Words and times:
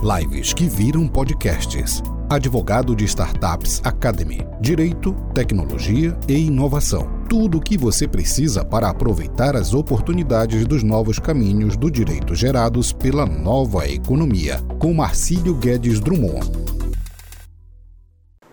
Lives 0.00 0.52
que 0.52 0.68
viram 0.68 1.08
podcasts. 1.08 2.00
Advogado 2.30 2.94
de 2.94 3.04
Startups 3.04 3.80
Academy. 3.82 4.46
Direito, 4.60 5.12
tecnologia 5.34 6.16
e 6.28 6.46
inovação. 6.46 7.24
Tudo 7.28 7.58
o 7.58 7.60
que 7.60 7.76
você 7.76 8.06
precisa 8.06 8.64
para 8.64 8.88
aproveitar 8.88 9.56
as 9.56 9.74
oportunidades 9.74 10.64
dos 10.68 10.84
novos 10.84 11.18
caminhos 11.18 11.76
do 11.76 11.90
direito 11.90 12.32
gerados 12.36 12.92
pela 12.92 13.26
nova 13.26 13.88
economia. 13.88 14.60
Com 14.78 14.94
Marcílio 14.94 15.54
Guedes 15.54 15.98
Drummond. 15.98 16.48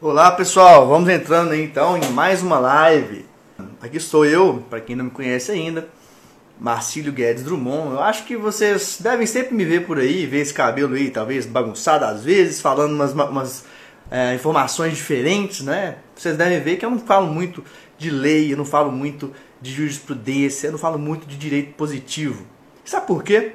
Olá 0.01 0.31
pessoal, 0.31 0.87
vamos 0.87 1.07
entrando 1.09 1.53
então 1.53 1.95
em 1.95 2.09
mais 2.11 2.41
uma 2.41 2.57
live. 2.57 3.23
Aqui 3.79 3.97
estou 3.97 4.25
eu, 4.25 4.63
para 4.67 4.81
quem 4.81 4.95
não 4.95 5.05
me 5.05 5.11
conhece 5.11 5.51
ainda 5.51 5.87
Marcílio 6.59 7.11
Guedes 7.11 7.43
Drummond. 7.43 7.93
Eu 7.93 7.99
acho 7.99 8.25
que 8.25 8.37
vocês 8.37 8.97
devem 8.99 9.27
sempre 9.27 9.55
me 9.55 9.65
ver 9.65 9.85
por 9.85 9.97
aí, 9.97 10.25
ver 10.25 10.39
esse 10.39 10.53
cabelo 10.53 10.95
aí, 10.95 11.09
talvez 11.09 11.45
bagunçado 11.45 12.05
às 12.05 12.23
vezes, 12.23 12.61
falando 12.61 12.93
umas, 12.93 13.13
umas 13.13 13.65
é, 14.09 14.33
informações 14.35 14.95
diferentes, 14.95 15.61
né? 15.61 15.97
Vocês 16.15 16.37
devem 16.37 16.59
ver 16.59 16.77
que 16.77 16.85
eu 16.85 16.89
não 16.89 16.99
falo 16.99 17.27
muito 17.27 17.63
de 17.97 18.09
lei, 18.09 18.51
eu 18.53 18.57
não 18.57 18.65
falo 18.65 18.91
muito 18.91 19.33
de 19.61 19.71
jurisprudência, 19.71 20.67
eu 20.67 20.71
não 20.71 20.79
falo 20.79 20.97
muito 20.97 21.27
de 21.27 21.37
direito 21.37 21.73
positivo. 21.73 22.45
Sabe 22.83 23.07
por 23.07 23.23
quê? 23.23 23.53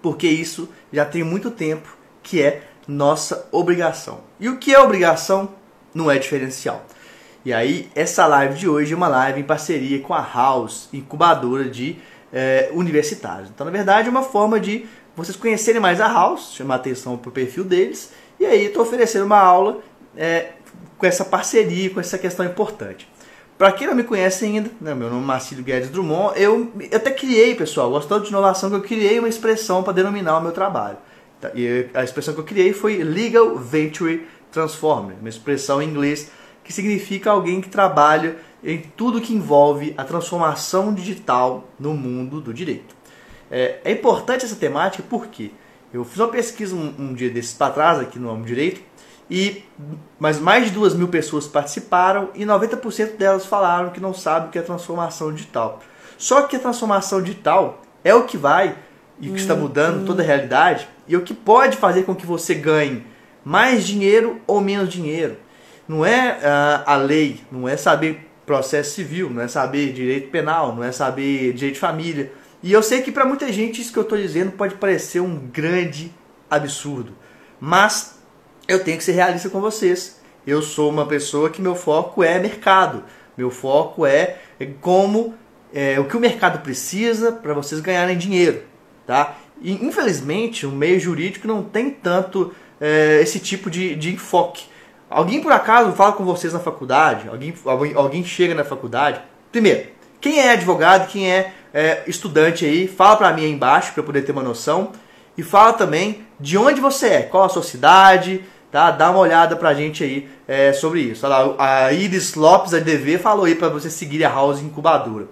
Porque 0.00 0.26
isso 0.26 0.68
já 0.92 1.04
tem 1.04 1.22
muito 1.22 1.50
tempo 1.50 1.96
que 2.22 2.42
é 2.42 2.62
nossa 2.88 3.48
obrigação. 3.52 4.20
E 4.40 4.48
o 4.48 4.58
que 4.58 4.74
é 4.74 4.80
obrigação 4.80 5.50
não 5.94 6.10
é 6.10 6.18
diferencial. 6.18 6.84
E 7.44 7.52
aí, 7.52 7.88
essa 7.94 8.26
live 8.26 8.58
de 8.58 8.68
hoje 8.68 8.92
é 8.92 8.96
uma 8.96 9.08
live 9.08 9.40
em 9.40 9.44
parceria 9.44 10.00
com 10.00 10.12
a 10.12 10.20
House, 10.20 10.88
incubadora 10.92 11.68
de 11.68 11.96
é, 12.32 12.70
universitários. 12.72 13.48
Então, 13.48 13.64
na 13.64 13.70
verdade, 13.70 14.08
é 14.08 14.10
uma 14.10 14.22
forma 14.22 14.58
de 14.58 14.86
vocês 15.14 15.36
conhecerem 15.36 15.80
mais 15.80 16.00
a 16.00 16.08
House, 16.08 16.52
chamar 16.52 16.76
atenção 16.76 17.16
para 17.16 17.28
o 17.28 17.32
perfil 17.32 17.64
deles, 17.64 18.12
e 18.38 18.44
aí 18.44 18.66
estou 18.66 18.82
oferecendo 18.82 19.24
uma 19.24 19.38
aula 19.38 19.80
é, 20.16 20.50
com 20.98 21.06
essa 21.06 21.24
parceria, 21.24 21.88
com 21.90 22.00
essa 22.00 22.18
questão 22.18 22.44
importante. 22.44 23.08
Para 23.56 23.72
quem 23.72 23.86
não 23.86 23.94
me 23.94 24.04
conhece 24.04 24.44
ainda, 24.44 24.70
né, 24.78 24.94
meu 24.94 25.08
nome 25.08 25.22
é 25.22 25.26
Marcílio 25.26 25.64
Guedes 25.64 25.88
Drummond, 25.88 26.38
eu, 26.38 26.70
eu 26.78 26.96
até 26.96 27.10
criei, 27.10 27.54
pessoal, 27.54 27.90
gostando 27.90 28.24
de 28.24 28.28
inovação, 28.28 28.68
que 28.68 28.76
eu 28.76 28.82
criei 28.82 29.18
uma 29.18 29.28
expressão 29.28 29.82
para 29.82 29.94
denominar 29.94 30.38
o 30.38 30.42
meu 30.42 30.52
trabalho. 30.52 30.98
Tá, 31.40 31.50
e 31.54 31.86
a 31.94 32.04
expressão 32.04 32.34
que 32.34 32.40
eu 32.40 32.44
criei 32.44 32.74
foi 32.74 33.02
Legal 33.02 33.56
Venture 33.56 34.26
Transformer, 34.52 35.16
uma 35.18 35.28
expressão 35.28 35.80
em 35.80 35.88
inglês 35.88 36.30
que 36.62 36.72
significa 36.72 37.30
alguém 37.30 37.60
que 37.60 37.68
trabalha 37.68 38.36
em 38.62 38.80
tudo 38.96 39.20
que 39.20 39.34
envolve 39.34 39.94
a 39.96 40.04
transformação 40.04 40.92
digital 40.92 41.64
no 41.78 41.94
mundo 41.94 42.40
do 42.40 42.52
direito. 42.52 42.94
É, 43.50 43.78
é 43.84 43.92
importante 43.92 44.44
essa 44.44 44.56
temática 44.56 45.04
porque 45.08 45.52
eu 45.92 46.04
fiz 46.04 46.18
uma 46.18 46.28
pesquisa 46.28 46.74
um, 46.74 46.94
um 46.98 47.14
dia 47.14 47.30
desses 47.30 47.54
para 47.54 47.72
trás 47.72 47.98
aqui 47.98 48.18
no 48.18 48.30
Amo 48.30 48.44
Direito 48.44 48.80
e 49.30 49.64
mas 50.18 50.38
mais 50.38 50.66
de 50.66 50.70
duas 50.70 50.94
mil 50.94 51.08
pessoas 51.08 51.46
participaram 51.46 52.30
e 52.34 52.44
90% 52.44 53.16
delas 53.16 53.46
falaram 53.46 53.90
que 53.90 54.00
não 54.00 54.14
sabem 54.14 54.48
o 54.48 54.52
que 54.52 54.58
é 54.58 54.62
transformação 54.62 55.32
digital. 55.32 55.80
Só 56.18 56.42
que 56.42 56.56
a 56.56 56.58
transformação 56.58 57.20
digital 57.22 57.82
é 58.02 58.14
o 58.14 58.24
que 58.24 58.36
vai 58.36 58.76
e 59.20 59.28
que 59.30 59.36
está 59.36 59.54
hum, 59.54 59.60
mudando 59.60 60.06
toda 60.06 60.22
a 60.22 60.24
hum. 60.24 60.28
realidade 60.28 60.88
e 61.08 61.14
é 61.14 61.18
o 61.18 61.22
que 61.22 61.34
pode 61.34 61.76
fazer 61.76 62.02
com 62.04 62.14
que 62.14 62.26
você 62.26 62.54
ganhe 62.54 63.04
mais 63.44 63.86
dinheiro 63.86 64.40
ou 64.46 64.60
menos 64.60 64.88
dinheiro. 64.88 65.36
Não 65.88 66.04
é 66.04 66.32
uh, 66.32 66.82
a 66.84 66.96
lei, 66.96 67.40
não 67.50 67.68
é 67.68 67.76
saber 67.76 68.25
processo 68.46 68.94
civil, 68.94 69.28
não 69.28 69.42
é 69.42 69.48
saber 69.48 69.92
direito 69.92 70.30
penal, 70.30 70.74
não 70.74 70.84
é 70.84 70.92
saber 70.92 71.52
direito 71.52 71.74
de 71.74 71.80
família. 71.80 72.32
E 72.62 72.72
eu 72.72 72.82
sei 72.82 73.02
que 73.02 73.12
para 73.12 73.26
muita 73.26 73.52
gente 73.52 73.82
isso 73.82 73.92
que 73.92 73.98
eu 73.98 74.04
estou 74.04 74.16
dizendo 74.16 74.52
pode 74.52 74.76
parecer 74.76 75.20
um 75.20 75.36
grande 75.36 76.12
absurdo, 76.48 77.12
mas 77.60 78.18
eu 78.68 78.82
tenho 78.82 78.96
que 78.96 79.04
ser 79.04 79.12
realista 79.12 79.50
com 79.50 79.60
vocês. 79.60 80.20
Eu 80.46 80.62
sou 80.62 80.88
uma 80.88 81.06
pessoa 81.06 81.50
que 81.50 81.60
meu 81.60 81.74
foco 81.74 82.22
é 82.22 82.38
mercado, 82.38 83.02
meu 83.36 83.50
foco 83.50 84.06
é 84.06 84.38
como 84.80 85.34
é, 85.74 85.98
o 85.98 86.04
que 86.04 86.16
o 86.16 86.20
mercado 86.20 86.62
precisa 86.62 87.32
para 87.32 87.52
vocês 87.52 87.80
ganharem 87.80 88.16
dinheiro, 88.16 88.62
tá? 89.06 89.36
E 89.60 89.72
infelizmente 89.84 90.64
o 90.66 90.70
meio 90.70 91.00
jurídico 91.00 91.48
não 91.48 91.62
tem 91.62 91.90
tanto 91.90 92.54
é, 92.80 93.20
esse 93.20 93.40
tipo 93.40 93.68
de, 93.68 93.94
de 93.96 94.14
enfoque. 94.14 94.64
Alguém 95.08 95.40
por 95.40 95.52
acaso 95.52 95.92
fala 95.92 96.12
com 96.12 96.24
vocês 96.24 96.52
na 96.52 96.58
faculdade? 96.58 97.28
Alguém, 97.28 97.54
alguém, 97.94 98.24
chega 98.24 98.54
na 98.54 98.64
faculdade? 98.64 99.20
Primeiro, 99.52 99.88
quem 100.20 100.40
é 100.40 100.52
advogado, 100.52 101.08
quem 101.08 101.30
é, 101.30 101.52
é 101.72 102.02
estudante 102.06 102.64
aí, 102.64 102.88
fala 102.88 103.16
para 103.16 103.32
mim 103.32 103.44
aí 103.44 103.52
embaixo 103.52 103.92
para 103.94 104.02
poder 104.02 104.22
ter 104.22 104.32
uma 104.32 104.42
noção. 104.42 104.92
E 105.38 105.42
fala 105.42 105.72
também 105.74 106.26
de 106.40 106.58
onde 106.58 106.80
você 106.80 107.08
é, 107.08 107.22
qual 107.22 107.44
a 107.44 107.48
sua 107.48 107.62
cidade, 107.62 108.42
tá? 108.70 108.90
Dá 108.90 109.10
uma 109.10 109.20
olhada 109.20 109.54
pra 109.54 109.74
gente 109.74 110.02
aí 110.02 110.28
é, 110.48 110.72
sobre 110.72 111.00
isso. 111.00 111.24
Olha 111.24 111.38
lá, 111.38 111.84
a 111.86 111.92
Iris 111.92 112.34
Lopes, 112.34 112.74
a 112.74 112.80
DV, 112.80 113.18
falou 113.18 113.44
aí 113.44 113.54
para 113.54 113.68
você 113.68 113.88
seguir 113.88 114.24
a 114.24 114.28
House 114.28 114.60
Incubadora. 114.60 115.28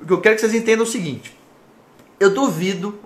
O 0.00 0.06
que 0.06 0.12
eu 0.12 0.20
quero 0.20 0.34
que 0.34 0.40
vocês 0.40 0.54
entendam 0.54 0.84
é 0.84 0.88
o 0.88 0.90
seguinte. 0.90 1.36
Eu 2.20 2.34
duvido 2.34 2.98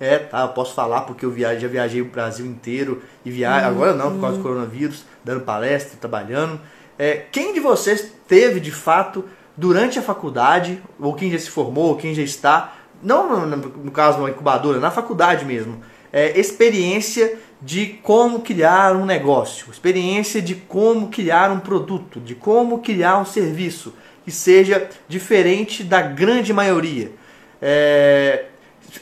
é, 0.00 0.18
tá, 0.18 0.40
eu 0.40 0.48
posso 0.48 0.72
falar 0.74 1.02
porque 1.02 1.26
eu 1.26 1.30
viajei, 1.30 1.60
já 1.60 1.68
viajei 1.68 2.00
o 2.00 2.06
Brasil 2.06 2.46
inteiro 2.46 3.02
e 3.22 3.30
viajo, 3.30 3.66
uhum. 3.66 3.70
agora 3.72 3.94
não, 3.94 4.12
por 4.14 4.20
causa 4.22 4.36
do 4.38 4.42
coronavírus, 4.42 5.04
dando 5.22 5.42
palestra, 5.42 5.98
trabalhando. 6.00 6.58
É, 6.98 7.24
quem 7.30 7.52
de 7.52 7.60
vocês 7.60 8.10
teve 8.26 8.60
de 8.60 8.72
fato 8.72 9.24
durante 9.54 9.98
a 9.98 10.02
faculdade, 10.02 10.82
ou 10.98 11.14
quem 11.14 11.30
já 11.30 11.38
se 11.38 11.50
formou, 11.50 11.88
ou 11.88 11.96
quem 11.96 12.14
já 12.14 12.22
está, 12.22 12.74
não 13.02 13.46
no, 13.46 13.56
no 13.56 13.90
caso 13.90 14.18
uma 14.18 14.30
incubadora, 14.30 14.80
na 14.80 14.90
faculdade 14.90 15.44
mesmo, 15.44 15.82
é, 16.10 16.38
experiência 16.38 17.38
de 17.60 17.86
como 18.02 18.40
criar 18.40 18.96
um 18.96 19.04
negócio, 19.04 19.70
experiência 19.70 20.40
de 20.40 20.54
como 20.54 21.08
criar 21.08 21.50
um 21.50 21.60
produto, 21.60 22.18
de 22.20 22.34
como 22.34 22.78
criar 22.78 23.18
um 23.18 23.26
serviço 23.26 23.92
que 24.24 24.30
seja 24.30 24.88
diferente 25.06 25.84
da 25.84 26.00
grande 26.00 26.52
maioria. 26.52 27.12
É, 27.60 28.46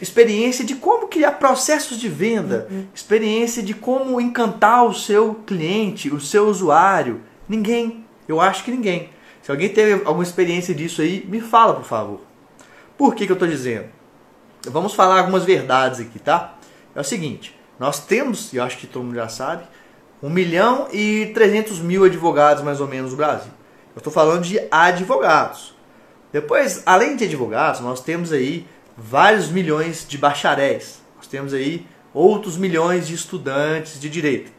experiência 0.00 0.64
de 0.64 0.74
como 0.74 1.08
criar 1.08 1.32
processos 1.32 1.98
de 1.98 2.08
venda, 2.08 2.68
uhum. 2.70 2.86
experiência 2.94 3.62
de 3.62 3.74
como 3.74 4.20
encantar 4.20 4.84
o 4.84 4.94
seu 4.94 5.34
cliente, 5.46 6.12
o 6.12 6.20
seu 6.20 6.46
usuário. 6.48 7.22
Ninguém. 7.48 8.04
Eu 8.26 8.40
acho 8.40 8.64
que 8.64 8.70
ninguém. 8.70 9.10
Se 9.42 9.50
alguém 9.50 9.68
teve 9.70 10.04
alguma 10.04 10.22
experiência 10.22 10.74
disso 10.74 11.00
aí, 11.00 11.24
me 11.28 11.40
fala, 11.40 11.74
por 11.74 11.84
favor. 11.84 12.20
Por 12.98 13.14
que, 13.14 13.24
que 13.24 13.32
eu 13.32 13.34
estou 13.34 13.48
dizendo? 13.48 13.86
Vamos 14.66 14.92
falar 14.92 15.20
algumas 15.20 15.44
verdades 15.44 16.00
aqui, 16.00 16.18
tá? 16.18 16.58
É 16.94 17.00
o 17.00 17.04
seguinte, 17.04 17.58
nós 17.78 18.00
temos, 18.00 18.52
e 18.52 18.56
eu 18.56 18.64
acho 18.64 18.76
que 18.76 18.86
todo 18.86 19.04
mundo 19.04 19.14
já 19.14 19.28
sabe, 19.28 19.64
1 20.22 20.28
milhão 20.28 20.88
e 20.92 21.30
300 21.32 21.78
mil 21.78 22.04
advogados 22.04 22.62
mais 22.62 22.80
ou 22.80 22.88
menos 22.88 23.12
no 23.12 23.16
Brasil. 23.16 23.52
Eu 23.94 24.00
estou 24.00 24.12
falando 24.12 24.42
de 24.42 24.60
advogados. 24.70 25.74
Depois, 26.32 26.82
além 26.84 27.16
de 27.16 27.24
advogados, 27.24 27.80
nós 27.80 28.00
temos 28.00 28.32
aí 28.32 28.66
vários 28.98 29.48
milhões 29.48 30.04
de 30.08 30.18
bacharéis. 30.18 31.00
Nós 31.16 31.26
temos 31.26 31.54
aí 31.54 31.86
outros 32.12 32.56
milhões 32.56 33.06
de 33.06 33.14
estudantes 33.14 34.00
de 34.00 34.10
direito. 34.10 34.50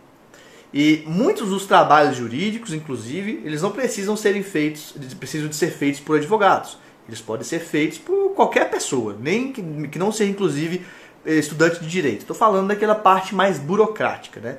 E 0.74 1.04
muitos 1.06 1.50
dos 1.50 1.66
trabalhos 1.66 2.16
jurídicos, 2.16 2.74
inclusive, 2.74 3.42
eles 3.44 3.62
não 3.62 3.72
precisam 3.72 4.16
serem 4.16 4.44
feitos, 4.44 4.94
precisam 5.20 5.50
de 5.50 5.56
ser 5.56 5.72
feitos 5.72 6.00
por 6.00 6.18
advogados. 6.18 6.78
Eles 7.08 7.20
podem 7.20 7.44
ser 7.44 7.60
feitos 7.60 7.98
por 7.98 8.34
qualquer 8.36 8.70
pessoa, 8.70 9.18
nem 9.20 9.52
que, 9.52 9.88
que 9.88 10.00
não 10.00 10.12
seja 10.12 10.32
inclusive 10.32 10.86
estudante 11.26 11.80
de 11.80 11.88
direito. 11.88 12.22
Estou 12.22 12.36
falando 12.36 12.68
daquela 12.68 12.96
parte 12.96 13.34
mais 13.34 13.58
burocrática, 13.58 14.40
né? 14.40 14.58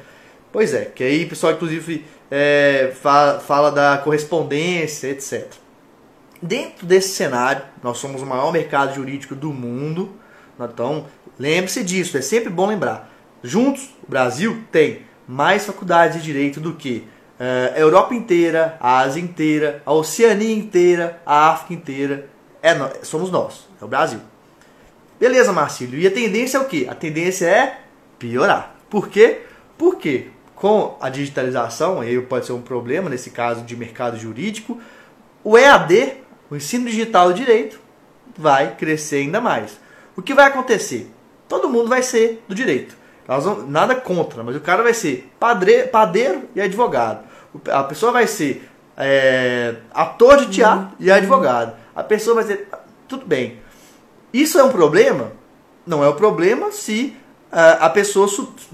Pois 0.53 0.75
é, 0.75 0.87
que 0.87 1.05
aí 1.05 1.25
o 1.25 1.29
pessoal 1.29 1.53
inclusive 1.53 2.05
é, 2.29 2.93
fala, 3.01 3.39
fala 3.39 3.71
da 3.71 3.99
correspondência, 3.99 5.09
etc. 5.09 5.47
Dentro 6.43 6.87
desse 6.87 7.11
cenário, 7.11 7.63
nós 7.83 7.99
somos 7.99 8.23
o 8.23 8.27
maior 8.27 8.53
mercado 8.53 8.95
jurídico 8.95 9.35
do 9.35 9.53
mundo. 9.53 10.11
Então, 10.59 11.07
lembre-se 11.39 11.85
disso, 11.85 12.17
é 12.17 12.23
sempre 12.23 12.51
bom 12.51 12.67
lembrar. 12.67 13.11
Juntos, 13.43 13.91
o 14.07 14.11
Brasil 14.11 14.63
tem 14.73 15.03
mais 15.27 15.67
faculdades 15.67 16.19
de 16.19 16.23
direito 16.23 16.59
do 16.59 16.75
que 16.75 17.07
uh, 17.39 17.75
a 17.75 17.79
Europa 17.79 18.15
inteira, 18.15 18.77
a 18.81 18.99
Ásia 19.01 19.21
inteira, 19.21 19.83
a 19.85 19.93
Oceania 19.93 20.55
inteira, 20.55 21.21
a 21.25 21.51
África 21.51 21.75
inteira. 21.75 22.29
É, 22.63 22.75
somos 23.03 23.31
nós, 23.31 23.69
é 23.81 23.85
o 23.85 23.89
Brasil. 23.89 24.21
Beleza, 25.19 25.53
Marcílio. 25.53 26.01
E 26.01 26.07
a 26.07 26.11
tendência 26.11 26.57
é 26.59 26.61
o 26.61 26.65
quê? 26.65 26.87
A 26.89 26.95
tendência 26.95 27.47
é 27.47 27.81
piorar. 28.19 28.75
Por 28.89 29.09
quê? 29.09 29.43
Porque 29.77 30.29
com 30.55 30.97
a 31.01 31.09
digitalização, 31.09 32.01
aí 32.01 32.21
pode 32.21 32.45
ser 32.45 32.53
um 32.53 32.61
problema 32.61 33.09
nesse 33.09 33.31
caso 33.31 33.63
de 33.63 33.75
mercado 33.77 34.19
jurídico, 34.19 34.79
o 35.43 35.57
EAD 35.57 36.19
o 36.51 36.57
ensino 36.57 36.87
digital 36.87 37.33
de 37.33 37.45
direito 37.45 37.81
vai 38.37 38.75
crescer 38.75 39.17
ainda 39.17 39.41
mais. 39.41 39.79
O 40.17 40.23
que 40.23 40.35
vai 40.35 40.47
acontecer? 40.47 41.11
Todo 41.49 41.69
mundo 41.69 41.89
vai 41.89 42.03
ser 42.03 42.43
do 42.49 42.55
direito. 42.55 42.97
nada 43.69 43.95
contra, 43.95 44.43
mas 44.43 44.57
o 44.57 44.61
cara 44.61 44.83
vai 44.83 44.95
ser 44.95 45.31
padre, 45.39 45.85
padeiro 45.85 46.49
e 46.55 46.61
advogado. 46.61 47.25
A 47.71 47.85
pessoa 47.85 48.13
vai 48.13 48.27
ser 48.27 48.69
é, 48.97 49.77
ator 49.93 50.39
de 50.39 50.47
teatro 50.47 50.87
uhum. 50.87 50.95
e 50.99 51.11
advogado. 51.11 51.75
A 51.95 52.03
pessoa 52.03 52.37
vai 52.37 52.45
ser. 52.45 52.69
Tudo 53.09 53.27
bem. 53.27 53.59
Isso 54.33 54.59
é 54.59 54.65
um 54.65 54.71
problema? 54.71 55.33
Não 55.87 56.05
é 56.05 56.09
um 56.09 56.15
problema 56.15 56.71
se 56.71 57.17
a 57.53 57.91
pessoa 57.91 58.29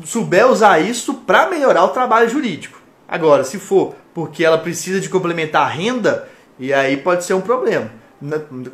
souber 0.04 0.46
usar 0.46 0.80
isso 0.80 1.14
para 1.14 1.48
melhorar 1.48 1.84
o 1.84 1.88
trabalho 1.88 2.28
jurídico. 2.28 2.78
Agora, 3.08 3.42
se 3.42 3.58
for 3.58 3.94
porque 4.12 4.44
ela 4.44 4.58
precisa 4.58 5.00
de 5.00 5.08
complementar 5.08 5.62
a 5.62 5.70
renda, 5.70 6.28
e 6.58 6.72
aí 6.72 6.96
pode 6.96 7.24
ser 7.24 7.34
um 7.34 7.40
problema. 7.40 7.90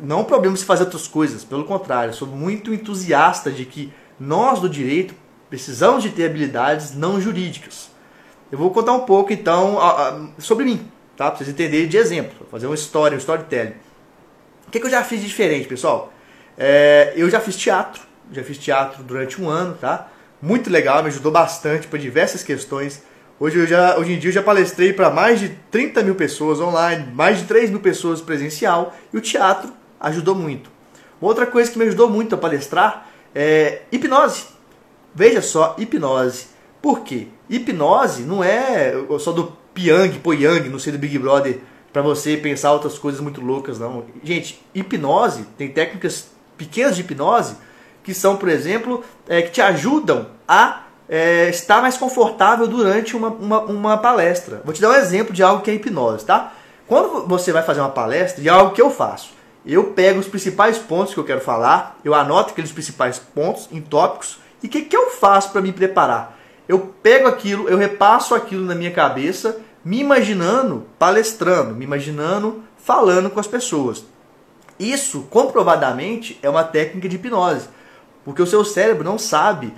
Não 0.01 0.21
um 0.21 0.23
problema 0.23 0.55
se 0.55 0.63
fazer 0.63 0.83
outras 0.83 1.07
coisas, 1.07 1.43
pelo 1.43 1.65
contrário, 1.65 2.13
sou 2.13 2.27
muito 2.27 2.73
entusiasta 2.73 3.51
de 3.51 3.65
que 3.65 3.91
nós 4.19 4.59
do 4.59 4.69
direito 4.69 5.13
precisamos 5.49 6.01
de 6.01 6.09
ter 6.09 6.25
habilidades 6.25 6.95
não 6.95 7.19
jurídicas. 7.19 7.91
Eu 8.51 8.57
vou 8.57 8.71
contar 8.71 8.93
um 8.93 9.01
pouco 9.01 9.33
então 9.33 9.77
sobre 10.37 10.65
mim, 10.65 10.89
tá? 11.17 11.29
Para 11.29 11.37
vocês 11.37 11.49
entenderem 11.49 11.87
de 11.87 11.97
exemplo, 11.97 12.47
fazer 12.49 12.67
uma 12.67 12.75
história, 12.75 13.15
um 13.15 13.19
storytelling. 13.19 13.73
O 14.67 14.71
que, 14.71 14.79
que 14.79 14.85
eu 14.85 14.91
já 14.91 15.03
fiz 15.03 15.19
de 15.21 15.27
diferente, 15.27 15.67
pessoal? 15.67 16.11
É, 16.57 17.13
eu 17.15 17.29
já 17.29 17.39
fiz 17.39 17.55
teatro, 17.55 18.01
já 18.31 18.43
fiz 18.43 18.57
teatro 18.57 19.03
durante 19.03 19.41
um 19.41 19.49
ano, 19.49 19.75
tá? 19.75 20.07
Muito 20.41 20.69
legal, 20.69 21.01
me 21.01 21.09
ajudou 21.09 21.31
bastante 21.31 21.87
para 21.87 21.99
diversas 21.99 22.43
questões 22.43 23.03
Hoje, 23.43 23.59
eu 23.59 23.67
já, 23.67 23.97
hoje 23.97 24.13
em 24.13 24.19
dia 24.19 24.29
eu 24.29 24.33
já 24.35 24.41
palestrei 24.41 24.93
para 24.93 25.09
mais 25.09 25.37
de 25.37 25.49
30 25.69 26.01
mil 26.01 26.15
pessoas 26.15 26.61
online, 26.61 27.11
mais 27.13 27.39
de 27.39 27.43
3 27.43 27.71
mil 27.71 27.81
pessoas 27.81 28.21
presencial 28.21 28.95
e 29.11 29.17
o 29.17 29.19
teatro 29.19 29.69
ajudou 29.99 30.33
muito. 30.33 30.71
Outra 31.19 31.45
coisa 31.45 31.69
que 31.69 31.77
me 31.77 31.83
ajudou 31.83 32.09
muito 32.09 32.33
a 32.35 32.37
palestrar 32.37 33.05
é 33.35 33.81
hipnose. 33.91 34.45
Veja 35.13 35.41
só, 35.41 35.75
hipnose. 35.77 36.45
Por 36.81 37.01
quê? 37.01 37.27
Hipnose 37.49 38.23
não 38.23 38.41
é 38.41 38.93
só 39.19 39.33
do 39.33 39.51
Pyang, 39.73 40.19
Poyang, 40.19 40.69
não 40.69 40.79
sei 40.79 40.93
do 40.93 40.97
Big 40.97 41.19
Brother, 41.19 41.59
para 41.91 42.01
você 42.01 42.37
pensar 42.37 42.71
outras 42.71 42.97
coisas 42.97 43.19
muito 43.19 43.41
loucas, 43.41 43.77
não. 43.77 44.05
Gente, 44.23 44.63
hipnose, 44.73 45.43
tem 45.57 45.67
técnicas 45.67 46.29
pequenas 46.57 46.95
de 46.95 47.01
hipnose 47.01 47.57
que 48.05 48.13
são, 48.13 48.37
por 48.37 48.47
exemplo, 48.47 49.03
é, 49.27 49.41
que 49.41 49.51
te 49.51 49.59
ajudam 49.59 50.27
a 50.47 50.82
é, 51.07 51.49
estar 51.49 51.81
mais 51.81 51.97
confortável 51.97 52.67
durante 52.67 53.15
uma, 53.15 53.29
uma, 53.29 53.61
uma, 53.61 53.97
palestra. 53.97 54.61
Vou 54.63 54.73
te 54.73 54.81
dar 54.81 54.89
um 54.89 54.95
exemplo 54.95 55.33
de 55.33 55.43
algo 55.43 55.61
que 55.61 55.71
é 55.71 55.73
hipnose, 55.73 56.25
tá? 56.25 56.53
Quando 56.87 57.27
você 57.27 57.51
vai 57.51 57.63
fazer 57.63 57.81
uma 57.81 57.89
palestra, 57.89 58.43
e 58.43 58.47
é 58.47 58.51
algo 58.51 58.73
que 58.73 58.81
eu 58.81 58.89
faço, 58.89 59.31
eu 59.65 59.85
pego 59.85 60.19
os 60.19 60.27
principais 60.27 60.77
pontos 60.77 61.13
que 61.13 61.19
eu 61.19 61.23
quero 61.23 61.41
falar, 61.41 61.99
eu 62.03 62.13
anoto 62.13 62.51
aqueles 62.51 62.71
principais 62.71 63.19
pontos 63.19 63.69
em 63.71 63.81
tópicos, 63.81 64.39
e 64.61 64.67
o 64.67 64.69
que, 64.69 64.81
que 64.83 64.95
eu 64.95 65.09
faço 65.09 65.51
para 65.51 65.61
me 65.61 65.71
preparar? 65.71 66.37
Eu 66.67 66.79
pego 67.01 67.27
aquilo, 67.27 67.67
eu 67.67 67.77
repasso 67.77 68.33
aquilo 68.33 68.65
na 68.65 68.75
minha 68.75 68.91
cabeça, 68.91 69.59
me 69.83 69.99
imaginando 69.99 70.85
palestrando, 70.97 71.75
me 71.75 71.83
imaginando 71.83 72.63
falando 72.77 73.29
com 73.29 73.39
as 73.39 73.47
pessoas. 73.47 74.05
Isso, 74.79 75.27
comprovadamente, 75.29 76.39
é 76.41 76.49
uma 76.49 76.63
técnica 76.63 77.07
de 77.07 77.15
hipnose, 77.15 77.67
porque 78.25 78.41
o 78.41 78.47
seu 78.47 78.63
cérebro 78.63 79.03
não 79.03 79.19
sabe 79.19 79.73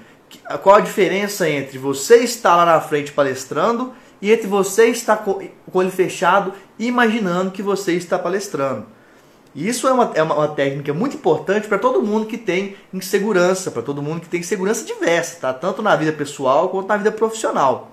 qual 0.62 0.76
a 0.78 0.82
diferença 0.82 1.50
entre 1.50 1.78
você 1.78 2.18
estar 2.18 2.56
lá 2.56 2.66
na 2.66 2.82
frente 2.82 3.12
palestrando 3.12 3.94
e 4.22 4.32
entre 4.32 4.48
você 4.48 4.88
estar 4.88 5.18
com 5.18 5.32
o 5.32 5.78
olho 5.78 5.92
fechado 5.92 6.54
imaginando 6.80 7.52
que 7.52 7.62
você 7.62 7.94
está 7.94 8.18
palestrando. 8.18 8.86
Isso 9.56 9.88
é 9.88 9.94
uma, 9.94 10.12
é 10.16 10.22
uma, 10.22 10.50
técnica 10.50 10.94
muito 10.94 11.16
importante 11.16 11.68
para 11.68 11.78
todo 11.78 12.02
mundo 12.02 12.26
que 12.26 12.38
tem 12.38 12.76
insegurança, 12.94 13.72
para 13.72 13.82
todo 13.82 14.02
mundo 14.02 14.20
que 14.20 14.28
tem 14.28 14.42
insegurança 14.42 14.84
diversa, 14.84 15.38
tá? 15.40 15.54
tanto 15.54 15.82
na 15.82 15.96
vida 15.96 16.12
pessoal 16.12 16.68
quanto 16.68 16.88
na 16.88 16.98
vida 16.98 17.12
profissional. 17.12 17.92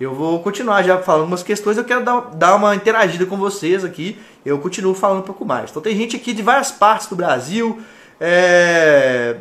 Eu 0.00 0.12
vou 0.12 0.40
continuar 0.40 0.82
já 0.82 0.98
falando 0.98 1.28
umas 1.28 1.44
questões, 1.44 1.76
eu 1.76 1.84
quero 1.84 2.04
dar, 2.04 2.20
dar 2.34 2.56
uma 2.56 2.74
interagida 2.74 3.24
com 3.26 3.36
vocês 3.36 3.84
aqui, 3.84 4.18
eu 4.44 4.58
continuo 4.58 4.92
falando 4.92 5.20
um 5.20 5.22
pouco 5.22 5.44
mais. 5.44 5.70
Então 5.70 5.80
tem 5.80 5.96
gente 5.96 6.16
aqui 6.16 6.32
de 6.32 6.42
várias 6.42 6.72
partes 6.72 7.06
do 7.06 7.14
Brasil, 7.14 7.80
é, 8.20 9.36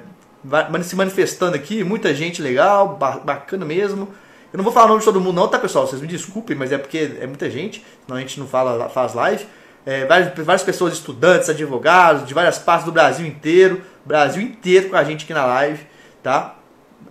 se 0.83 0.95
manifestando 0.95 1.55
aqui, 1.55 1.83
muita 1.83 2.13
gente 2.13 2.41
legal, 2.41 2.97
bacana 2.97 3.65
mesmo. 3.65 4.09
Eu 4.51 4.57
não 4.57 4.63
vou 4.63 4.71
falar 4.71 4.85
o 4.85 4.89
nome 4.89 4.99
de 4.99 5.05
todo 5.05 5.19
mundo 5.19 5.35
não, 5.35 5.47
tá 5.47 5.57
pessoal? 5.57 5.87
Vocês 5.87 6.01
me 6.01 6.07
desculpem, 6.07 6.55
mas 6.55 6.71
é 6.71 6.77
porque 6.77 7.17
é 7.19 7.25
muita 7.25 7.49
gente, 7.49 7.83
senão 8.05 8.17
a 8.17 8.21
gente 8.21 8.39
não 8.39 8.47
fala, 8.47 8.87
faz 8.89 9.13
live. 9.13 9.45
É, 9.85 10.05
várias, 10.05 10.33
várias 10.45 10.63
pessoas, 10.63 10.93
estudantes, 10.93 11.49
advogados, 11.49 12.27
de 12.27 12.33
várias 12.33 12.59
partes 12.59 12.85
do 12.85 12.91
Brasil 12.91 13.25
inteiro, 13.25 13.81
Brasil 14.05 14.41
inteiro 14.41 14.89
com 14.89 14.95
a 14.95 15.03
gente 15.03 15.25
aqui 15.25 15.33
na 15.33 15.45
live, 15.45 15.85
tá? 16.21 16.55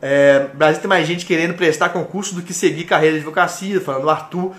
É, 0.01 0.49
Brasil 0.55 0.81
tem 0.81 0.89
mais 0.89 1.07
gente 1.07 1.27
querendo 1.27 1.55
prestar 1.55 1.91
concurso 1.91 2.35
do 2.35 2.43
que 2.43 2.55
seguir 2.55 2.85
carreira 2.85 3.15
de 3.15 3.21
advocacia, 3.21 3.81
falando 3.81 4.09
Arthur. 4.09 4.53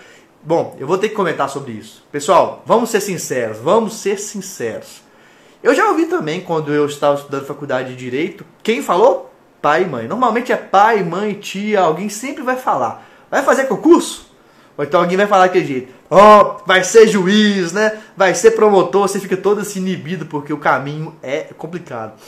Bom, 0.44 0.76
eu 0.80 0.86
vou 0.86 0.98
ter 0.98 1.10
que 1.10 1.16
comentar 1.16 1.50
sobre 1.50 1.72
isso. 1.72 2.06
Pessoal, 2.12 2.64
vamos 2.66 2.90
ser 2.90 3.02
sinceros, 3.02 3.58
vamos 3.60 3.96
ser 3.96 4.20
sinceros. 4.20 5.03
Eu 5.64 5.74
já 5.74 5.88
ouvi 5.88 6.08
também, 6.08 6.42
quando 6.42 6.74
eu 6.74 6.86
estava 6.86 7.16
estudando 7.16 7.46
faculdade 7.46 7.92
de 7.92 7.96
Direito, 7.96 8.46
quem 8.62 8.84
falou? 8.84 9.34
Pai 9.62 9.84
e 9.84 9.88
mãe. 9.88 10.10
Normalmente 10.10 10.52
é 10.52 10.58
pai, 10.58 11.02
mãe, 11.02 11.36
tia, 11.36 11.80
alguém 11.80 12.10
sempre 12.10 12.44
vai 12.44 12.58
falar. 12.58 13.08
Vai 13.32 13.44
fazer 13.44 13.68
concurso? 13.68 14.30
Ou 14.78 14.84
então 14.84 15.00
alguém 15.00 15.16
vai 15.16 15.26
falar 15.26 15.46
aquele 15.46 15.66
jeito. 15.66 15.94
Ó, 16.10 16.18
oh, 16.18 16.68
vai 16.68 16.84
ser 16.84 17.08
juiz, 17.08 17.72
né? 17.72 18.02
Vai 18.18 18.36
ser 18.36 18.52
promotor, 18.52 19.08
você 19.08 19.22
fica 19.22 19.38
todo 19.38 19.62
assim 19.62 19.80
inibido 19.80 20.26
porque 20.26 20.52
o 20.52 20.58
caminho 20.58 21.16
é 21.24 21.44
complicado. 21.58 22.20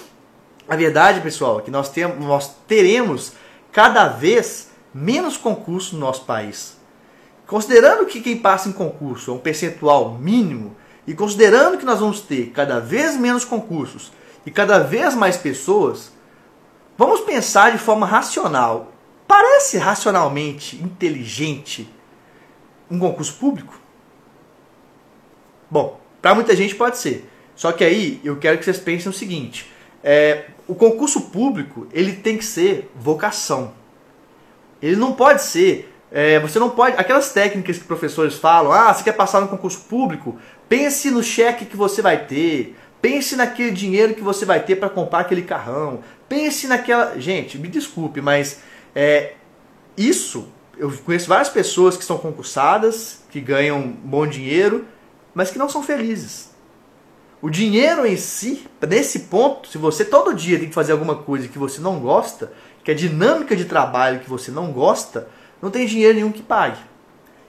A 0.65 0.77
verdade, 0.77 1.19
pessoal, 1.19 1.59
é 1.59 1.61
que 1.61 1.69
nós, 1.69 1.89
temos, 1.89 2.17
nós 2.25 2.55
teremos 2.65 3.33
cada 3.69 4.07
vez 4.07 4.69
menos 4.93 5.35
concurso 5.35 5.95
no 5.95 6.01
nosso 6.01 6.23
país. 6.23 6.77
Considerando 7.45 8.05
que 8.05 8.21
quem 8.21 8.37
passa 8.37 8.69
em 8.69 8.71
concurso 8.71 9.29
é 9.29 9.33
um 9.33 9.39
percentual 9.39 10.13
mínimo, 10.13 10.73
e 11.07 11.13
considerando 11.13 11.77
que 11.77 11.85
nós 11.85 11.99
vamos 11.99 12.21
ter 12.21 12.51
cada 12.51 12.79
vez 12.79 13.15
menos 13.15 13.45
concursos 13.45 14.11
e 14.45 14.51
cada 14.51 14.79
vez 14.79 15.13
mais 15.15 15.37
pessoas, 15.37 16.11
vamos 16.97 17.21
pensar 17.21 17.71
de 17.71 17.77
forma 17.77 18.05
racional. 18.05 18.91
Parece 19.27 19.77
racionalmente 19.77 20.75
inteligente 20.77 21.89
um 22.89 22.99
concurso 22.99 23.33
público? 23.35 23.79
Bom, 25.69 25.99
para 26.21 26.35
muita 26.35 26.55
gente 26.55 26.75
pode 26.75 26.97
ser. 26.97 27.29
Só 27.55 27.71
que 27.71 27.83
aí 27.83 28.19
eu 28.23 28.37
quero 28.37 28.57
que 28.57 28.65
vocês 28.65 28.77
pensem 28.77 29.09
o 29.09 29.13
seguinte: 29.13 29.71
é, 30.03 30.45
o 30.67 30.75
concurso 30.75 31.21
público 31.21 31.87
ele 31.91 32.13
tem 32.13 32.37
que 32.37 32.45
ser 32.45 32.91
vocação. 32.95 33.73
Ele 34.81 34.95
não 34.95 35.13
pode 35.13 35.41
ser. 35.41 35.91
É, 36.11 36.39
você 36.39 36.59
não 36.59 36.69
pode. 36.69 36.95
Aquelas 36.97 37.31
técnicas 37.31 37.77
que 37.77 37.83
professores 37.83 38.35
falam, 38.35 38.71
ah, 38.71 38.93
você 38.93 39.03
quer 39.03 39.13
passar 39.13 39.41
no 39.41 39.47
concurso 39.47 39.81
público, 39.81 40.37
Pense 40.67 41.11
no 41.11 41.21
cheque 41.21 41.65
que 41.65 41.77
você 41.77 42.01
vai 42.01 42.25
ter. 42.25 42.75
Pense 43.01 43.35
naquele 43.35 43.71
dinheiro 43.71 44.15
que 44.15 44.21
você 44.21 44.45
vai 44.45 44.59
ter 44.59 44.77
para 44.77 44.89
comprar 44.89 45.19
aquele 45.19 45.43
carrão. 45.43 45.99
Pense 46.27 46.67
naquela. 46.67 47.19
Gente, 47.19 47.57
me 47.57 47.67
desculpe, 47.67 48.21
mas 48.21 48.61
é, 48.95 49.33
isso. 49.95 50.49
Eu 50.77 50.91
conheço 51.05 51.27
várias 51.27 51.49
pessoas 51.49 51.95
que 51.95 52.03
são 52.03 52.17
concursadas, 52.17 53.23
que 53.29 53.39
ganham 53.39 53.95
bom 54.03 54.27
dinheiro, 54.27 54.85
mas 55.33 55.49
que 55.49 55.57
não 55.57 55.69
são 55.69 55.81
felizes. 55.81 56.53
O 57.41 57.49
dinheiro 57.49 58.05
em 58.05 58.17
si, 58.17 58.65
nesse 58.85 59.19
ponto, 59.19 59.69
se 59.69 59.77
você 59.77 60.03
todo 60.03 60.33
dia 60.33 60.59
tem 60.59 60.67
que 60.67 60.73
fazer 60.73 60.91
alguma 60.91 61.15
coisa 61.15 61.47
que 61.47 61.59
você 61.59 61.79
não 61.79 61.99
gosta, 61.99 62.51
que 62.83 62.91
é 62.91 62.93
dinâmica 62.93 63.55
de 63.55 63.65
trabalho 63.65 64.19
que 64.19 64.29
você 64.29 64.51
não 64.51 64.71
gosta, 64.71 65.29
não 65.61 65.69
tem 65.69 65.85
dinheiro 65.85 66.15
nenhum 66.15 66.31
que 66.31 66.41
pague. 66.41 66.79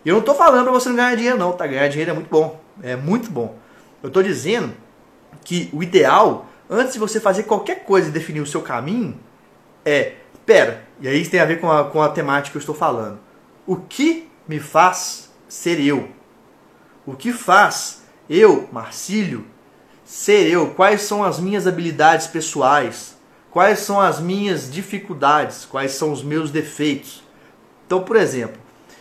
E 0.04 0.08
eu 0.08 0.12
não 0.12 0.20
estou 0.20 0.34
falando 0.34 0.64
para 0.64 0.72
você 0.72 0.88
não 0.88 0.96
ganhar 0.96 1.16
dinheiro, 1.16 1.38
não, 1.38 1.52
tá? 1.52 1.66
Ganhar 1.66 1.88
dinheiro 1.88 2.10
é 2.12 2.14
muito 2.14 2.28
bom 2.28 2.65
é 2.82 2.96
muito 2.96 3.30
bom. 3.30 3.56
Eu 4.02 4.08
estou 4.08 4.22
dizendo 4.22 4.74
que 5.44 5.68
o 5.72 5.82
ideal, 5.82 6.46
antes 6.68 6.94
de 6.94 6.98
você 6.98 7.20
fazer 7.20 7.44
qualquer 7.44 7.84
coisa 7.84 8.08
e 8.08 8.12
definir 8.12 8.40
o 8.40 8.46
seu 8.46 8.62
caminho, 8.62 9.18
é, 9.84 10.14
pera, 10.44 10.84
e 11.00 11.08
aí 11.08 11.20
isso 11.20 11.30
tem 11.30 11.40
a 11.40 11.44
ver 11.44 11.60
com 11.60 11.70
a, 11.70 11.84
com 11.84 12.02
a 12.02 12.08
temática 12.08 12.52
que 12.52 12.56
eu 12.56 12.60
estou 12.60 12.74
falando. 12.74 13.18
O 13.66 13.76
que 13.76 14.28
me 14.48 14.60
faz 14.60 15.30
ser 15.48 15.80
eu? 15.80 16.08
O 17.04 17.14
que 17.14 17.32
faz 17.32 18.02
eu, 18.28 18.68
Marcílio, 18.72 19.46
ser 20.04 20.48
eu? 20.50 20.70
Quais 20.70 21.02
são 21.02 21.22
as 21.22 21.38
minhas 21.38 21.66
habilidades 21.66 22.26
pessoais? 22.26 23.16
Quais 23.50 23.80
são 23.80 24.00
as 24.00 24.20
minhas 24.20 24.70
dificuldades? 24.70 25.64
Quais 25.64 25.92
são 25.92 26.12
os 26.12 26.22
meus 26.22 26.50
defeitos? 26.50 27.24
Então, 27.86 28.02
por 28.02 28.16
exemplo, 28.16 28.60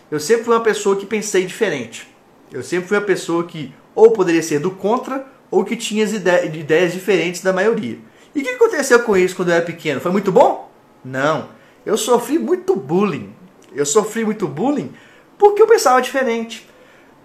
eu 0.09 0.19
sempre 0.19 0.45
fui 0.45 0.53
uma 0.53 0.63
pessoa 0.63 0.95
que 0.95 1.05
pensei 1.05 1.45
diferente. 1.45 2.14
Eu 2.55 2.63
sempre 2.63 2.87
fui 2.87 2.95
a 2.95 3.01
pessoa 3.01 3.43
que 3.43 3.73
ou 3.93 4.11
poderia 4.11 4.41
ser 4.41 4.59
do 4.59 4.71
contra 4.71 5.27
ou 5.51 5.65
que 5.65 5.75
tinha 5.75 6.05
as 6.05 6.13
ideias 6.13 6.93
diferentes 6.93 7.41
da 7.41 7.51
maioria. 7.51 7.99
E 8.33 8.39
o 8.39 8.43
que 8.43 8.49
aconteceu 8.51 9.01
com 9.01 9.17
isso 9.17 9.35
quando 9.35 9.49
eu 9.49 9.55
era 9.55 9.65
pequeno? 9.65 9.99
Foi 9.99 10.09
muito 10.09 10.31
bom? 10.31 10.71
Não. 11.03 11.49
Eu 11.85 11.97
sofri 11.97 12.39
muito 12.39 12.73
bullying. 12.73 13.33
Eu 13.73 13.85
sofri 13.85 14.23
muito 14.23 14.47
bullying 14.47 14.93
porque 15.37 15.61
eu 15.61 15.67
pensava 15.67 16.01
diferente. 16.01 16.65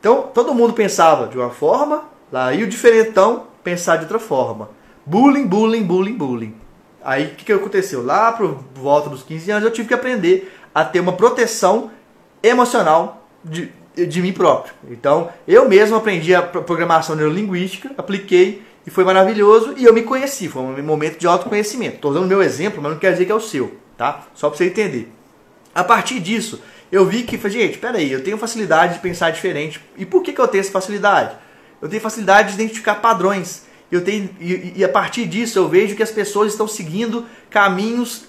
Então, 0.01 0.23
todo 0.35 0.53
mundo 0.53 0.73
pensava 0.73 1.29
de 1.29 1.39
uma 1.39 1.51
forma, 1.51 2.09
lá 2.33 2.53
e 2.53 2.65
o 2.65 2.67
diferentão 2.67 3.47
pensar 3.63 3.99
de 3.99 4.03
outra 4.03 4.19
forma. 4.19 4.71
Bullying, 5.07 5.47
bullying, 5.47 5.85
bullying, 5.85 6.17
bullying. 6.17 6.55
Aí 7.05 7.27
o 7.27 7.35
que, 7.37 7.45
que 7.45 7.53
aconteceu? 7.53 8.05
Lá 8.05 8.33
por 8.33 8.65
volta 8.75 9.09
dos 9.09 9.23
15 9.23 9.49
anos 9.53 9.65
eu 9.65 9.71
tive 9.71 9.87
que 9.87 9.95
aprender 9.95 10.53
a 10.75 10.85
ter 10.85 10.99
uma 10.99 11.13
proteção 11.13 11.93
emocional 12.43 13.29
de, 13.45 13.73
de 14.07 14.23
mim 14.23 14.33
próprio. 14.33 14.75
Então, 14.91 15.31
eu 15.47 15.69
mesmo 15.69 15.97
aprendi 15.97 16.35
a 16.35 16.43
programação 16.43 17.17
neurolinguística, 17.17 17.91
apliquei 17.97 18.63
e 18.87 18.91
foi 18.91 19.05
maravilhoso 19.05 19.75
e 19.77 19.85
eu 19.85 19.93
me 19.93 20.03
conheci. 20.03 20.49
Foi 20.49 20.63
um 20.63 20.83
momento 20.83 21.19
de 21.19 21.27
autoconhecimento. 21.27 21.97
Estou 21.97 22.13
dando 22.13 22.25
o 22.25 22.29
meu 22.29 22.43
exemplo, 22.43 22.83
mas 22.83 22.93
não 22.93 22.99
quer 22.99 23.13
dizer 23.13 23.27
que 23.27 23.33
é 23.33 23.35
o 23.35 23.41
seu. 23.41 23.77
tá? 23.97 24.27
Só 24.35 24.49
para 24.49 24.57
você 24.57 24.67
entender. 24.67 25.13
A 25.75 25.85
partir 25.85 26.21
disso, 26.21 26.61
eu 26.91 27.07
vi 27.07 27.23
que, 27.23 27.39
gente, 27.49 27.79
peraí, 27.79 28.11
eu 28.11 28.25
tenho 28.25 28.37
facilidade 28.39 28.95
de 28.95 29.01
pensar 29.01 29.31
diferente. 29.31 29.81
E 29.97 30.05
por 30.05 30.23
que, 30.23 30.33
que 30.33 30.41
eu 30.41 30.49
tenho 30.49 30.63
essa 30.63 30.73
facilidade? 30.73 31.37
Eu 31.81 31.89
tenho 31.89 32.03
facilidade 32.03 32.49
de 32.49 32.55
identificar 32.55 32.97
padrões. 32.97 33.65
Eu 33.91 34.03
tenho, 34.03 34.31
e, 34.41 34.75
e 34.77 34.85
a 34.85 34.89
partir 34.89 35.27
disso 35.27 35.59
eu 35.59 35.69
vejo 35.69 35.95
que 35.95 36.03
as 36.03 36.11
pessoas 36.11 36.53
estão 36.53 36.67
seguindo 36.67 37.27
caminhos, 37.49 38.25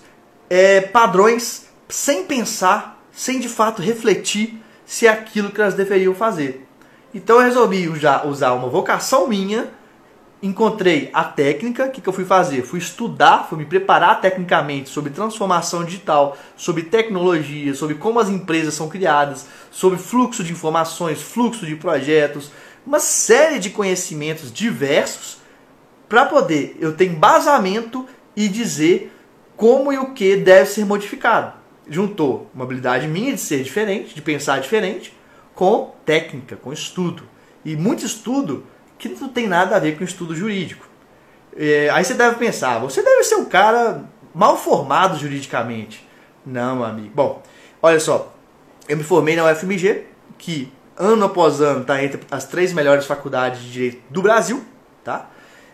é, 0.49 0.81
padrões, 0.81 1.67
sem 1.87 2.23
pensar, 2.25 3.01
sem 3.11 3.39
de 3.39 3.47
fato 3.47 3.81
refletir 3.81 4.61
se 4.91 5.07
é 5.07 5.09
aquilo 5.09 5.51
que 5.51 5.61
elas 5.61 5.73
deveriam 5.73 6.13
fazer. 6.13 6.67
Então 7.13 7.37
eu 7.37 7.43
resolvi 7.43 7.87
usar, 7.87 8.25
uma 8.25 8.67
vocação 8.67 9.25
minha 9.25 9.69
encontrei 10.43 11.09
a 11.13 11.23
técnica, 11.23 11.85
o 11.85 11.91
que, 11.91 12.01
que 12.01 12.09
eu 12.09 12.11
fui 12.11 12.25
fazer? 12.25 12.63
Fui 12.63 12.77
estudar, 12.77 13.47
fui 13.47 13.57
me 13.57 13.65
preparar 13.65 14.19
tecnicamente 14.19 14.89
sobre 14.89 15.13
transformação 15.13 15.85
digital, 15.85 16.37
sobre 16.57 16.83
tecnologia, 16.83 17.73
sobre 17.73 17.95
como 17.95 18.19
as 18.19 18.27
empresas 18.27 18.73
são 18.73 18.89
criadas, 18.89 19.47
sobre 19.71 19.97
fluxo 19.97 20.43
de 20.43 20.51
informações, 20.51 21.21
fluxo 21.21 21.65
de 21.65 21.77
projetos, 21.77 22.51
uma 22.85 22.99
série 22.99 23.59
de 23.59 23.69
conhecimentos 23.69 24.51
diversos 24.51 25.37
para 26.09 26.25
poder 26.25 26.75
eu 26.81 26.97
ter 26.97 27.05
embasamento 27.05 28.05
e 28.35 28.49
dizer 28.49 29.09
como 29.55 29.93
e 29.93 29.97
o 29.97 30.13
que 30.13 30.35
deve 30.35 30.69
ser 30.69 30.85
modificado. 30.85 31.60
Juntou 31.91 32.49
uma 32.55 32.63
habilidade 32.63 33.07
minha 33.07 33.33
de 33.33 33.41
ser 33.41 33.61
diferente, 33.61 34.15
de 34.15 34.21
pensar 34.21 34.61
diferente, 34.61 35.13
com 35.53 35.93
técnica, 36.05 36.55
com 36.55 36.71
estudo. 36.71 37.23
E 37.65 37.75
muito 37.75 38.05
estudo 38.05 38.65
que 38.97 39.09
não 39.09 39.27
tem 39.27 39.45
nada 39.45 39.75
a 39.75 39.79
ver 39.79 39.97
com 39.97 40.03
estudo 40.03 40.33
jurídico. 40.33 40.87
É, 41.55 41.89
aí 41.89 42.03
você 42.03 42.13
deve 42.13 42.37
pensar, 42.37 42.79
você 42.79 43.03
deve 43.03 43.23
ser 43.25 43.35
um 43.35 43.45
cara 43.45 44.05
mal 44.33 44.57
formado 44.57 45.19
juridicamente. 45.19 46.07
Não, 46.45 46.83
amigo. 46.83 47.11
Bom, 47.13 47.43
olha 47.81 47.99
só, 47.99 48.33
eu 48.87 48.95
me 48.95 49.03
formei 49.03 49.35
na 49.35 49.51
UFMG, 49.51 50.05
que 50.37 50.71
ano 50.97 51.25
após 51.25 51.59
ano 51.61 51.81
está 51.81 52.03
entre 52.03 52.21
as 52.31 52.45
três 52.45 52.71
melhores 52.73 53.05
faculdades 53.05 53.61
de 53.61 53.71
direito 53.71 54.01
do 54.09 54.21
Brasil, 54.21 54.63
tá? 55.03 55.29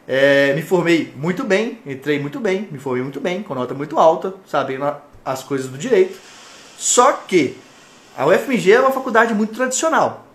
É, 0.07 0.53
me 0.55 0.61
formei 0.61 1.13
muito 1.15 1.43
bem, 1.43 1.79
entrei 1.85 2.19
muito 2.19 2.39
bem, 2.39 2.67
me 2.71 2.79
formei 2.79 3.03
muito 3.03 3.19
bem, 3.19 3.43
com 3.43 3.53
nota 3.53 3.73
muito 3.73 3.99
alta, 3.99 4.33
sabendo 4.45 4.85
as 5.31 5.43
coisas 5.43 5.67
do 5.69 5.77
direito. 5.77 6.17
Só 6.77 7.11
que 7.13 7.57
a 8.15 8.25
UFMG 8.25 8.71
é 8.71 8.79
uma 8.79 8.91
faculdade 8.91 9.33
muito 9.33 9.53
tradicional. 9.53 10.25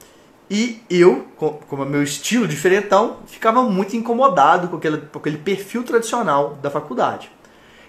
E 0.51 0.83
eu, 0.91 1.27
como 1.37 1.83
é 1.83 1.87
meu 1.87 2.03
estilo 2.03 2.47
diferentão, 2.47 3.17
ficava 3.27 3.63
muito 3.63 3.97
incomodado 3.97 4.69
com 4.69 4.77
aquele, 4.77 4.99
com 4.99 5.19
aquele 5.19 5.39
perfil 5.39 5.83
tradicional 5.83 6.59
da 6.61 6.71
faculdade. 6.71 7.31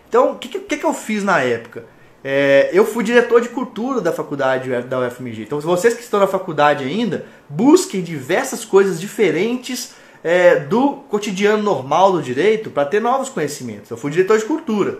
Então, 0.07 0.31
o 0.31 0.35
que, 0.35 0.47
que, 0.47 0.77
que 0.77 0.85
eu 0.85 0.93
fiz 0.93 1.23
na 1.23 1.41
época? 1.41 1.85
É, 2.23 2.69
eu 2.71 2.85
fui 2.85 3.03
diretor 3.03 3.41
de 3.41 3.49
cultura 3.49 3.99
da 3.99 4.13
faculdade 4.13 4.69
da 4.83 4.99
UFMG. 4.99 5.41
Então, 5.41 5.59
vocês 5.59 5.93
que 5.93 6.01
estão 6.01 6.21
na 6.21 6.27
faculdade 6.27 6.85
ainda, 6.85 7.25
busquem 7.49 8.01
diversas 8.01 8.63
coisas 8.63 8.99
diferentes 8.99 9.93
é, 10.23 10.57
do 10.57 11.03
cotidiano 11.09 11.61
normal 11.61 12.13
do 12.13 12.21
direito 12.21 12.69
para 12.69 12.85
ter 12.85 13.01
novos 13.01 13.27
conhecimentos. 13.27 13.91
Eu 13.91 13.97
fui 13.97 14.09
diretor 14.09 14.37
de 14.37 14.45
cultura. 14.45 14.99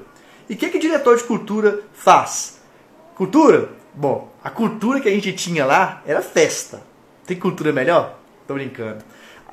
E 0.50 0.54
o 0.54 0.58
que, 0.58 0.70
que 0.70 0.80
diretor 0.80 1.18
de 1.18 1.24
cultura 1.24 1.80
faz? 1.94 2.60
Cultura? 3.16 3.70
Bom, 3.94 4.32
a 4.44 4.50
cultura 4.50 5.00
que 5.00 5.08
a 5.08 5.12
gente 5.12 5.32
tinha 5.34 5.66
lá 5.66 6.02
era 6.06 6.22
festa. 6.22 6.82
Tem 7.26 7.40
cultura 7.40 7.72
melhor? 7.72 8.18
Tô 8.48 8.54
brincando. 8.56 9.04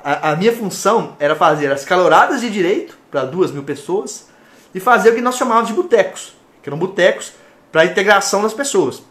A, 0.03 0.31
a 0.31 0.35
minha 0.35 0.51
função 0.51 1.15
era 1.19 1.35
fazer 1.35 1.71
as 1.71 1.85
caloradas 1.85 2.41
de 2.41 2.49
direito 2.49 2.97
para 3.09 3.23
duas 3.23 3.51
mil 3.51 3.63
pessoas 3.63 4.27
e 4.73 4.79
fazer 4.79 5.11
o 5.11 5.15
que 5.15 5.21
nós 5.21 5.37
chamávamos 5.37 5.69
de 5.69 5.75
botecos, 5.75 6.33
que 6.61 6.69
eram 6.69 6.77
botecos 6.77 7.33
para 7.71 7.85
integração 7.85 8.41
das 8.41 8.53
pessoas. 8.53 9.03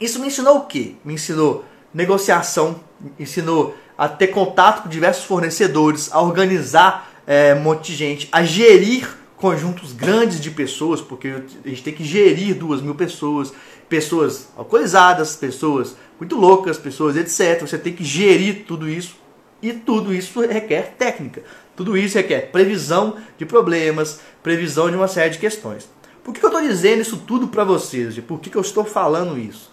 Isso 0.00 0.18
me 0.18 0.26
ensinou 0.26 0.56
o 0.56 0.66
quê? 0.66 0.96
Me 1.04 1.14
ensinou 1.14 1.64
negociação, 1.94 2.80
ensinou 3.18 3.76
a 3.96 4.08
ter 4.08 4.28
contato 4.28 4.82
com 4.82 4.88
diversos 4.88 5.24
fornecedores, 5.24 6.10
a 6.12 6.20
organizar 6.20 7.10
é, 7.26 7.54
um 7.54 7.60
monte 7.60 7.92
de 7.92 7.94
gente, 7.94 8.28
a 8.32 8.42
gerir 8.42 9.21
conjuntos 9.42 9.92
grandes 9.92 10.40
de 10.40 10.52
pessoas, 10.52 11.00
porque 11.00 11.26
a 11.64 11.68
gente 11.68 11.82
tem 11.82 11.92
que 11.92 12.04
gerir 12.04 12.54
duas 12.54 12.80
mil 12.80 12.94
pessoas, 12.94 13.52
pessoas 13.88 14.46
alcoolizadas, 14.56 15.34
pessoas 15.34 15.96
muito 16.16 16.36
loucas, 16.36 16.78
pessoas, 16.78 17.16
etc. 17.16 17.60
Você 17.60 17.76
tem 17.76 17.92
que 17.92 18.04
gerir 18.04 18.64
tudo 18.68 18.88
isso 18.88 19.16
e 19.60 19.72
tudo 19.72 20.14
isso 20.14 20.40
requer 20.42 20.94
técnica. 20.96 21.42
Tudo 21.74 21.98
isso 21.98 22.16
requer 22.16 22.52
previsão 22.52 23.16
de 23.36 23.44
problemas, 23.44 24.20
previsão 24.44 24.88
de 24.88 24.94
uma 24.94 25.08
série 25.08 25.30
de 25.30 25.38
questões. 25.38 25.90
Por 26.22 26.32
que 26.32 26.40
eu 26.40 26.48
estou 26.48 26.62
dizendo 26.62 27.02
isso 27.02 27.16
tudo 27.16 27.48
para 27.48 27.64
vocês? 27.64 28.16
Por 28.20 28.38
que, 28.38 28.48
que 28.48 28.56
eu 28.56 28.62
estou 28.62 28.84
falando 28.84 29.36
isso? 29.36 29.72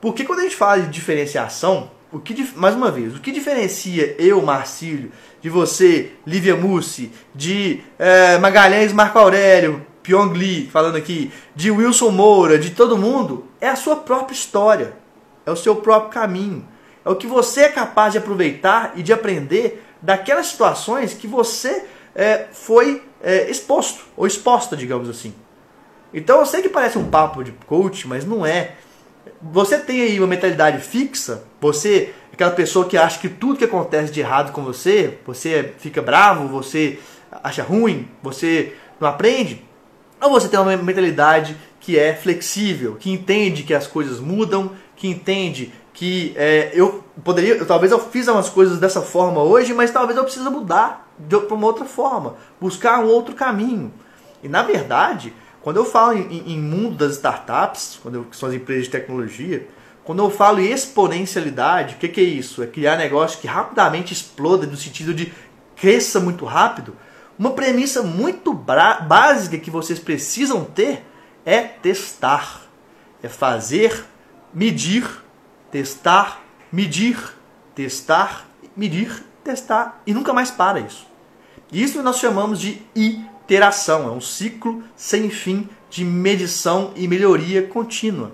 Porque 0.00 0.22
quando 0.22 0.38
a 0.38 0.42
gente 0.44 0.54
fala 0.54 0.82
de 0.82 0.90
diferenciação, 0.90 1.90
o 2.14 2.20
que, 2.20 2.50
mais 2.56 2.74
uma 2.74 2.90
vez, 2.90 3.14
o 3.14 3.20
que 3.20 3.32
diferencia 3.32 4.14
eu, 4.18 4.40
Marcílio, 4.40 5.10
de 5.42 5.50
você, 5.50 6.12
Lívia 6.26 6.56
Mussi, 6.56 7.12
de 7.34 7.82
é, 7.98 8.38
Magalhães 8.38 8.92
Marco 8.92 9.18
Aurélio, 9.18 9.84
Pyong 10.02 10.32
Lee, 10.32 10.68
falando 10.70 10.96
aqui, 10.96 11.30
de 11.54 11.70
Wilson 11.70 12.10
Moura, 12.10 12.58
de 12.58 12.70
todo 12.70 12.96
mundo, 12.96 13.46
é 13.60 13.68
a 13.68 13.76
sua 13.76 13.96
própria 13.96 14.34
história 14.34 15.04
é 15.46 15.50
o 15.50 15.56
seu 15.56 15.76
próprio 15.76 16.10
caminho. 16.10 16.66
É 17.04 17.10
o 17.10 17.16
que 17.16 17.26
você 17.26 17.62
é 17.62 17.68
capaz 17.68 18.12
de 18.12 18.18
aproveitar 18.18 18.92
e 18.96 19.02
de 19.02 19.12
aprender 19.12 19.84
daquelas 20.00 20.46
situações 20.46 21.14
que 21.14 21.26
você 21.26 21.84
é, 22.14 22.46
foi 22.52 23.02
é, 23.22 23.50
exposto, 23.50 24.04
ou 24.16 24.26
exposta, 24.26 24.76
digamos 24.76 25.08
assim. 25.08 25.34
Então 26.12 26.40
eu 26.40 26.46
sei 26.46 26.62
que 26.62 26.68
parece 26.68 26.96
um 26.96 27.10
papo 27.10 27.42
de 27.42 27.52
coach, 27.66 28.06
mas 28.06 28.24
não 28.24 28.46
é. 28.46 28.76
Você 29.52 29.78
tem 29.78 30.00
aí 30.00 30.18
uma 30.18 30.26
mentalidade 30.26 30.80
fixa, 30.82 31.44
você, 31.60 32.14
aquela 32.32 32.52
pessoa 32.52 32.88
que 32.88 32.96
acha 32.96 33.18
que 33.18 33.28
tudo 33.28 33.58
que 33.58 33.64
acontece 33.64 34.10
de 34.10 34.20
errado 34.20 34.52
com 34.52 34.64
você, 34.64 35.18
você 35.26 35.74
fica 35.78 36.00
bravo, 36.00 36.48
você 36.48 36.98
acha 37.42 37.62
ruim, 37.62 38.08
você 38.22 38.74
não 38.98 39.06
aprende, 39.06 39.62
ou 40.18 40.30
você 40.30 40.48
tem 40.48 40.58
uma 40.58 40.74
mentalidade 40.78 41.56
que 41.78 41.98
é 41.98 42.14
flexível, 42.14 42.96
que 42.98 43.10
entende 43.10 43.64
que 43.64 43.74
as 43.74 43.86
coisas 43.86 44.18
mudam, 44.18 44.70
que 44.96 45.08
entende 45.08 45.70
que 45.92 46.32
é, 46.36 46.70
eu 46.72 47.04
poderia, 47.22 47.56
eu, 47.56 47.66
talvez 47.66 47.92
eu 47.92 47.98
fiz 47.98 48.26
umas 48.26 48.48
coisas 48.48 48.78
dessa 48.78 49.02
forma 49.02 49.42
hoje, 49.42 49.74
mas 49.74 49.90
talvez 49.90 50.16
eu 50.16 50.24
precise 50.24 50.48
mudar 50.48 51.06
para 51.28 51.54
uma 51.54 51.66
outra 51.66 51.84
forma, 51.84 52.36
buscar 52.58 53.00
um 53.00 53.08
outro 53.08 53.34
caminho. 53.34 53.92
E 54.42 54.48
na 54.48 54.62
verdade, 54.62 55.34
quando 55.64 55.78
eu 55.78 55.86
falo 55.86 56.12
em, 56.12 56.52
em 56.52 56.60
mundo 56.60 56.94
das 56.94 57.12
startups, 57.12 57.98
quando 58.02 58.16
eu, 58.16 58.24
que 58.24 58.36
são 58.36 58.50
as 58.50 58.54
empresas 58.54 58.84
de 58.84 58.90
tecnologia, 58.90 59.66
quando 60.04 60.22
eu 60.22 60.28
falo 60.28 60.60
em 60.60 60.70
exponencialidade, 60.70 61.94
o 61.94 61.98
que, 61.98 62.06
que 62.06 62.20
é 62.20 62.24
isso? 62.24 62.62
É 62.62 62.66
criar 62.66 62.98
negócio 62.98 63.40
que 63.40 63.46
rapidamente 63.46 64.12
exploda 64.12 64.66
no 64.66 64.76
sentido 64.76 65.14
de 65.14 65.32
cresça 65.74 66.20
muito 66.20 66.44
rápido. 66.44 66.94
Uma 67.38 67.52
premissa 67.52 68.02
muito 68.02 68.52
básica 68.52 69.56
que 69.56 69.70
vocês 69.70 69.98
precisam 69.98 70.66
ter 70.66 71.02
é 71.46 71.62
testar, 71.62 72.60
é 73.22 73.28
fazer 73.30 74.04
medir, 74.52 75.08
testar, 75.70 76.42
medir, 76.70 77.18
testar, 77.74 78.46
medir, 78.76 79.24
testar 79.42 80.02
e 80.06 80.12
nunca 80.12 80.30
mais 80.34 80.50
para 80.50 80.78
isso. 80.80 81.06
Isso 81.72 82.02
nós 82.02 82.18
chamamos 82.18 82.60
de 82.60 82.82
iteração, 83.44 84.08
é 84.08 84.10
um 84.10 84.20
ciclo 84.20 84.82
sem 84.96 85.30
fim 85.30 85.68
de 85.90 86.04
medição 86.04 86.92
e 86.96 87.06
melhoria 87.06 87.62
contínua. 87.66 88.32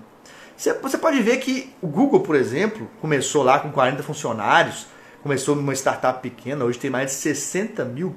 Você 0.56 0.98
pode 0.98 1.20
ver 1.22 1.38
que 1.38 1.72
o 1.80 1.86
Google, 1.86 2.20
por 2.20 2.36
exemplo, 2.36 2.88
começou 3.00 3.42
lá 3.42 3.58
com 3.58 3.72
40 3.72 4.02
funcionários, 4.02 4.86
começou 5.22 5.56
numa 5.56 5.72
startup 5.74 6.20
pequena, 6.20 6.64
hoje 6.64 6.78
tem 6.78 6.90
mais 6.90 7.06
de 7.06 7.16
60 7.16 7.84
mil. 7.86 8.14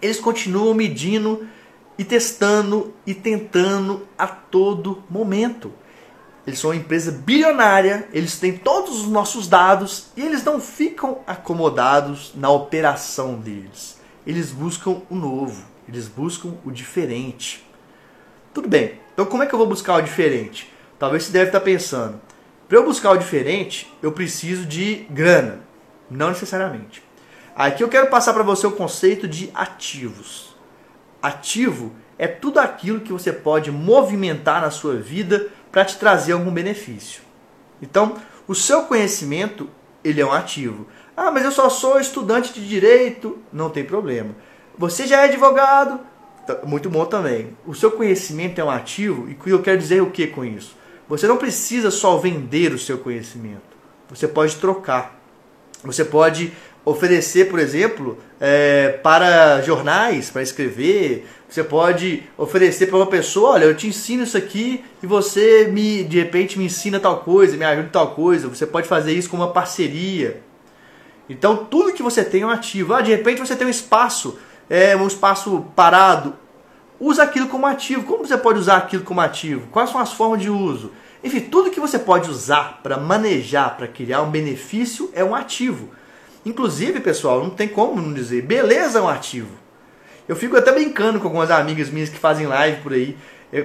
Eles 0.00 0.20
continuam 0.20 0.74
medindo 0.74 1.46
e 1.98 2.04
testando 2.04 2.92
e 3.06 3.14
tentando 3.14 4.06
a 4.18 4.26
todo 4.26 5.02
momento. 5.08 5.72
Eles 6.46 6.58
são 6.58 6.70
uma 6.70 6.76
empresa 6.76 7.12
bilionária, 7.12 8.08
eles 8.12 8.38
têm 8.38 8.56
todos 8.56 9.02
os 9.02 9.08
nossos 9.08 9.48
dados 9.48 10.08
e 10.16 10.22
eles 10.22 10.42
não 10.44 10.60
ficam 10.60 11.20
acomodados 11.26 12.32
na 12.34 12.50
operação 12.50 13.36
deles. 13.36 13.98
Eles 14.26 14.50
buscam 14.50 15.02
o 15.08 15.14
novo, 15.14 15.71
eles 15.92 16.08
buscam 16.08 16.54
o 16.64 16.70
diferente. 16.70 17.64
Tudo 18.52 18.68
bem, 18.68 18.98
então 19.12 19.26
como 19.26 19.42
é 19.42 19.46
que 19.46 19.54
eu 19.54 19.58
vou 19.58 19.68
buscar 19.68 19.96
o 19.96 20.02
diferente? 20.02 20.72
Talvez 20.98 21.24
você 21.24 21.32
deve 21.32 21.46
estar 21.46 21.60
pensando, 21.60 22.20
para 22.68 22.78
eu 22.78 22.84
buscar 22.84 23.10
o 23.10 23.18
diferente, 23.18 23.92
eu 24.02 24.12
preciso 24.12 24.64
de 24.64 25.06
grana. 25.10 25.60
Não 26.10 26.30
necessariamente. 26.30 27.02
Aqui 27.54 27.84
eu 27.84 27.88
quero 27.88 28.08
passar 28.08 28.32
para 28.32 28.42
você 28.42 28.66
o 28.66 28.72
conceito 28.72 29.28
de 29.28 29.50
ativos. 29.54 30.56
Ativo 31.22 31.92
é 32.18 32.26
tudo 32.26 32.58
aquilo 32.58 33.00
que 33.00 33.12
você 33.12 33.32
pode 33.32 33.70
movimentar 33.70 34.62
na 34.62 34.70
sua 34.70 34.96
vida 34.96 35.48
para 35.70 35.84
te 35.84 35.98
trazer 35.98 36.32
algum 36.32 36.50
benefício. 36.50 37.22
Então, 37.80 38.16
o 38.48 38.54
seu 38.54 38.84
conhecimento, 38.84 39.68
ele 40.02 40.20
é 40.20 40.26
um 40.26 40.32
ativo. 40.32 40.86
Ah, 41.16 41.30
mas 41.30 41.44
eu 41.44 41.52
só 41.52 41.68
sou 41.68 42.00
estudante 42.00 42.54
de 42.54 42.66
direito, 42.66 43.38
não 43.52 43.68
tem 43.68 43.84
problema. 43.84 44.34
Você 44.82 45.06
já 45.06 45.20
é 45.20 45.24
advogado, 45.26 46.00
Muito 46.66 46.90
bom 46.90 47.04
também. 47.04 47.56
O 47.64 47.72
seu 47.72 47.92
conhecimento 47.92 48.60
é 48.60 48.64
um 48.64 48.68
ativo 48.68 49.28
e 49.30 49.48
eu 49.48 49.62
quero 49.62 49.78
dizer 49.78 50.02
o 50.02 50.10
que 50.10 50.26
com 50.26 50.44
isso? 50.44 50.76
Você 51.08 51.28
não 51.28 51.36
precisa 51.36 51.88
só 51.88 52.16
vender 52.16 52.72
o 52.72 52.78
seu 52.80 52.98
conhecimento. 52.98 53.62
Você 54.10 54.26
pode 54.26 54.56
trocar. 54.56 55.22
Você 55.84 56.04
pode 56.04 56.52
oferecer, 56.84 57.48
por 57.48 57.60
exemplo, 57.60 58.18
é, 58.40 58.88
para 59.04 59.62
jornais, 59.62 60.30
para 60.30 60.42
escrever. 60.42 61.28
Você 61.48 61.62
pode 61.62 62.24
oferecer 62.36 62.86
para 62.86 62.96
uma 62.96 63.06
pessoa, 63.06 63.50
olha, 63.50 63.66
eu 63.66 63.76
te 63.76 63.86
ensino 63.86 64.24
isso 64.24 64.36
aqui 64.36 64.84
e 65.00 65.06
você 65.06 65.68
me 65.68 66.02
de 66.02 66.18
repente 66.18 66.58
me 66.58 66.64
ensina 66.64 66.98
tal 66.98 67.20
coisa, 67.20 67.56
me 67.56 67.64
ajuda 67.64 67.86
em 67.86 67.90
tal 67.90 68.16
coisa. 68.16 68.48
Você 68.48 68.66
pode 68.66 68.88
fazer 68.88 69.12
isso 69.12 69.30
com 69.30 69.36
uma 69.36 69.52
parceria. 69.52 70.42
Então 71.28 71.64
tudo 71.66 71.92
que 71.92 72.02
você 72.02 72.24
tem 72.24 72.42
é 72.42 72.46
um 72.46 72.50
ativo. 72.50 72.94
Ah, 72.94 73.00
de 73.00 73.12
repente 73.12 73.38
você 73.38 73.54
tem 73.54 73.68
um 73.68 73.70
espaço, 73.70 74.36
é, 74.68 74.96
um 74.96 75.06
espaço 75.06 75.66
parado. 75.74 76.34
Usa 76.98 77.22
aquilo 77.22 77.48
como 77.48 77.66
ativo. 77.66 78.04
Como 78.04 78.26
você 78.26 78.36
pode 78.36 78.58
usar 78.58 78.76
aquilo 78.76 79.02
como 79.02 79.20
ativo? 79.20 79.66
Quais 79.70 79.90
são 79.90 80.00
as 80.00 80.12
formas 80.12 80.40
de 80.40 80.50
uso? 80.50 80.92
Enfim, 81.24 81.40
tudo 81.40 81.70
que 81.70 81.80
você 81.80 81.98
pode 81.98 82.30
usar 82.30 82.80
para 82.82 82.96
manejar, 82.96 83.76
para 83.76 83.86
criar 83.86 84.22
um 84.22 84.30
benefício 84.30 85.10
é 85.14 85.22
um 85.22 85.34
ativo. 85.34 85.90
Inclusive, 86.44 87.00
pessoal, 87.00 87.42
não 87.42 87.50
tem 87.50 87.68
como 87.68 88.00
não 88.00 88.12
dizer, 88.12 88.42
beleza 88.42 88.98
é 88.98 89.02
um 89.02 89.08
ativo. 89.08 89.50
Eu 90.28 90.34
fico 90.34 90.56
até 90.56 90.72
brincando 90.72 91.20
com 91.20 91.26
algumas 91.26 91.50
amigas 91.50 91.90
minhas 91.90 92.08
que 92.08 92.18
fazem 92.18 92.46
live 92.46 92.80
por 92.82 92.92
aí. 92.92 93.16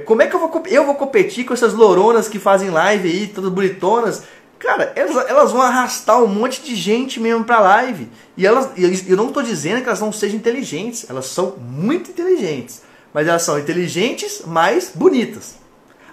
Como 0.06 0.22
é 0.22 0.28
que 0.28 0.36
eu 0.36 0.40
vou, 0.40 0.64
eu 0.68 0.86
vou 0.86 0.96
competir 0.96 1.46
com 1.46 1.54
essas 1.54 1.74
loronas 1.74 2.28
que 2.28 2.40
fazem 2.40 2.70
live 2.70 3.08
aí, 3.08 3.28
todas 3.28 3.50
bonitonas? 3.50 4.24
Cara, 4.60 4.92
elas, 4.96 5.30
elas 5.30 5.52
vão 5.52 5.62
arrastar 5.62 6.22
um 6.22 6.28
monte 6.28 6.62
de 6.64 6.76
gente 6.76 7.20
mesmo 7.20 7.44
pra 7.44 7.60
live. 7.60 8.10
E 8.36 8.46
elas, 8.46 8.72
eu 8.76 9.16
não 9.16 9.28
estou 9.28 9.44
dizendo 9.44 9.82
que 9.82 9.88
elas 9.88 10.00
não 10.00 10.12
sejam 10.12 10.38
inteligentes, 10.38 11.08
elas 11.10 11.28
são 11.28 11.56
muito 11.58 12.10
inteligentes. 12.10 12.82
Mas 13.14 13.28
elas 13.28 13.44
são 13.44 13.60
inteligentes, 13.60 14.42
mas 14.46 14.92
bonitas. 14.94 15.56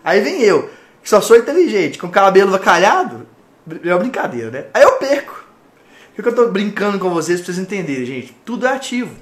Aí 0.03 0.21
vem 0.21 0.43
eu, 0.43 0.71
que 1.03 1.09
só 1.09 1.21
sou 1.21 1.37
inteligente, 1.37 1.99
com 1.99 2.11
cabelo 2.11 2.51
vacalhado, 2.51 3.27
é 3.83 3.89
uma 3.89 3.99
brincadeira, 3.99 4.51
né? 4.51 4.67
Aí 4.75 4.83
eu 4.83 4.93
perco. 4.93 5.45
O 6.17 6.23
que 6.23 6.29
eu 6.29 6.31
estou 6.31 6.51
brincando 6.51 6.99
com 6.99 7.11
vocês 7.11 7.41
para 7.41 7.47
vocês 7.47 7.59
entenderem, 7.59 8.05
gente? 8.05 8.37
Tudo 8.45 8.67
é 8.67 8.71
ativo. 8.71 9.17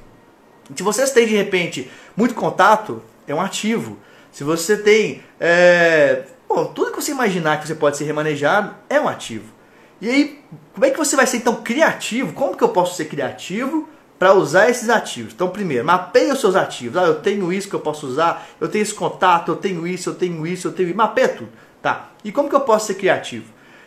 Se 0.75 0.83
vocês 0.83 1.11
têm, 1.11 1.27
de 1.27 1.35
repente, 1.35 1.91
muito 2.17 2.35
contato, 2.35 3.03
é 3.27 3.35
um 3.35 3.41
ativo. 3.41 3.99
Se 4.31 4.45
você 4.45 4.77
tem. 4.77 5.23
É, 5.41 6.25
bom, 6.55 6.67
tudo 6.67 6.91
que 6.91 7.01
você 7.01 7.13
imaginar 7.13 7.61
que 7.61 7.67
você 7.67 7.75
pode 7.75 7.97
ser 7.97 8.05
remanejado 8.05 8.75
é 8.89 9.01
um 9.01 9.09
ativo. 9.09 9.53
E 10.01 10.09
aí, 10.09 10.41
como 10.75 10.85
é 10.85 10.91
que 10.91 10.99
você 10.99 11.17
vai 11.17 11.27
ser 11.27 11.39
então 11.39 11.63
criativo? 11.63 12.33
Como 12.33 12.57
que 12.57 12.63
eu 12.63 12.69
posso 12.69 12.97
ser 12.97 13.07
criativo 13.07 13.89
para 14.19 14.35
usar 14.35 14.69
esses 14.69 14.89
ativos? 14.89 15.33
Então, 15.33 15.49
primeiro, 15.49 15.85
mapeia 15.85 16.33
os 16.33 16.41
seus 16.41 16.57
ativos. 16.57 16.97
Ah, 16.97 17.07
eu 17.07 17.21
tenho 17.21 17.53
isso 17.53 17.69
que 17.69 17.75
eu 17.75 17.81
posso 17.81 18.07
usar, 18.07 18.47
eu 18.61 18.69
tenho 18.69 18.83
esse 18.83 18.95
contato, 18.95 19.53
eu 19.53 19.57
tenho 19.57 19.87
isso, 19.87 20.11
eu 20.11 20.15
tenho 20.15 20.47
isso, 20.47 20.69
eu 20.69 20.73
tenho. 20.73 20.95
Mapeia 20.95 21.29
tudo. 21.29 21.51
Tá. 21.81 22.11
E 22.25 22.33
como 22.33 22.49
que 22.49 22.55
eu 22.55 22.61
posso 22.61 22.87
ser 22.87 22.95
criativo? 22.95 23.47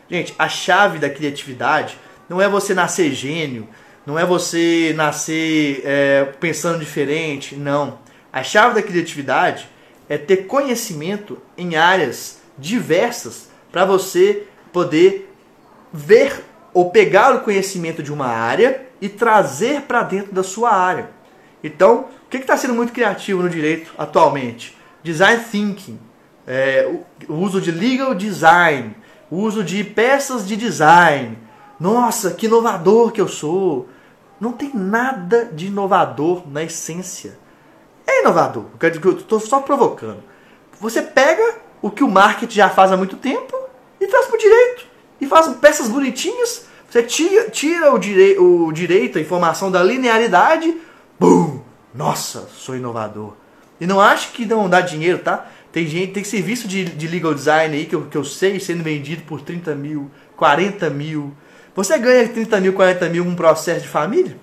Gente, 0.09 0.33
a 0.37 0.47
chave 0.47 0.99
da 0.99 1.09
criatividade 1.09 1.97
não 2.29 2.41
é 2.41 2.47
você 2.47 2.73
nascer 2.73 3.11
gênio, 3.11 3.67
não 4.05 4.17
é 4.17 4.25
você 4.25 4.93
nascer 4.95 5.81
é, 5.83 6.25
pensando 6.39 6.79
diferente, 6.79 7.55
não. 7.55 7.99
A 8.31 8.43
chave 8.43 8.75
da 8.75 8.81
criatividade 8.81 9.67
é 10.07 10.17
ter 10.17 10.45
conhecimento 10.45 11.39
em 11.57 11.75
áreas 11.75 12.44
diversas 12.57 13.49
para 13.71 13.85
você 13.85 14.47
poder 14.71 15.33
ver 15.91 16.43
ou 16.73 16.91
pegar 16.91 17.35
o 17.35 17.41
conhecimento 17.41 18.03
de 18.03 18.11
uma 18.11 18.27
área 18.27 18.85
e 18.99 19.07
trazer 19.07 19.81
para 19.81 20.03
dentro 20.03 20.33
da 20.33 20.43
sua 20.43 20.71
área. 20.73 21.09
Então, 21.63 22.07
o 22.25 22.29
que 22.29 22.37
está 22.37 22.57
sendo 22.57 22.73
muito 22.73 22.93
criativo 22.93 23.41
no 23.41 23.49
direito 23.49 23.93
atualmente? 23.97 24.77
Design 25.01 25.43
thinking, 25.43 25.99
é, 26.45 26.89
o 27.27 27.33
uso 27.33 27.61
de 27.61 27.71
legal 27.71 28.13
design, 28.13 28.95
o 29.29 29.37
uso 29.37 29.63
de 29.63 29.83
peças 29.83 30.47
de 30.47 30.55
design, 30.55 31.37
nossa, 31.79 32.31
que 32.31 32.45
inovador 32.45 33.11
que 33.11 33.21
eu 33.21 33.27
sou. 33.27 33.89
Não 34.39 34.51
tem 34.51 34.71
nada 34.73 35.45
de 35.45 35.67
inovador 35.67 36.43
na 36.47 36.63
essência. 36.63 37.37
É 38.05 38.21
inovador, 38.21 38.65
eu 38.79 39.11
estou 39.13 39.39
só 39.39 39.61
provocando. 39.61 40.23
Você 40.79 41.01
pega 41.01 41.55
o 41.85 41.91
que 41.91 42.03
o 42.03 42.09
marketing 42.09 42.55
já 42.55 42.67
faz 42.67 42.91
há 42.91 42.97
muito 42.97 43.15
tempo 43.15 43.55
e 44.01 44.07
traz 44.07 44.25
para 44.25 44.35
o 44.35 44.39
direito. 44.39 44.87
E 45.21 45.27
faz 45.27 45.47
peças 45.57 45.87
bonitinhas. 45.87 46.65
Você 46.89 47.03
tira, 47.03 47.47
tira 47.51 47.93
o, 47.93 47.99
direi 47.99 48.39
o 48.39 48.71
direito, 48.71 49.19
a 49.19 49.21
informação 49.21 49.69
da 49.69 49.83
linearidade. 49.83 50.75
Bum! 51.19 51.59
Nossa, 51.93 52.49
sou 52.57 52.75
inovador. 52.75 53.33
E 53.79 53.85
não 53.85 54.01
acho 54.01 54.31
que 54.31 54.47
não 54.47 54.67
dá 54.67 54.81
dinheiro, 54.81 55.19
tá? 55.19 55.45
Tem 55.71 55.85
gente, 55.85 56.13
tem 56.13 56.23
serviço 56.23 56.67
de, 56.67 56.85
de 56.85 57.07
legal 57.07 57.35
design 57.35 57.77
aí 57.77 57.85
que 57.85 57.93
eu, 57.93 58.07
que 58.07 58.17
eu 58.17 58.23
sei 58.23 58.59
sendo 58.59 58.81
vendido 58.81 59.21
por 59.21 59.41
30 59.41 59.75
mil, 59.75 60.09
40 60.35 60.89
mil, 60.89 61.35
você 61.75 61.99
ganha 61.99 62.27
30 62.27 62.61
mil, 62.61 62.73
40 62.73 63.09
mil 63.09 63.23
um 63.23 63.35
processo 63.35 63.81
de 63.81 63.89
família? 63.89 64.35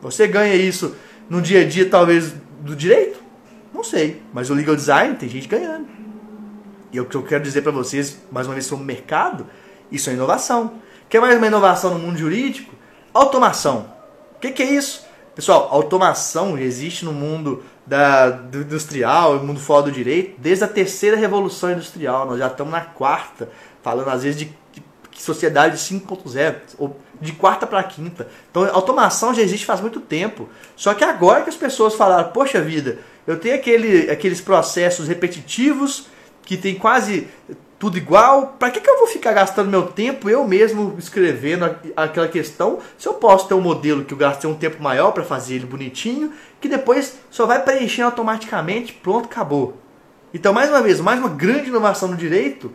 Você 0.00 0.28
ganha 0.28 0.54
isso 0.54 0.94
no 1.28 1.42
dia 1.42 1.62
a 1.62 1.64
dia, 1.64 1.90
talvez, 1.90 2.32
do 2.60 2.76
direito? 2.76 3.18
Não 3.72 3.82
sei. 3.82 4.22
Mas 4.32 4.48
o 4.48 4.54
legal 4.54 4.76
design 4.76 5.16
tem 5.16 5.28
gente 5.28 5.48
ganhando. 5.48 5.93
E 6.94 7.00
o 7.00 7.04
que 7.04 7.16
eu 7.16 7.24
quero 7.24 7.42
dizer 7.42 7.62
para 7.62 7.72
vocês, 7.72 8.18
mais 8.30 8.46
uma 8.46 8.52
vez, 8.52 8.66
sobre 8.66 8.84
o 8.84 8.86
mercado, 8.86 9.48
isso 9.90 10.08
é 10.10 10.12
inovação. 10.12 10.74
Quer 11.08 11.20
mais 11.20 11.36
uma 11.36 11.46
inovação 11.48 11.92
no 11.92 11.98
mundo 11.98 12.16
jurídico? 12.16 12.72
Automação. 13.12 13.90
O 14.36 14.38
que, 14.38 14.52
que, 14.52 14.62
é 14.62 14.66
isso? 14.66 15.04
Pessoal, 15.34 15.66
automação 15.72 16.56
existe 16.56 17.04
no 17.04 17.12
mundo 17.12 17.64
da, 17.84 18.30
do 18.30 18.58
industrial, 18.58 19.34
no 19.34 19.44
mundo 19.44 19.58
fora 19.58 19.82
do 19.82 19.90
direito, 19.90 20.36
desde 20.38 20.62
a 20.62 20.68
terceira 20.68 21.16
revolução 21.16 21.72
industrial. 21.72 22.26
Nós 22.26 22.38
já 22.38 22.46
estamos 22.46 22.72
na 22.72 22.82
quarta, 22.82 23.50
falando 23.82 24.10
às 24.10 24.22
vezes 24.22 24.38
de 24.38 24.54
sociedade 25.16 25.76
5.0, 25.76 26.54
ou 26.78 26.96
de 27.20 27.32
quarta 27.32 27.66
para 27.66 27.82
quinta. 27.82 28.28
Então, 28.52 28.68
automação 28.72 29.34
já 29.34 29.42
existe 29.42 29.66
faz 29.66 29.80
muito 29.80 29.98
tempo. 29.98 30.48
Só 30.76 30.94
que 30.94 31.02
agora 31.02 31.42
que 31.42 31.50
as 31.50 31.56
pessoas 31.56 31.96
falaram, 31.96 32.30
poxa 32.30 32.60
vida, 32.60 32.98
eu 33.26 33.36
tenho 33.36 33.56
aquele, 33.56 34.08
aqueles 34.08 34.40
processos 34.40 35.08
repetitivos 35.08 36.13
que 36.44 36.56
tem 36.56 36.74
quase 36.74 37.28
tudo 37.78 37.98
igual, 37.98 38.54
para 38.58 38.70
que, 38.70 38.80
que 38.80 38.88
eu 38.88 38.98
vou 38.98 39.08
ficar 39.08 39.32
gastando 39.32 39.70
meu 39.70 39.82
tempo 39.82 40.30
eu 40.30 40.46
mesmo 40.46 40.94
escrevendo 40.98 41.64
aquela 41.96 42.28
questão 42.28 42.78
se 42.96 43.06
eu 43.06 43.14
posso 43.14 43.46
ter 43.46 43.54
um 43.54 43.60
modelo 43.60 44.04
que 44.04 44.14
eu 44.14 44.18
gastei 44.18 44.48
um 44.48 44.54
tempo 44.54 44.82
maior 44.82 45.12
para 45.12 45.22
fazer 45.22 45.56
ele 45.56 45.66
bonitinho, 45.66 46.32
que 46.60 46.68
depois 46.68 47.18
só 47.30 47.44
vai 47.44 47.62
preenchendo 47.62 48.06
automaticamente, 48.06 48.92
pronto, 48.92 49.26
acabou. 49.26 49.76
Então, 50.32 50.52
mais 50.52 50.70
uma 50.70 50.82
vez, 50.82 51.00
mais 51.00 51.18
uma 51.20 51.28
grande 51.28 51.68
inovação 51.68 52.08
no 52.08 52.16
direito 52.16 52.72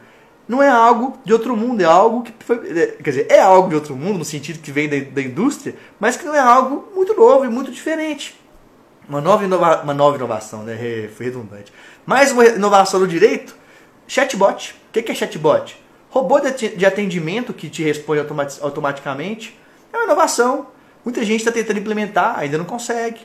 não 0.47 0.63
é 0.63 0.69
algo 0.69 1.17
de 1.23 1.31
outro 1.31 1.55
mundo, 1.55 1.81
é 1.81 1.85
algo 1.85 2.23
que 2.23 2.33
foi. 2.43 2.57
É, 2.57 2.87
quer 2.87 3.09
dizer, 3.11 3.27
é 3.29 3.39
algo 3.39 3.69
de 3.69 3.75
outro 3.75 3.95
mundo, 3.95 4.17
no 4.17 4.25
sentido 4.25 4.59
que 4.59 4.71
vem 4.71 4.89
da, 4.89 4.97
da 5.11 5.21
indústria, 5.21 5.75
mas 5.99 6.17
que 6.17 6.25
não 6.25 6.33
é 6.33 6.39
algo 6.39 6.87
muito 6.95 7.13
novo 7.13 7.45
e 7.45 7.47
muito 7.47 7.71
diferente. 7.71 8.39
Uma 9.07 9.21
nova, 9.21 9.43
inova, 9.43 9.83
uma 9.83 9.93
nova 9.93 10.17
inovação, 10.17 10.63
né? 10.63 10.75
Foi 11.15 11.27
redundante. 11.27 11.71
Mais 12.09 12.31
uma 12.31 12.43
inovação 12.43 12.99
no 12.99 13.07
direito: 13.07 13.55
chatbot. 14.07 14.75
O 14.89 14.91
que 14.91 15.11
é 15.11 15.13
chatbot? 15.13 15.79
Robô 16.09 16.39
de 16.39 16.83
atendimento 16.83 17.53
que 17.53 17.69
te 17.69 17.83
responde 17.83 18.25
automaticamente. 18.61 19.55
É 19.93 19.97
uma 19.97 20.05
inovação. 20.05 20.69
Muita 21.05 21.23
gente 21.23 21.41
está 21.41 21.51
tentando 21.51 21.77
implementar, 21.77 22.39
ainda 22.39 22.57
não 22.57 22.65
consegue. 22.65 23.19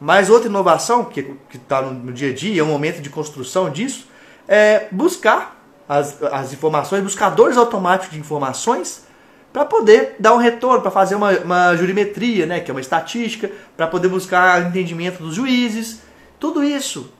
Mais 0.00 0.28
outra 0.28 0.48
inovação, 0.48 1.04
que 1.04 1.24
está 1.54 1.80
no, 1.80 1.92
no 1.92 2.12
dia 2.12 2.30
a 2.30 2.34
dia, 2.34 2.60
é 2.60 2.64
um 2.64 2.66
momento 2.66 3.00
de 3.00 3.08
construção 3.08 3.70
disso, 3.70 4.08
é 4.48 4.88
buscar 4.90 5.64
as, 5.88 6.20
as 6.24 6.52
informações, 6.52 7.04
buscadores 7.04 7.56
automáticos 7.56 8.12
de 8.12 8.18
informações, 8.18 9.04
para 9.52 9.64
poder 9.64 10.16
dar 10.18 10.34
um 10.34 10.38
retorno, 10.38 10.82
para 10.82 10.90
fazer 10.90 11.14
uma, 11.14 11.30
uma 11.30 11.76
jurimetria, 11.76 12.44
né, 12.44 12.58
que 12.58 12.72
é 12.72 12.74
uma 12.74 12.80
estatística, 12.80 13.48
para 13.76 13.86
poder 13.86 14.08
buscar 14.08 14.66
entendimento 14.66 15.22
dos 15.22 15.36
juízes. 15.36 16.00
Tudo 16.40 16.64
isso 16.64 17.14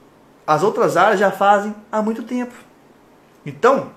as 0.47 0.63
outras 0.63 0.97
áreas 0.97 1.19
já 1.19 1.31
fazem 1.31 1.75
há 1.91 2.01
muito 2.01 2.23
tempo. 2.23 2.55
Então, 3.45 3.91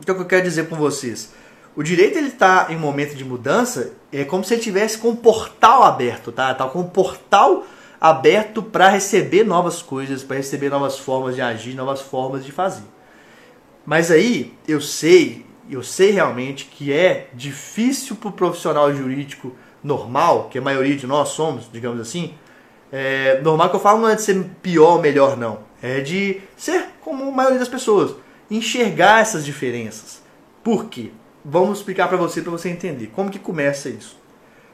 o 0.00 0.04
que 0.04 0.10
eu 0.10 0.24
quero 0.24 0.44
dizer 0.44 0.68
com 0.68 0.76
vocês? 0.76 1.32
O 1.74 1.82
direito 1.82 2.18
ele 2.18 2.28
está 2.28 2.66
em 2.70 2.76
um 2.76 2.80
momento 2.80 3.14
de 3.14 3.24
mudança, 3.24 3.92
é 4.12 4.24
como 4.24 4.44
se 4.44 4.54
ele 4.54 4.62
tivesse 4.62 4.98
com 4.98 5.10
um 5.10 5.16
portal 5.16 5.84
aberto, 5.84 6.32
tá? 6.32 6.52
Tá 6.54 6.66
com 6.66 6.80
um 6.80 6.88
portal 6.88 7.64
aberto 8.00 8.62
para 8.62 8.88
receber 8.88 9.44
novas 9.44 9.82
coisas, 9.82 10.22
para 10.22 10.36
receber 10.36 10.70
novas 10.70 10.98
formas 10.98 11.34
de 11.34 11.40
agir, 11.40 11.74
novas 11.74 12.00
formas 12.00 12.44
de 12.44 12.52
fazer. 12.52 12.84
Mas 13.84 14.10
aí 14.10 14.54
eu 14.66 14.80
sei, 14.80 15.46
eu 15.70 15.82
sei 15.82 16.10
realmente 16.10 16.66
que 16.66 16.92
é 16.92 17.28
difícil 17.32 18.16
para 18.16 18.28
o 18.28 18.32
profissional 18.32 18.92
jurídico 18.94 19.54
normal, 19.82 20.48
que 20.50 20.58
a 20.58 20.62
maioria 20.62 20.96
de 20.96 21.06
nós 21.06 21.30
somos, 21.30 21.70
digamos 21.72 22.00
assim, 22.00 22.34
é, 22.90 23.40
normal 23.40 23.70
que 23.70 23.76
eu 23.76 23.80
falo 23.80 24.00
não 24.00 24.08
é 24.08 24.14
de 24.14 24.22
ser 24.22 24.44
pior 24.62 24.94
ou 24.94 25.00
melhor, 25.00 25.36
não. 25.36 25.67
É 25.82 26.00
de 26.00 26.40
ser 26.56 26.86
como 27.00 27.28
a 27.28 27.30
maioria 27.30 27.58
das 27.58 27.68
pessoas. 27.68 28.14
Enxergar 28.50 29.20
essas 29.20 29.44
diferenças. 29.44 30.22
Por 30.62 30.86
quê? 30.86 31.10
Vamos 31.44 31.78
explicar 31.78 32.08
para 32.08 32.16
você, 32.16 32.42
para 32.42 32.50
você 32.50 32.68
entender. 32.68 33.10
Como 33.14 33.30
que 33.30 33.38
começa 33.38 33.88
isso? 33.88 34.18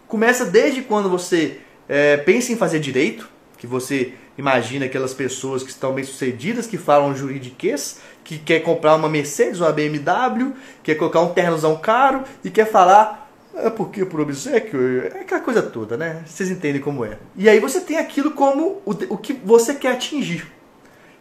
Começa 0.09 0.45
desde 0.45 0.83
quando 0.83 1.09
você 1.09 1.61
é, 1.88 2.17
pensa 2.17 2.53
em 2.53 2.57
fazer 2.57 2.79
direito, 2.81 3.29
que 3.59 3.67
você 3.67 4.14
imagina 4.37 4.87
aquelas 4.87 5.14
pessoas 5.14 5.62
que 5.62 5.71
estão 5.71 5.93
bem 5.93 6.05
sucedidas, 6.05 6.67
que 6.67 6.77
falam 6.77 7.14
juridiquês, 7.14 8.01
que 8.23 8.38
quer 8.38 8.61
comprar 8.61 8.97
uma 8.97 9.09
Mercedes, 9.09 9.61
uma 9.61 9.73
BMW, 9.73 10.53
quer 10.83 10.95
colocar 10.97 11.21
um 11.21 11.33
ternozão 11.33 11.77
caro 11.77 12.25
e 12.43 12.51
quer 12.51 12.67
falar 12.67 13.25
é 13.57 13.71
porque 13.71 14.05
por 14.05 14.21
obsequio, 14.21 15.07
é 15.07 15.21
aquela 15.21 15.40
coisa 15.40 15.62
toda, 15.62 15.97
né? 15.97 16.23
Vocês 16.27 16.51
entendem 16.51 16.81
como 16.81 17.05
é. 17.05 17.19
E 17.37 17.49
aí 17.49 17.61
você 17.61 17.81
tem 17.81 17.99
aquilo 17.99 18.33
como 18.33 18.83
o, 18.85 18.90
o 19.11 19.17
que 19.17 19.33
você 19.33 19.75
quer 19.75 19.93
atingir. 19.93 20.47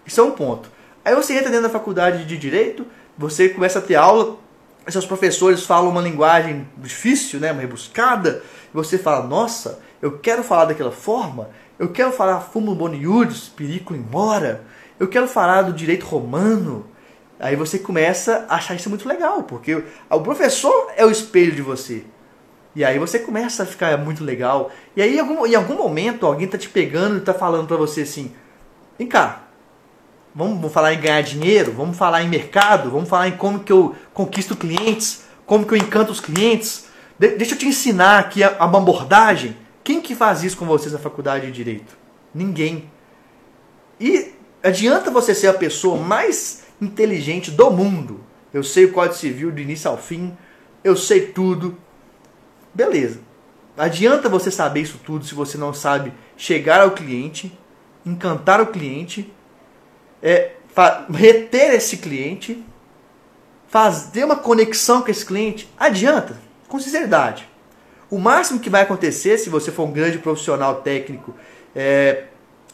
Isso 0.06 0.20
é 0.20 0.24
um 0.24 0.32
ponto. 0.32 0.70
Aí 1.04 1.16
você 1.16 1.34
entra 1.34 1.50
dentro 1.50 1.64
da 1.64 1.70
faculdade 1.70 2.26
de 2.26 2.38
Direito, 2.38 2.86
você 3.18 3.50
começa 3.50 3.80
a 3.80 3.82
ter 3.82 3.96
aula, 3.96 4.38
seus 4.88 5.06
professores 5.06 5.66
falam 5.66 5.90
uma 5.90 6.02
linguagem 6.02 6.68
difícil, 6.78 7.40
né, 7.40 7.52
uma 7.52 7.62
rebuscada, 7.62 8.42
e 8.74 8.76
você 8.76 8.98
fala, 8.98 9.26
nossa, 9.26 9.80
eu 10.02 10.20
quero 10.20 10.44
falar 10.44 10.66
daquela 10.66 10.92
forma, 10.92 11.50
eu 11.80 11.90
quero 11.90 12.12
falar 12.12 12.42
fumo 12.42 12.76
boniudes, 12.76 13.50
perico 13.50 13.94
mora, 13.94 14.64
eu 15.00 15.08
quero 15.08 15.28
falar 15.28 15.64
do 15.64 15.74
direito 15.74 16.06
romano. 16.06 16.88
Aí 17.40 17.56
você 17.56 17.80
começa 17.80 18.46
a 18.48 18.56
achar 18.56 18.76
isso 18.76 18.90
muito 18.90 19.08
legal, 19.08 19.44
porque 19.44 19.84
o 20.10 20.22
professor 20.22 20.92
é 20.96 21.06
o 21.06 21.12
espelho 21.12 21.52
de 21.52 21.62
você. 21.62 22.06
E 22.76 22.84
aí 22.84 22.98
você 22.98 23.20
começa 23.20 23.64
a 23.64 23.66
ficar 23.66 23.98
muito 23.98 24.24
legal. 24.24 24.72
E 24.96 25.02
aí 25.02 25.16
em 25.16 25.20
algum, 25.20 25.46
em 25.46 25.56
algum 25.56 25.76
momento 25.76 26.26
alguém 26.26 26.48
tá 26.48 26.58
te 26.58 26.70
pegando 26.70 27.18
e 27.18 27.22
tá 27.22 27.34
falando 27.34 27.68
para 27.68 27.78
você 27.78 28.02
assim: 28.02 28.34
"Vem 28.98 29.08
cá. 29.08 29.43
Vamos, 30.36 30.56
vamos 30.56 30.74
falar 30.74 30.94
em 30.94 31.00
ganhar 31.00 31.22
dinheiro, 31.22 31.72
vamos 31.72 31.98
falar 31.98 32.24
em 32.24 32.30
mercado, 32.30 32.90
vamos 32.90 33.08
falar 33.08 33.28
em 33.28 33.38
como 33.38 33.60
que 33.60 33.72
eu 33.72 33.96
conquisto 34.14 34.56
clientes, 34.56 35.24
como 35.46 35.66
que 35.66 35.74
eu 35.74 35.78
encanto 35.78 36.12
os 36.12 36.20
clientes. 36.20 36.86
De, 37.18 37.30
deixa 37.30 37.54
eu 37.54 37.58
te 37.58 37.68
ensinar 37.68 38.20
aqui 38.20 38.44
a, 38.44 38.50
a 38.60 38.64
abordagem. 38.66 39.56
Quem 39.84 40.02
que 40.02 40.16
faz 40.16 40.44
isso 40.44 40.58
com 40.58 40.66
vocês 40.66 40.94
na 40.94 41.00
faculdade 41.00 41.46
de 41.46 41.52
direito? 41.52 41.98
Ninguém. 42.34 42.90
E 44.00 44.34
adianta 44.64 45.12
você 45.12 45.36
ser 45.36 45.48
a 45.48 45.54
pessoa 45.54 45.98
mais 45.98 46.64
inteligente 46.82 47.52
do 47.52 47.70
mundo. 47.70 48.22
Eu 48.54 48.64
sei 48.64 48.86
o 48.86 48.92
Código 48.92 49.16
Civil 49.16 49.52
do 49.52 49.60
início 49.60 49.90
ao 49.90 49.98
fim, 49.98 50.36
eu 50.84 50.96
sei 50.96 51.28
tudo, 51.28 51.78
Beleza. 52.74 53.20
Adianta 53.78 54.28
você 54.28 54.50
saber 54.50 54.82
isso 54.82 55.00
tudo 55.06 55.26
se 55.26 55.36
você 55.36 55.58
não 55.58 55.74
sabe 55.74 56.12
chegar 56.36 56.82
ao 56.82 56.92
cliente, 56.92 57.58
encantar 58.06 58.60
o 58.60 58.68
cliente, 58.68 59.32
é, 60.24 60.54
reter 61.14 61.76
esse 61.76 61.98
cliente, 61.98 62.64
fazer 63.68 64.24
uma 64.24 64.38
conexão 64.38 65.02
com 65.02 65.12
esse 65.12 65.26
cliente. 65.26 65.70
Adianta, 65.78 66.38
com 66.68 66.80
sinceridade. 66.80 67.48
O 68.10 68.18
máximo 68.18 68.60
que 68.60 68.70
vai 68.70 68.84
acontecer 68.84 69.38
se 69.38 69.50
você 69.50 69.72
for 69.72 69.84
um 69.84 69.92
grande 69.92 70.18
profissional 70.18 70.76
técnico 70.82 71.36
é, 71.76 72.24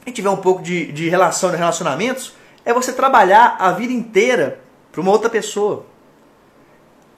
e 0.06 0.12
tiver 0.12 0.30
um 0.30 0.38
pouco 0.38 0.62
de, 0.62 0.92
de 0.92 1.10
relação, 1.10 1.50
de 1.50 1.58
relacionamentos, 1.58 2.34
é 2.64 2.74
você 2.74 2.94
trabalhar 2.94 3.56
a 3.60 3.72
vida 3.72 3.92
inteira 3.92 4.60
para 4.92 5.02
uma 5.02 5.12
outra 5.12 5.30
pessoa 5.30 5.86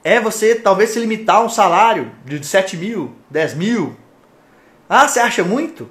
é 0.04 0.20
você 0.20 0.54
talvez 0.54 0.90
se 0.90 0.98
limitar 0.98 1.36
a 1.36 1.44
um 1.44 1.48
salário 1.48 2.10
de 2.24 2.44
7 2.44 2.76
mil, 2.76 3.12
10 3.30 3.54
mil. 3.54 3.96
Ah, 4.88 5.06
você 5.06 5.20
acha 5.20 5.44
muito? 5.44 5.88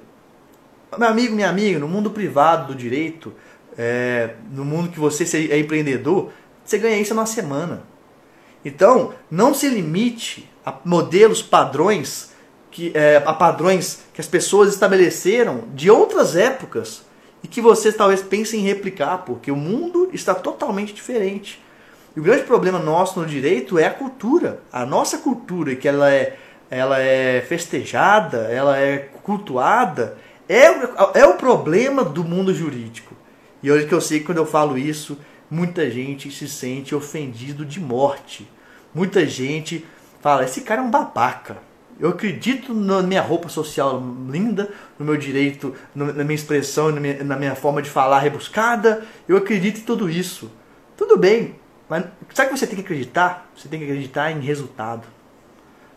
Meu 0.98 1.08
amigo, 1.08 1.34
minha 1.34 1.48
amiga, 1.48 1.78
no 1.78 1.88
mundo 1.88 2.10
privado 2.10 2.68
do 2.68 2.74
direito, 2.74 3.32
é, 3.76 4.34
no 4.50 4.64
mundo 4.64 4.90
que 4.90 5.00
você 5.00 5.24
é 5.50 5.58
empreendedor, 5.58 6.30
você 6.64 6.78
ganha 6.78 7.00
isso 7.00 7.14
numa 7.14 7.26
semana. 7.26 7.82
Então, 8.64 9.12
não 9.30 9.52
se 9.52 9.68
limite 9.68 10.48
a 10.64 10.74
modelos 10.84 11.42
padrões 11.42 12.32
que, 12.70 12.92
é, 12.94 13.22
a 13.24 13.32
padrões 13.32 14.04
que 14.14 14.20
as 14.20 14.26
pessoas 14.26 14.72
estabeleceram 14.72 15.64
de 15.74 15.90
outras 15.90 16.36
épocas 16.36 17.04
e 17.42 17.48
que 17.48 17.60
você 17.60 17.92
talvez 17.92 18.22
pense 18.22 18.56
em 18.56 18.60
replicar, 18.60 19.18
porque 19.18 19.50
o 19.50 19.56
mundo 19.56 20.08
está 20.12 20.34
totalmente 20.34 20.94
diferente. 20.94 21.60
E 22.14 22.20
o 22.20 22.22
grande 22.22 22.44
problema 22.44 22.78
nosso 22.78 23.20
no 23.20 23.26
direito 23.26 23.78
é 23.78 23.86
a 23.86 23.90
cultura. 23.90 24.60
A 24.72 24.86
nossa 24.86 25.18
cultura, 25.18 25.74
que 25.74 25.88
ela 25.88 26.12
é, 26.12 26.36
ela 26.70 27.00
é 27.00 27.40
festejada, 27.40 28.48
ela 28.50 28.78
é 28.78 28.98
cultuada, 29.22 30.16
é, 30.48 30.66
é 31.14 31.26
o 31.26 31.34
problema 31.34 32.04
do 32.04 32.22
mundo 32.22 32.54
jurídico. 32.54 33.11
E 33.62 33.70
hoje 33.70 33.86
que 33.86 33.94
eu 33.94 34.00
sei 34.00 34.20
que 34.20 34.26
quando 34.26 34.38
eu 34.38 34.46
falo 34.46 34.76
isso, 34.76 35.18
muita 35.50 35.90
gente 35.90 36.30
se 36.30 36.48
sente 36.48 36.94
ofendido 36.94 37.64
de 37.64 37.78
morte. 37.78 38.48
Muita 38.94 39.26
gente 39.26 39.86
fala, 40.20 40.44
esse 40.44 40.62
cara 40.62 40.80
é 40.80 40.84
um 40.84 40.90
babaca. 40.90 41.58
Eu 42.00 42.08
acredito 42.08 42.74
na 42.74 43.02
minha 43.02 43.22
roupa 43.22 43.48
social 43.48 44.02
linda, 44.28 44.70
no 44.98 45.04
meu 45.04 45.16
direito, 45.16 45.74
na 45.94 46.24
minha 46.24 46.34
expressão, 46.34 46.90
na 46.90 47.36
minha, 47.36 47.54
forma 47.54 47.80
de 47.80 47.88
falar 47.88 48.18
rebuscada. 48.18 49.04
Eu 49.28 49.36
acredito 49.36 49.80
em 49.80 49.84
tudo 49.84 50.10
isso. 50.10 50.50
Tudo 50.96 51.16
bem, 51.16 51.54
mas 51.88 52.04
sabe 52.34 52.50
o 52.50 52.54
que 52.54 52.58
você 52.58 52.66
tem 52.66 52.76
que 52.76 52.82
acreditar? 52.82 53.50
Você 53.54 53.68
tem 53.68 53.78
que 53.78 53.84
acreditar 53.84 54.32
em 54.32 54.40
resultado. 54.40 55.06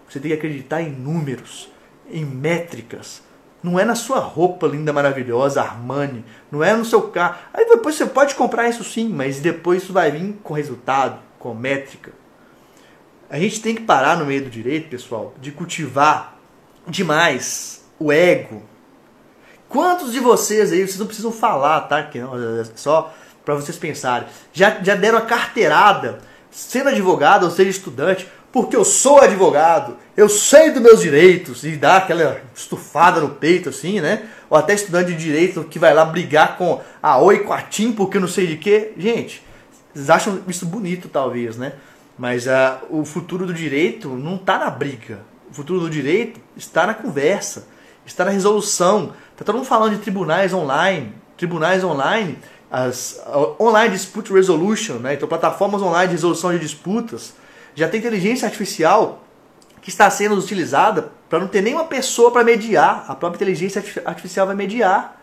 Você 0.08 0.19
tem 0.19 0.30
que 0.30 0.38
acreditar 0.38 0.82
em 0.82 0.91
números, 0.91 1.71
em 2.10 2.23
métricas. 2.23 3.23
Não 3.65 3.80
é 3.80 3.84
na 3.84 3.95
sua 3.95 4.19
roupa 4.19 4.67
linda, 4.67 4.93
maravilhosa, 4.93 5.60
Armani. 5.60 6.23
Não 6.51 6.63
é 6.63 6.75
no 6.75 6.86
seu 6.86 7.01
carro. 7.01 7.38
Aí 7.51 7.65
depois 7.65 7.95
você 7.95 8.06
pode 8.06 8.36
comprar 8.36 8.69
isso 8.69 8.84
sim, 8.84 9.10
mas 9.10 9.39
depois 9.39 9.82
isso 9.82 9.91
vai 9.91 10.12
vir 10.12 10.39
com 10.43 10.54
resultado, 10.54 11.17
com 11.39 11.51
métrica. 11.56 12.12
A 13.28 13.39
gente 13.39 13.60
tem 13.63 13.73
que 13.73 13.82
parar 13.82 14.17
no 14.17 14.25
meio 14.25 14.43
do 14.43 14.51
direito, 14.51 14.88
pessoal, 14.88 15.34
de 15.41 15.51
cultivar 15.51 16.38
demais 16.88 17.84
o 17.97 18.12
ego. 18.12 18.62
Quantos 19.67 20.13
de 20.13 20.19
vocês 20.19 20.71
aí, 20.71 20.82
vocês 20.82 20.99
não 20.99 21.08
precisam 21.08 21.32
falar, 21.32 21.82
tá? 21.82 22.04
Que 22.04 22.19
não, 22.19 22.36
é 22.36 22.65
só 22.75 23.12
para 23.43 23.56
vocês 23.56 23.80
pensarem. 23.80 24.28
Já, 24.54 24.80
já 24.84 24.93
deram 24.93 25.17
a 25.17 25.21
carteirada, 25.21 26.19
sendo 26.51 26.89
advogado 26.89 27.45
ou 27.45 27.49
seja 27.49 27.71
estudante, 27.71 28.28
porque 28.56 28.74
eu 28.74 28.86
sou 28.86 29.20
advogado, 29.20 29.98
eu 30.15 30.30
sei 30.30 30.72
dos 30.72 30.82
meus 30.82 31.02
direitos, 31.02 31.65
e 31.65 31.76
dá 31.76 31.98
aquela 31.98 32.39
estufada 32.56 33.20
no 33.20 33.32
peito 33.32 33.68
assim, 33.68 34.00
né? 34.00 34.30
Ou 34.50 34.58
até 34.58 34.74
estudante 34.74 35.12
de 35.12 35.18
direito 35.18 35.65
que 35.65 35.78
vai 35.78 35.94
lá 35.94 36.06
brigar 36.06 36.58
com 36.58 36.80
a 37.04 37.18
Oi, 37.18 37.39
com 37.39 37.52
a 37.52 37.62
Tim, 37.62 37.91
porque 37.91 38.18
não 38.18 38.30
sei 38.30 38.48
de 38.48 38.56
quê. 38.56 38.94
Gente, 38.98 39.44
vocês 39.94 40.10
acham 40.10 40.39
isso 40.48 40.65
bonito 40.65 41.10
talvez, 41.10 41.58
né? 41.58 41.74
Mas 42.18 42.48
uh, 42.48 42.80
o 42.89 43.04
futuro 43.04 43.46
do 43.46 43.54
direito 43.54 44.08
não 44.08 44.38
está 44.38 44.58
na 44.58 44.70
briga. 44.70 45.20
O 45.52 45.54
futuro 45.54 45.82
do 45.82 45.89
direito 45.89 46.39
está 46.56 46.88
na 46.88 46.94
conversa, 46.94 47.68
está 48.06 48.24
na 48.24 48.32
resolução. 48.32 49.12
Está 49.34 49.44
todo 49.44 49.58
mundo 49.58 49.68
falando 49.68 49.98
de 49.98 50.02
tribunais 50.02 50.54
online. 50.54 51.12
Tribunais 51.36 51.84
online 51.84 52.38
as 52.72 53.22
online 53.60 53.94
dispute 53.94 54.32
resolution, 54.32 54.96
né? 54.96 55.13
então 55.13 55.28
plataformas 55.28 55.82
online 55.82 56.08
de 56.08 56.13
resolução 56.13 56.52
de 56.52 56.60
disputas, 56.60 57.34
já 57.76 57.88
tem 57.88 58.00
inteligência 58.00 58.46
artificial 58.46 59.24
que 59.82 59.90
está 59.90 60.10
sendo 60.10 60.36
utilizada 60.36 61.12
para 61.30 61.40
não 61.40 61.48
ter 61.48 61.62
nenhuma 61.62 61.86
pessoa 61.86 62.32
para 62.32 62.44
mediar, 62.44 63.06
a 63.08 63.16
própria 63.16 63.38
inteligência 63.38 63.84
artificial 64.06 64.48
vai 64.48 64.56
mediar. 64.56 65.22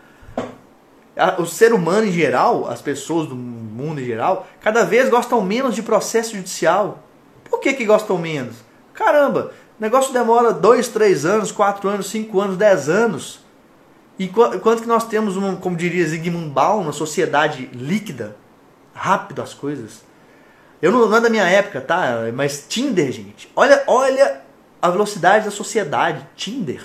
O 1.37 1.45
ser 1.45 1.73
humano 1.73 2.07
em 2.07 2.11
geral, 2.11 2.67
as 2.69 2.81
pessoas 2.81 3.27
do 3.27 3.35
mundo 3.35 3.99
em 3.99 4.05
geral, 4.05 4.47
cada 4.61 4.83
vez 4.83 5.09
gostam 5.09 5.41
menos 5.41 5.75
de 5.75 5.83
processo 5.83 6.35
judicial. 6.35 7.03
Por 7.43 7.59
que, 7.59 7.73
que 7.73 7.85
gostam 7.85 8.17
menos? 8.17 8.55
Caramba, 8.93 9.51
o 9.79 9.81
negócio 9.81 10.13
demora 10.13 10.53
2, 10.53 10.87
3 10.87 11.25
anos, 11.25 11.51
4 11.51 11.89
anos, 11.89 12.09
5 12.09 12.39
anos, 12.39 12.57
10 12.57 12.89
anos. 12.89 13.39
Enquanto 14.19 14.81
que 14.81 14.87
nós 14.87 15.05
temos, 15.07 15.35
uma, 15.35 15.55
como 15.55 15.75
diria 15.75 16.07
Zygmunt 16.07 16.51
Baum, 16.51 16.81
uma 16.81 16.91
sociedade 16.91 17.69
líquida, 17.73 18.35
rápido 18.93 19.41
as 19.41 19.53
coisas. 19.53 20.03
Eu 20.83 20.91
não, 20.91 21.07
não 21.07 21.15
é 21.15 21.21
da 21.21 21.29
minha 21.29 21.45
época, 21.45 21.79
tá? 21.79 22.17
Mas 22.33 22.65
Tinder, 22.67 23.09
gente. 23.09 23.49
Olha, 23.55 23.81
olha 23.87 24.41
a 24.81 24.89
velocidade 24.89 25.45
da 25.45 25.51
sociedade. 25.51 26.27
Tinder. 26.35 26.83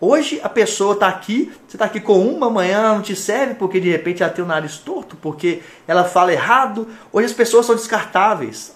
Hoje 0.00 0.40
a 0.42 0.48
pessoa 0.48 0.94
está 0.94 1.06
aqui, 1.06 1.52
você 1.66 1.76
está 1.76 1.84
aqui 1.84 2.00
com 2.00 2.18
uma, 2.18 2.48
amanhã 2.48 2.78
ela 2.78 2.94
não 2.94 3.02
te 3.02 3.14
serve 3.14 3.54
porque 3.54 3.78
de 3.78 3.90
repente 3.90 4.24
ela 4.24 4.32
tem 4.32 4.44
o 4.44 4.48
nariz 4.48 4.78
torto, 4.78 5.14
porque 5.14 5.62
ela 5.86 6.02
fala 6.02 6.32
errado. 6.32 6.88
Hoje 7.12 7.26
as 7.26 7.32
pessoas 7.32 7.64
são 7.64 7.76
descartáveis, 7.76 8.74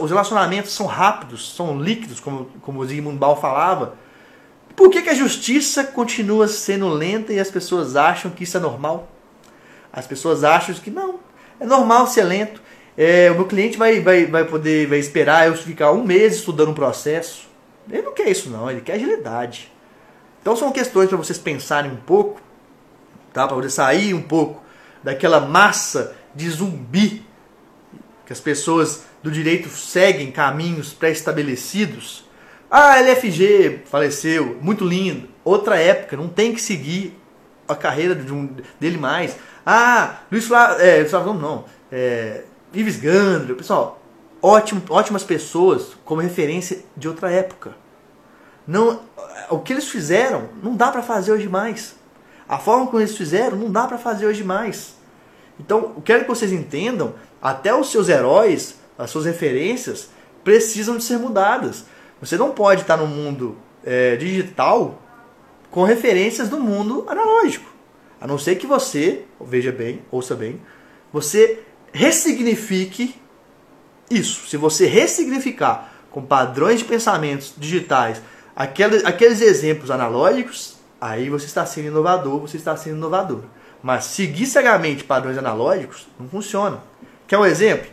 os 0.00 0.10
relacionamentos 0.10 0.72
são 0.72 0.86
rápidos, 0.86 1.54
são 1.54 1.78
líquidos, 1.78 2.20
como, 2.20 2.46
como 2.62 2.80
o 2.80 2.86
Zygmunt 2.86 3.20
falava. 3.38 3.96
Por 4.74 4.88
que, 4.88 5.02
que 5.02 5.10
a 5.10 5.14
justiça 5.14 5.84
continua 5.84 6.48
sendo 6.48 6.88
lenta 6.88 7.34
e 7.34 7.38
as 7.38 7.50
pessoas 7.50 7.96
acham 7.96 8.30
que 8.30 8.44
isso 8.44 8.56
é 8.56 8.60
normal? 8.60 9.08
As 9.92 10.06
pessoas 10.06 10.42
acham 10.42 10.74
que 10.74 10.90
não, 10.90 11.20
é 11.60 11.66
normal 11.66 12.06
ser 12.06 12.24
lento. 12.24 12.63
É, 12.96 13.30
o 13.30 13.34
meu 13.34 13.46
cliente 13.46 13.76
vai, 13.76 14.00
vai, 14.00 14.26
vai 14.26 14.44
poder 14.44 14.86
vai 14.86 14.98
esperar 14.98 15.48
eu 15.48 15.56
ficar 15.56 15.92
um 15.92 16.04
mês 16.04 16.36
estudando 16.36 16.70
um 16.70 16.74
processo. 16.74 17.48
Ele 17.90 18.02
não 18.02 18.14
quer 18.14 18.28
isso 18.28 18.48
não, 18.50 18.70
ele 18.70 18.80
quer 18.80 18.94
agilidade. 18.94 19.72
Então 20.40 20.56
são 20.56 20.70
questões 20.70 21.08
para 21.08 21.16
vocês 21.16 21.38
pensarem 21.38 21.90
um 21.90 21.96
pouco, 21.96 22.40
tá? 23.32 23.46
para 23.46 23.56
poder 23.56 23.70
sair 23.70 24.14
um 24.14 24.22
pouco 24.22 24.62
daquela 25.02 25.40
massa 25.40 26.14
de 26.34 26.48
zumbi 26.50 27.24
que 28.26 28.32
as 28.32 28.40
pessoas 28.40 29.04
do 29.22 29.30
direito 29.30 29.68
seguem 29.68 30.30
caminhos 30.30 30.92
pré-estabelecidos 30.92 32.24
ah, 32.76 32.98
LFG 32.98 33.82
faleceu, 33.84 34.58
muito 34.60 34.84
lindo. 34.84 35.28
Outra 35.44 35.78
época, 35.78 36.16
não 36.16 36.26
tem 36.26 36.52
que 36.52 36.60
seguir 36.60 37.16
a 37.68 37.76
carreira 37.76 38.16
de 38.16 38.32
um, 38.32 38.50
dele 38.80 38.98
mais. 38.98 39.36
Ah, 39.64 40.18
Luiz 40.28 40.46
Flávio, 40.46 40.84
é, 40.84 41.04
Flávio 41.04 41.34
não, 41.34 41.66
é, 41.92 42.42
Ives 42.74 42.96
Gandra, 42.96 43.54
pessoal, 43.54 44.00
ótimo, 44.42 44.82
ótimas 44.90 45.22
pessoas 45.22 45.96
como 46.04 46.20
referência 46.20 46.84
de 46.96 47.08
outra 47.08 47.30
época. 47.30 47.76
Não, 48.66 49.00
o 49.48 49.58
que 49.58 49.72
eles 49.72 49.88
fizeram 49.88 50.48
não 50.62 50.74
dá 50.74 50.90
para 50.90 51.02
fazer 51.02 51.32
hoje 51.32 51.48
mais. 51.48 51.94
A 52.48 52.58
forma 52.58 52.86
como 52.86 53.00
eles 53.00 53.16
fizeram 53.16 53.56
não 53.56 53.70
dá 53.70 53.86
para 53.86 53.96
fazer 53.96 54.26
hoje 54.26 54.42
mais. 54.42 54.96
Então, 55.58 55.92
eu 55.96 56.02
quero 56.02 56.22
que 56.22 56.28
vocês 56.28 56.52
entendam, 56.52 57.14
até 57.40 57.74
os 57.74 57.90
seus 57.90 58.08
heróis, 58.08 58.76
as 58.98 59.10
suas 59.10 59.24
referências, 59.24 60.10
precisam 60.42 60.96
de 60.96 61.04
ser 61.04 61.18
mudadas. 61.18 61.84
Você 62.20 62.36
não 62.36 62.50
pode 62.50 62.80
estar 62.80 62.96
no 62.96 63.06
mundo 63.06 63.56
é, 63.84 64.16
digital 64.16 65.00
com 65.70 65.84
referências 65.84 66.48
do 66.48 66.58
mundo 66.58 67.04
analógico. 67.06 67.72
A 68.20 68.26
não 68.26 68.38
ser 68.38 68.56
que 68.56 68.66
você, 68.66 69.24
veja 69.40 69.70
bem, 69.70 70.02
ouça 70.10 70.34
bem, 70.34 70.60
você 71.12 71.62
ressignifique 71.94 73.14
isso. 74.10 74.48
Se 74.48 74.56
você 74.56 74.86
ressignificar 74.86 75.92
com 76.10 76.20
padrões 76.20 76.80
de 76.80 76.84
pensamentos 76.84 77.54
digitais 77.56 78.20
aqueles, 78.54 79.04
aqueles 79.04 79.40
exemplos 79.40 79.90
analógicos, 79.90 80.76
aí 81.00 81.30
você 81.30 81.46
está 81.46 81.64
sendo 81.64 81.86
inovador, 81.86 82.40
você 82.40 82.56
está 82.56 82.76
sendo 82.76 82.96
inovador. 82.96 83.42
Mas 83.80 84.06
seguir 84.06 84.46
cegamente 84.46 85.04
padrões 85.04 85.38
analógicos 85.38 86.08
não 86.18 86.28
funciona. 86.28 86.82
Quer 87.28 87.38
um 87.38 87.46
exemplo? 87.46 87.86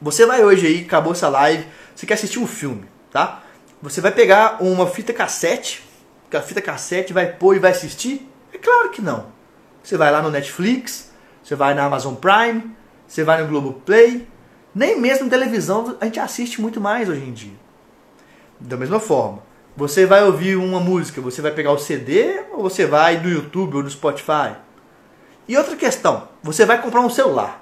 Você 0.00 0.24
vai 0.24 0.42
hoje 0.42 0.66
aí, 0.66 0.84
acabou 0.84 1.12
essa 1.12 1.28
live, 1.28 1.66
você 1.94 2.06
quer 2.06 2.14
assistir 2.14 2.38
um 2.38 2.46
filme, 2.46 2.84
tá? 3.10 3.42
Você 3.82 4.00
vai 4.00 4.12
pegar 4.12 4.62
uma 4.62 4.86
fita 4.86 5.12
cassete, 5.12 5.84
que 6.30 6.36
a 6.36 6.42
fita 6.42 6.62
cassete 6.62 7.12
vai 7.12 7.26
pôr 7.26 7.56
e 7.56 7.58
vai 7.58 7.72
assistir? 7.72 8.26
É 8.52 8.56
claro 8.56 8.90
que 8.90 9.02
não. 9.02 9.26
Você 9.82 9.96
vai 9.96 10.10
lá 10.10 10.22
no 10.22 10.30
Netflix, 10.30 11.10
você 11.42 11.54
vai 11.54 11.74
na 11.74 11.84
Amazon 11.84 12.14
Prime, 12.14 12.79
você 13.10 13.24
vai 13.24 13.42
no 13.42 13.48
Globoplay, 13.48 14.24
nem 14.72 14.96
mesmo 15.00 15.28
televisão 15.28 15.96
a 16.00 16.04
gente 16.04 16.20
assiste 16.20 16.60
muito 16.60 16.80
mais 16.80 17.08
hoje 17.08 17.24
em 17.24 17.32
dia. 17.32 17.58
Da 18.60 18.76
mesma 18.76 19.00
forma, 19.00 19.42
você 19.76 20.06
vai 20.06 20.22
ouvir 20.22 20.54
uma 20.54 20.78
música, 20.78 21.20
você 21.20 21.42
vai 21.42 21.50
pegar 21.50 21.72
o 21.72 21.78
CD 21.78 22.40
ou 22.52 22.62
você 22.62 22.86
vai 22.86 23.18
no 23.18 23.28
YouTube 23.28 23.78
ou 23.78 23.82
no 23.82 23.90
Spotify? 23.90 24.54
E 25.48 25.56
outra 25.56 25.74
questão, 25.74 26.28
você 26.40 26.64
vai 26.64 26.80
comprar 26.80 27.00
um 27.00 27.10
celular. 27.10 27.60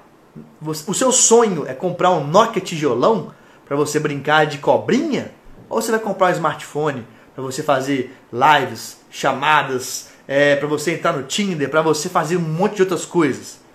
O 0.61 0.92
seu 0.92 1.11
sonho 1.11 1.66
é 1.66 1.72
comprar 1.72 2.11
um 2.11 2.26
Nokia 2.26 2.61
tijolão 2.61 3.32
para 3.64 3.74
você 3.74 3.98
brincar 3.98 4.44
de 4.44 4.58
cobrinha? 4.58 5.32
Ou 5.70 5.80
você 5.80 5.90
vai 5.90 6.00
comprar 6.00 6.26
um 6.26 6.32
smartphone 6.32 7.06
para 7.34 7.42
você 7.42 7.62
fazer 7.62 8.14
lives, 8.30 8.98
chamadas, 9.11 10.11
é, 10.26 10.56
para 10.56 10.68
você 10.68 10.92
entrar 10.92 11.14
no 11.14 11.22
Tinder, 11.22 11.70
para 11.70 11.80
você 11.80 12.11
fazer 12.11 12.37
um 12.37 12.40
monte 12.40 12.76
de 12.76 12.82
outras 12.82 13.06
coisas? 13.06 13.66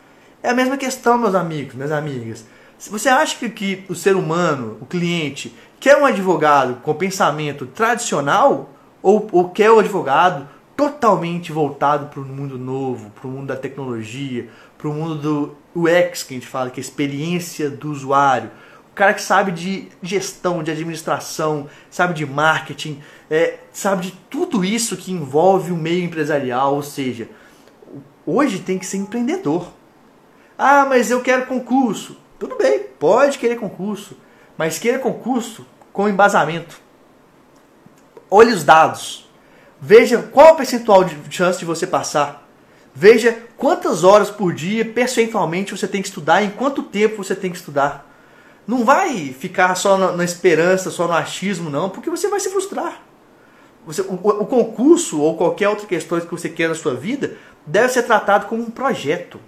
É 0.43 0.49
a 0.49 0.53
mesma 0.53 0.75
questão, 0.75 1.17
meus 1.17 1.35
amigos, 1.35 1.73
minhas 1.73 1.93
amigas. 1.93 2.45
Se 2.77 2.89
você 2.89 3.07
acha 3.07 3.37
que, 3.37 3.49
que 3.49 3.85
o 3.87 3.95
ser 3.95 4.13
humano, 4.13 4.77
o 4.81 4.85
cliente, 4.85 5.55
quer 5.79 5.95
um 5.95 6.05
advogado 6.05 6.81
com 6.81 6.93
pensamento 6.93 7.65
tradicional 7.65 8.69
ou, 9.01 9.25
ou 9.31 9.49
quer 9.51 9.71
o 9.71 9.77
um 9.77 9.79
advogado 9.79 10.45
totalmente 10.75 11.53
voltado 11.53 12.07
para 12.07 12.19
o 12.19 12.25
mundo 12.25 12.57
novo, 12.57 13.09
para 13.11 13.25
o 13.25 13.31
mundo 13.31 13.47
da 13.47 13.55
tecnologia, 13.55 14.49
para 14.77 14.89
o 14.89 14.93
mundo 14.93 15.15
do 15.15 15.55
UX 15.73 16.23
que 16.23 16.33
a 16.33 16.37
gente 16.37 16.47
fala, 16.47 16.69
que 16.69 16.81
é 16.81 16.83
a 16.83 16.85
experiência 16.85 17.69
do 17.69 17.89
usuário. 17.89 18.51
O 18.91 18.93
cara 18.93 19.13
que 19.13 19.21
sabe 19.21 19.53
de 19.53 19.87
gestão, 20.01 20.61
de 20.61 20.69
administração, 20.69 21.69
sabe 21.89 22.13
de 22.13 22.25
marketing, 22.25 23.01
é, 23.31 23.59
sabe 23.71 24.07
de 24.07 24.11
tudo 24.29 24.65
isso 24.65 24.97
que 24.97 25.13
envolve 25.13 25.71
o 25.71 25.77
meio 25.77 26.03
empresarial, 26.03 26.75
ou 26.75 26.83
seja, 26.83 27.29
hoje 28.25 28.59
tem 28.59 28.77
que 28.77 28.85
ser 28.85 28.97
empreendedor. 28.97 29.71
Ah, 30.57 30.85
mas 30.87 31.11
eu 31.11 31.21
quero 31.21 31.45
concurso. 31.45 32.17
Tudo 32.39 32.57
bem, 32.57 32.79
pode 32.99 33.37
querer 33.37 33.55
concurso, 33.55 34.17
mas 34.57 34.77
queira 34.77 34.99
concurso 34.99 35.65
com 35.91 36.09
embasamento. 36.09 36.79
Olhe 38.29 38.51
os 38.51 38.63
dados. 38.63 39.29
Veja 39.79 40.21
qual 40.21 40.53
o 40.53 40.55
percentual 40.55 41.03
de 41.03 41.17
chance 41.29 41.59
de 41.59 41.65
você 41.65 41.85
passar. 41.85 42.47
Veja 42.95 43.37
quantas 43.57 44.03
horas 44.03 44.29
por 44.29 44.53
dia, 44.53 44.85
percentualmente, 44.85 45.75
você 45.75 45.87
tem 45.87 46.01
que 46.01 46.07
estudar, 46.07 46.43
em 46.43 46.51
quanto 46.51 46.83
tempo 46.83 47.23
você 47.23 47.35
tem 47.35 47.51
que 47.51 47.57
estudar. 47.57 48.09
Não 48.67 48.85
vai 48.85 49.33
ficar 49.33 49.75
só 49.75 49.97
na, 49.97 50.11
na 50.13 50.23
esperança, 50.23 50.89
só 50.89 51.07
no 51.07 51.13
achismo, 51.13 51.69
não, 51.69 51.89
porque 51.89 52.09
você 52.09 52.27
vai 52.27 52.39
se 52.39 52.49
frustrar. 52.49 53.01
Você, 53.85 54.01
o, 54.01 54.13
o, 54.13 54.45
concurso 54.45 55.19
ou 55.19 55.35
qualquer 55.35 55.67
outra 55.67 55.85
questão 55.85 56.19
que 56.19 56.31
você 56.31 56.47
queira 56.47 56.73
na 56.73 56.79
sua 56.79 56.93
vida 56.93 57.35
deve 57.65 57.91
ser 57.91 58.03
tratado 58.03 58.45
como 58.45 58.63
um 58.63 58.71
projeto. 58.71 59.39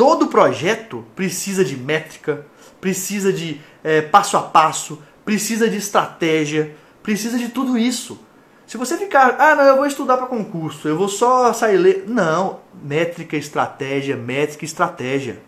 Todo 0.00 0.28
projeto 0.28 1.04
precisa 1.14 1.62
de 1.62 1.76
métrica, 1.76 2.46
precisa 2.80 3.30
de 3.30 3.60
é, 3.84 4.00
passo 4.00 4.38
a 4.38 4.40
passo, 4.40 5.02
precisa 5.26 5.68
de 5.68 5.76
estratégia, 5.76 6.74
precisa 7.02 7.36
de 7.36 7.50
tudo 7.50 7.76
isso. 7.76 8.18
Se 8.66 8.78
você 8.78 8.96
ficar, 8.96 9.36
ah, 9.38 9.54
não, 9.54 9.64
eu 9.64 9.76
vou 9.76 9.84
estudar 9.84 10.16
para 10.16 10.26
concurso, 10.26 10.88
eu 10.88 10.96
vou 10.96 11.06
só 11.06 11.52
sair 11.52 11.76
ler. 11.76 12.04
Não, 12.08 12.60
métrica, 12.82 13.36
estratégia, 13.36 14.16
métrica, 14.16 14.64
estratégia. 14.64 15.42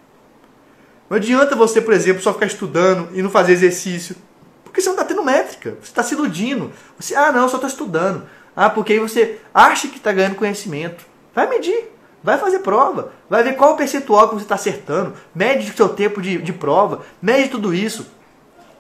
Não 1.09 1.17
adianta 1.17 1.57
você, 1.57 1.81
por 1.81 1.95
exemplo, 1.95 2.23
só 2.23 2.35
ficar 2.35 2.45
estudando 2.45 3.09
e 3.17 3.23
não 3.23 3.31
fazer 3.31 3.55
exercício. 3.55 4.15
Porque 4.63 4.83
você 4.83 4.89
não 4.91 4.97
está 4.97 5.07
tendo 5.07 5.25
métrica, 5.25 5.79
você 5.81 5.89
está 5.89 6.03
se 6.03 6.13
iludindo. 6.13 6.71
Você, 7.01 7.15
ah, 7.15 7.33
não, 7.33 7.45
eu 7.45 7.49
só 7.49 7.57
estou 7.57 7.71
estudando. 7.71 8.29
Ah, 8.55 8.69
porque 8.69 8.93
aí 8.93 8.99
você 8.99 9.41
acha 9.55 9.89
que 9.89 9.97
está 9.97 10.13
ganhando 10.13 10.35
conhecimento. 10.35 11.07
Vai 11.35 11.49
medir, 11.49 11.91
vai 12.23 12.39
fazer 12.39 12.61
prova, 12.61 13.13
vai 13.29 13.43
ver 13.43 13.57
qual 13.57 13.73
o 13.73 13.77
percentual 13.77 14.29
que 14.29 14.35
você 14.35 14.45
está 14.45 14.55
acertando, 14.55 15.15
mede 15.35 15.71
o 15.71 15.77
seu 15.77 15.89
tempo 15.89 16.23
de, 16.23 16.39
de 16.39 16.53
prova, 16.53 17.03
mede 17.21 17.49
tudo 17.49 17.75
isso. 17.75 18.07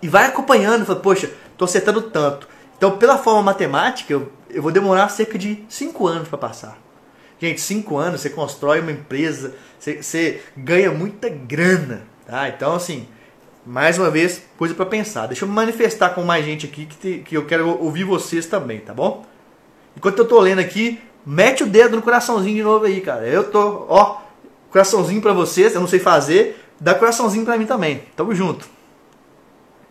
E 0.00 0.08
vai 0.08 0.26
acompanhando, 0.26 0.84
fala, 0.84 1.00
poxa, 1.00 1.30
estou 1.52 1.66
acertando 1.66 2.02
tanto. 2.02 2.48
Então, 2.76 2.98
pela 2.98 3.18
forma 3.18 3.42
matemática, 3.42 4.12
eu, 4.12 4.30
eu 4.50 4.62
vou 4.62 4.72
demorar 4.72 5.08
cerca 5.08 5.38
de 5.38 5.64
5 5.68 6.06
anos 6.06 6.28
para 6.28 6.38
passar. 6.38 6.78
Gente, 7.38 7.60
5 7.60 7.96
anos 7.96 8.20
você 8.20 8.30
constrói 8.30 8.80
uma 8.80 8.90
empresa, 8.90 9.54
você, 9.78 10.02
você 10.02 10.42
ganha 10.56 10.90
muita 10.90 11.28
grana. 11.28 12.02
Tá? 12.26 12.48
Então, 12.48 12.74
assim, 12.74 13.06
mais 13.64 13.98
uma 13.98 14.10
vez, 14.10 14.42
coisa 14.58 14.74
para 14.74 14.86
pensar. 14.86 15.26
Deixa 15.26 15.44
eu 15.44 15.48
me 15.48 15.54
manifestar 15.54 16.10
com 16.10 16.22
mais 16.22 16.44
gente 16.44 16.66
aqui 16.66 16.86
que, 16.86 16.96
te, 16.96 17.18
que 17.24 17.36
eu 17.36 17.46
quero 17.46 17.80
ouvir 17.80 18.04
vocês 18.04 18.46
também, 18.46 18.80
tá 18.80 18.92
bom? 18.92 19.24
Enquanto 19.96 20.18
eu 20.18 20.24
tô 20.24 20.40
lendo 20.40 20.58
aqui, 20.58 21.00
mete 21.24 21.62
o 21.62 21.66
dedo 21.66 21.96
no 21.96 22.02
coraçãozinho 22.02 22.56
de 22.56 22.62
novo 22.62 22.84
aí, 22.84 23.00
cara. 23.00 23.26
Eu 23.26 23.50
tô, 23.50 23.86
ó, 23.88 24.18
coraçãozinho 24.70 25.20
para 25.20 25.32
vocês, 25.32 25.74
eu 25.74 25.80
não 25.80 25.88
sei 25.88 25.98
fazer, 25.98 26.62
dá 26.80 26.94
coraçãozinho 26.94 27.44
para 27.44 27.56
mim 27.56 27.66
também. 27.66 28.02
Tamo 28.16 28.34
junto. 28.34 28.66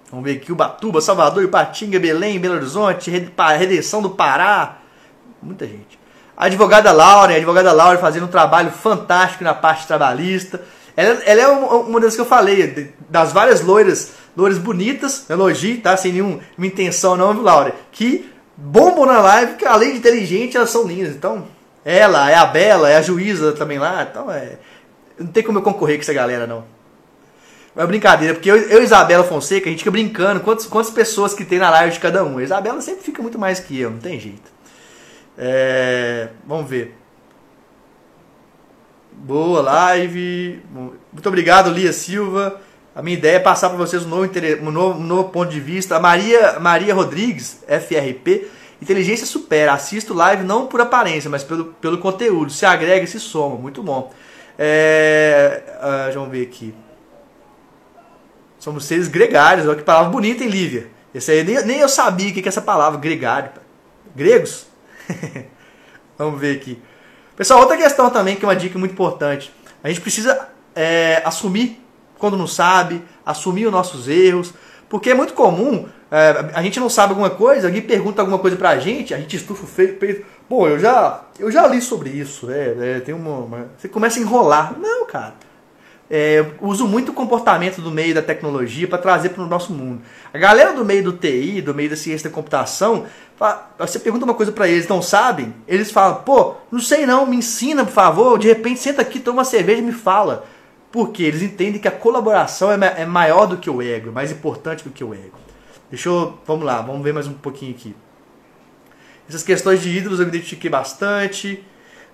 Vamos 0.10 0.26
ver 0.26 0.38
aqui, 0.38 0.52
Ubatuba, 0.52 1.00
Salvador, 1.00 1.44
Ipatinga, 1.44 1.98
Belém, 1.98 2.38
Belo 2.38 2.56
Horizonte, 2.56 3.10
Redenção 3.10 4.02
do 4.02 4.10
Pará. 4.10 4.80
Muita 5.42 5.66
gente. 5.66 5.98
A 6.36 6.46
advogada 6.46 6.92
Laura, 6.92 7.34
a 7.34 7.38
advogada 7.38 7.72
Laura 7.72 7.98
fazendo 7.98 8.26
um 8.26 8.30
trabalho 8.30 8.72
fantástico 8.72 9.44
na 9.44 9.54
parte 9.54 9.88
trabalhista. 9.88 10.62
Ela, 10.98 11.22
ela 11.24 11.42
é 11.42 11.48
uma, 11.48 12.00
das 12.02 12.16
que 12.16 12.22
eu 12.22 12.26
falei, 12.26 12.94
das 13.10 13.32
várias 13.32 13.62
loiras, 13.62 14.14
loiras 14.36 14.58
bonitas, 14.58 15.30
elogio, 15.30 15.80
tá? 15.82 15.96
Sem 15.96 16.12
nenhuma 16.12 16.42
intenção 16.60 17.16
não, 17.16 17.42
Laura? 17.42 17.74
Que 17.92 18.30
bombam 18.62 19.06
na 19.06 19.20
live, 19.20 19.56
que 19.56 19.66
além 19.66 19.94
de 19.94 19.98
inteligente, 19.98 20.56
elas 20.56 20.70
são 20.70 20.88
lindas. 20.88 21.16
Então, 21.16 21.48
ela, 21.84 22.30
é 22.30 22.36
a 22.36 22.46
Bela, 22.46 22.90
é 22.90 22.98
a 22.98 23.02
juíza 23.02 23.52
também 23.54 23.80
lá. 23.80 24.08
Então, 24.10 24.32
é... 24.32 24.58
Não 25.18 25.28
tem 25.28 25.44
como 25.44 25.60
eu 25.60 25.64
concorrer 25.64 25.98
com 25.98 26.02
essa 26.02 26.14
galera, 26.14 26.46
não. 26.46 26.64
É 27.76 27.86
brincadeira, 27.86 28.34
porque 28.34 28.52
eu, 28.52 28.58
eu 28.58 28.82
e 28.82 28.84
Isabela 28.84 29.24
Fonseca, 29.24 29.68
a 29.68 29.72
gente 29.72 29.80
fica 29.80 29.92
brincando 29.92 30.42
quantas, 30.42 30.66
quantas 30.66 30.92
pessoas 30.92 31.34
que 31.34 31.46
tem 31.46 31.58
na 31.58 31.70
live 31.70 31.94
de 31.94 32.00
cada 32.00 32.24
um. 32.24 32.38
A 32.38 32.44
Isabela 32.44 32.82
sempre 32.82 33.04
fica 33.04 33.22
muito 33.22 33.40
mais 33.40 33.60
que 33.60 33.80
eu, 33.80 33.92
não 33.92 34.00
tem 34.00 34.20
jeito. 34.20 34.52
É, 35.38 36.30
vamos 36.46 36.70
ver. 36.70 36.98
Boa 39.14 39.62
live. 39.62 40.62
Muito 41.14 41.28
obrigado, 41.28 41.70
Lia 41.70 41.94
Silva. 41.94 42.60
A 42.94 43.02
minha 43.02 43.18
ideia 43.18 43.38
é 43.38 43.40
passar 43.40 43.70
para 43.70 43.78
vocês 43.78 44.06
um 44.06 44.10
novo, 44.10 44.30
um, 44.62 44.72
novo, 44.72 45.00
um 45.00 45.04
novo 45.04 45.30
ponto 45.30 45.50
de 45.50 45.60
vista. 45.60 45.96
A 45.96 46.00
Maria, 46.00 46.60
Maria 46.60 46.94
Rodrigues, 46.94 47.64
FRP. 47.68 48.48
Inteligência 48.82 49.26
supera. 49.26 49.74
Assisto 49.74 50.14
live 50.14 50.44
não 50.44 50.68
por 50.68 50.82
aparência, 50.82 51.30
mas 51.30 51.44
pelo, 51.44 51.66
pelo 51.66 51.98
conteúdo. 52.00 52.52
Se 52.52 52.66
agrega 52.66 53.06
e 53.06 53.08
se 53.08 53.20
soma. 53.20 53.56
Muito 53.56 53.82
bom. 53.82 54.12
É, 54.60 55.64
uh, 56.10 56.14
vamos 56.14 56.30
ver 56.32 56.44
aqui. 56.44 56.74
Somos 58.60 58.86
seres 58.86 59.08
gregários, 59.08 59.66
olha 59.66 59.76
que 59.76 59.84
palavra 59.84 60.12
bonita, 60.12 60.44
hein, 60.44 60.50
Lívia? 60.50 60.88
Esse 61.16 61.32
aí 61.32 61.44
nem, 61.44 61.66
nem 61.66 61.80
eu 61.80 61.90
sabia 61.90 62.30
o 62.30 62.34
que 62.34 62.42
é 62.42 62.48
essa 62.48 62.62
palavra, 62.62 63.00
gregário. 63.00 63.50
Gregos? 64.16 64.68
Vamos 66.16 66.40
ver 66.40 66.58
aqui. 66.58 66.80
Pessoal, 67.36 67.62
outra 67.62 67.76
questão 67.76 68.12
também, 68.12 68.36
que 68.36 68.46
é 68.46 68.48
uma 68.48 68.56
dica 68.56 68.78
muito 68.78 68.92
importante. 68.92 69.52
A 69.84 69.88
gente 69.88 70.00
precisa 70.00 70.48
é, 70.76 71.24
assumir 71.26 71.81
quando 72.22 72.38
não 72.38 72.48
sabe, 72.48 73.02
assumir 73.26 73.66
os 73.66 73.72
nossos 73.72 74.08
erros, 74.08 74.54
porque 74.88 75.10
é 75.10 75.14
muito 75.14 75.34
comum, 75.34 75.88
é, 76.12 76.52
a 76.54 76.62
gente 76.62 76.80
não 76.80 76.90
sabe 76.90 77.12
alguma 77.12 77.32
coisa, 77.32 77.68
alguém 77.68 77.82
pergunta 77.82 78.22
alguma 78.22 78.38
coisa 78.38 78.56
pra 78.56 78.78
gente, 78.78 79.14
a 79.14 79.18
gente 79.18 79.36
estufa 79.36 79.66
o 79.66 79.68
peito, 79.68 80.26
Pô, 80.48 80.68
eu 80.68 80.78
já, 80.78 81.22
eu 81.40 81.50
já 81.50 81.66
li 81.66 81.82
sobre 81.82 82.10
isso, 82.10 82.48
né? 82.48 82.98
É, 82.98 83.00
tem 83.00 83.16
uma, 83.16 83.38
uma, 83.38 83.68
você 83.78 83.88
começa 83.88 84.20
a 84.20 84.22
enrolar. 84.22 84.78
Não, 84.78 85.06
cara. 85.06 85.34
É, 86.10 86.46
uso 86.60 86.86
muito 86.86 87.12
o 87.12 87.14
comportamento 87.14 87.82
do 87.82 87.90
meio 87.90 88.14
da 88.14 88.22
tecnologia 88.22 88.86
para 88.86 88.98
trazer 88.98 89.30
para 89.30 89.44
o 89.44 89.48
nosso 89.48 89.72
mundo. 89.72 90.02
A 90.34 90.38
galera 90.38 90.74
do 90.74 90.84
meio 90.84 91.06
do 91.06 91.14
TI, 91.14 91.62
do 91.62 91.74
meio 91.74 91.90
da 91.90 91.96
ciência 91.96 92.30
da 92.30 92.36
computação, 92.36 93.06
você 93.80 93.98
pergunta 93.98 94.26
uma 94.26 94.34
coisa 94.34 94.52
para 94.52 94.68
eles, 94.68 94.90
não 94.90 95.02
sabem? 95.02 95.56
Eles 95.66 95.90
falam, 95.90 96.16
pô, 96.24 96.56
não 96.70 96.82
sei 96.82 97.06
não, 97.06 97.26
me 97.26 97.38
ensina, 97.38 97.86
por 97.86 97.94
favor. 97.94 98.38
De 98.38 98.50
repente, 98.50 98.82
senta 98.82 99.02
aqui, 99.02 99.22
toma 99.22 99.38
uma 99.38 99.46
cerveja 99.46 99.80
e 99.80 99.86
me 99.86 99.94
fala. 99.94 100.46
Porque 100.92 101.24
eles 101.24 101.42
entendem 101.42 101.80
que 101.80 101.88
a 101.88 101.92
colaboração 101.92 102.72
é, 102.72 103.02
é 103.02 103.06
maior 103.06 103.46
do 103.46 103.58
que 103.58 103.70
o 103.70 103.82
ego, 103.82 104.10
é 104.10 104.12
mais 104.12 104.32
importante 104.32 104.84
do 104.84 104.90
que 104.90 105.04
o 105.04 105.14
ego. 105.14 105.38
Deixa 105.90 106.10
eu, 106.10 106.38
vamos 106.46 106.66
lá, 106.66 106.82
vamos 106.82 107.04
ver 107.04 107.14
mais 107.14 107.28
um 107.28 107.34
pouquinho 107.34 107.72
aqui. 107.72 107.96
Essas 109.28 109.44
questões 109.44 109.82
de 109.82 109.90
ídolos 109.90 110.20
eu 110.20 110.26
me 110.26 110.32
identifiquei 110.32 110.70
bastante. 110.70 111.64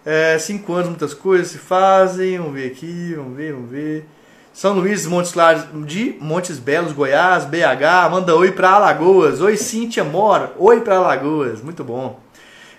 É, 0.06 0.38
cinco 0.40 0.74
anos, 0.74 0.90
muitas 0.90 1.14
coisas 1.14 1.48
se 1.48 1.58
fazem. 1.58 2.38
Vamos 2.38 2.54
ver 2.54 2.72
aqui, 2.72 3.14
vamos 3.16 3.36
ver, 3.36 3.54
vamos 3.54 3.72
ver. 3.72 4.06
São 4.54 4.74
Luís 4.74 5.06
Montes 5.06 5.32
Claros 5.32 5.66
de 5.86 6.16
Montes 6.20 6.58
Belos, 6.58 6.92
Goiás, 6.92 7.46
BH. 7.46 8.10
Manda 8.10 8.36
oi 8.36 8.52
para 8.52 8.72
Alagoas. 8.72 9.42
Oi, 9.42 9.58
Cíntia 9.58 10.04
Mora. 10.04 10.54
Oi 10.58 10.82
para 10.82 10.98
Alagoas. 10.98 11.62
Muito 11.62 11.84
bom. 11.84 12.20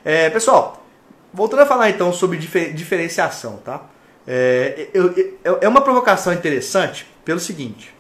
É, 0.05 0.31
pessoal, 0.31 0.85
voltando 1.33 1.63
a 1.63 1.67
falar 1.67 1.91
então 1.91 2.13
sobre 2.13 2.39
difer 2.39 2.73
diferenciação, 2.73 3.59
tá? 3.65 3.83
É, 4.31 4.91
eu, 4.93 5.38
eu, 5.43 5.59
é 5.62 5.67
uma 5.67 5.81
provocação 5.81 6.35
interessante 6.35 7.07
pelo 7.25 7.41
seguinte: 7.41 7.95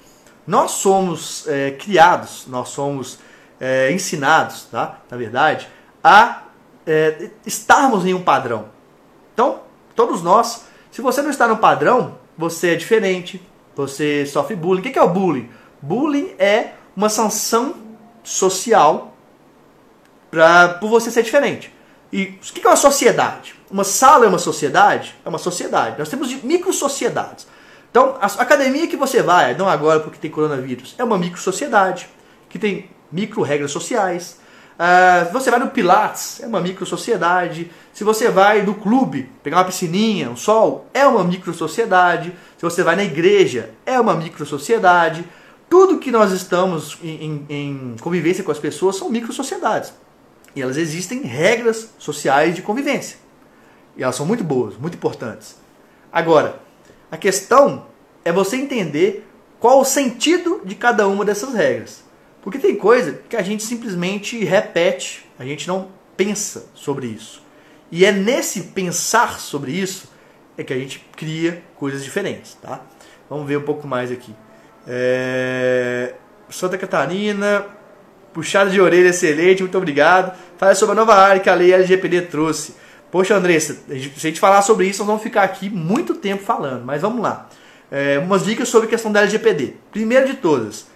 nós 0.46 0.72
somos 0.72 1.48
é, 1.48 1.70
criados, 1.70 2.44
nós 2.46 2.68
somos 2.68 3.18
é, 3.58 3.90
ensinados, 3.90 4.64
tá? 4.64 5.00
Na 5.10 5.16
verdade, 5.16 5.66
a 6.04 6.42
é, 6.86 7.30
estarmos 7.46 8.04
em 8.04 8.12
um 8.12 8.22
padrão. 8.22 8.66
Então, 9.32 9.62
todos 9.96 10.20
nós, 10.20 10.66
se 10.90 11.00
você 11.00 11.22
não 11.22 11.30
está 11.30 11.48
no 11.48 11.56
padrão, 11.56 12.18
você 12.36 12.72
é 12.72 12.74
diferente, 12.74 13.40
você 13.74 14.26
sofre 14.26 14.54
bullying. 14.54 14.80
O 14.80 14.82
que 14.82 14.98
é 14.98 15.02
o 15.02 15.08
bullying? 15.08 15.48
Bullying 15.80 16.34
é 16.38 16.74
uma 16.94 17.08
sanção 17.08 17.74
social 18.22 19.14
pra, 20.30 20.74
por 20.74 20.90
você 20.90 21.10
ser 21.10 21.22
diferente. 21.22 21.72
E 22.12 22.38
o 22.42 22.52
que 22.52 22.66
é 22.66 22.68
uma 22.68 22.76
sociedade? 22.76 23.57
Uma 23.70 23.84
sala 23.84 24.24
é 24.24 24.28
uma 24.28 24.38
sociedade? 24.38 25.14
É 25.24 25.28
uma 25.28 25.38
sociedade. 25.38 25.98
Nós 25.98 26.08
temos 26.08 26.32
micro-sociedades. 26.42 27.46
Então, 27.90 28.16
a 28.20 28.26
academia 28.26 28.86
que 28.86 28.96
você 28.96 29.22
vai, 29.22 29.54
não 29.54 29.68
agora 29.68 30.00
porque 30.00 30.18
tem 30.18 30.30
coronavírus, 30.30 30.94
é 30.98 31.04
uma 31.04 31.18
micro-sociedade, 31.18 32.08
que 32.48 32.58
tem 32.58 32.90
micro-regras 33.10 33.70
sociais. 33.70 34.38
Uh, 34.78 35.32
você 35.32 35.50
vai 35.50 35.58
no 35.58 35.68
Pilates, 35.68 36.40
é 36.40 36.46
uma 36.46 36.60
micro-sociedade. 36.60 37.70
Se 37.92 38.04
você 38.04 38.30
vai 38.30 38.62
no 38.62 38.74
clube, 38.74 39.30
pegar 39.42 39.58
uma 39.58 39.64
piscininha, 39.64 40.30
um 40.30 40.36
sol, 40.36 40.86
é 40.94 41.06
uma 41.06 41.24
micro-sociedade. 41.24 42.32
Se 42.56 42.62
você 42.62 42.82
vai 42.82 42.94
na 42.94 43.04
igreja, 43.04 43.70
é 43.84 43.98
uma 43.98 44.14
micro-sociedade. 44.14 45.24
Tudo 45.68 45.98
que 45.98 46.10
nós 46.10 46.30
estamos 46.32 46.96
em, 47.02 47.24
em, 47.24 47.46
em 47.48 47.96
convivência 48.00 48.44
com 48.44 48.52
as 48.52 48.58
pessoas 48.58 48.96
são 48.96 49.10
micro-sociedades. 49.10 49.92
E 50.54 50.62
elas 50.62 50.76
existem 50.76 51.22
regras 51.22 51.90
sociais 51.98 52.54
de 52.54 52.62
convivência. 52.62 53.18
E 53.98 54.02
elas 54.02 54.14
são 54.14 54.24
muito 54.24 54.44
boas, 54.44 54.76
muito 54.76 54.94
importantes. 54.94 55.56
Agora, 56.12 56.60
a 57.10 57.16
questão 57.16 57.86
é 58.24 58.32
você 58.32 58.56
entender 58.56 59.28
qual 59.58 59.80
o 59.80 59.84
sentido 59.84 60.62
de 60.64 60.76
cada 60.76 61.08
uma 61.08 61.24
dessas 61.24 61.52
regras. 61.52 62.04
Porque 62.40 62.58
tem 62.58 62.76
coisa 62.76 63.20
que 63.28 63.36
a 63.36 63.42
gente 63.42 63.64
simplesmente 63.64 64.42
repete, 64.44 65.28
a 65.36 65.44
gente 65.44 65.66
não 65.66 65.88
pensa 66.16 66.66
sobre 66.74 67.08
isso. 67.08 67.42
E 67.90 68.04
é 68.04 68.12
nesse 68.12 68.62
pensar 68.64 69.40
sobre 69.40 69.72
isso 69.72 70.08
é 70.56 70.62
que 70.62 70.72
a 70.72 70.78
gente 70.78 71.04
cria 71.16 71.62
coisas 71.76 72.04
diferentes, 72.04 72.54
tá? 72.54 72.80
Vamos 73.28 73.46
ver 73.46 73.58
um 73.58 73.62
pouco 73.62 73.86
mais 73.86 74.10
aqui. 74.10 74.34
É... 74.86 76.14
Santa 76.50 76.78
Catarina, 76.78 77.66
puxada 78.32 78.70
de 78.70 78.80
orelha 78.80 79.08
excelente, 79.08 79.62
muito 79.62 79.76
obrigado. 79.76 80.36
Fala 80.56 80.74
sobre 80.74 80.92
a 80.92 80.96
nova 80.96 81.14
área 81.14 81.40
que 81.40 81.50
a 81.50 81.54
lei 81.54 81.72
LGPD 81.72 82.22
trouxe. 82.22 82.74
Poxa, 83.10 83.36
Andressa, 83.36 83.74
se 83.74 83.92
a 83.92 84.20
gente 84.20 84.40
falar 84.40 84.60
sobre 84.62 84.86
isso, 84.86 84.98
nós 84.98 85.06
vamos 85.06 85.22
ficar 85.22 85.42
aqui 85.42 85.70
muito 85.70 86.14
tempo 86.14 86.42
falando, 86.42 86.84
mas 86.84 87.00
vamos 87.00 87.22
lá. 87.22 87.48
É, 87.90 88.18
umas 88.18 88.44
dicas 88.44 88.68
sobre 88.68 88.86
a 88.86 88.90
questão 88.90 89.10
da 89.10 89.20
LGPD. 89.20 89.74
Primeiro 89.90 90.26
de 90.26 90.34
todas, 90.34 90.86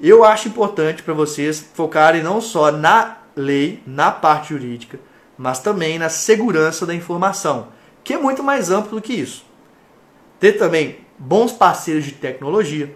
eu 0.00 0.24
acho 0.24 0.48
importante 0.48 1.02
para 1.02 1.12
vocês 1.12 1.62
focarem 1.74 2.22
não 2.22 2.40
só 2.40 2.72
na 2.72 3.18
lei, 3.36 3.82
na 3.86 4.10
parte 4.10 4.50
jurídica, 4.50 4.98
mas 5.36 5.60
também 5.60 5.98
na 5.98 6.08
segurança 6.08 6.86
da 6.86 6.94
informação, 6.94 7.68
que 8.02 8.14
é 8.14 8.18
muito 8.18 8.42
mais 8.42 8.70
amplo 8.70 8.96
do 8.96 9.02
que 9.02 9.12
isso. 9.12 9.44
Ter 10.40 10.52
também 10.52 10.98
bons 11.18 11.52
parceiros 11.52 12.04
de 12.04 12.12
tecnologia. 12.12 12.94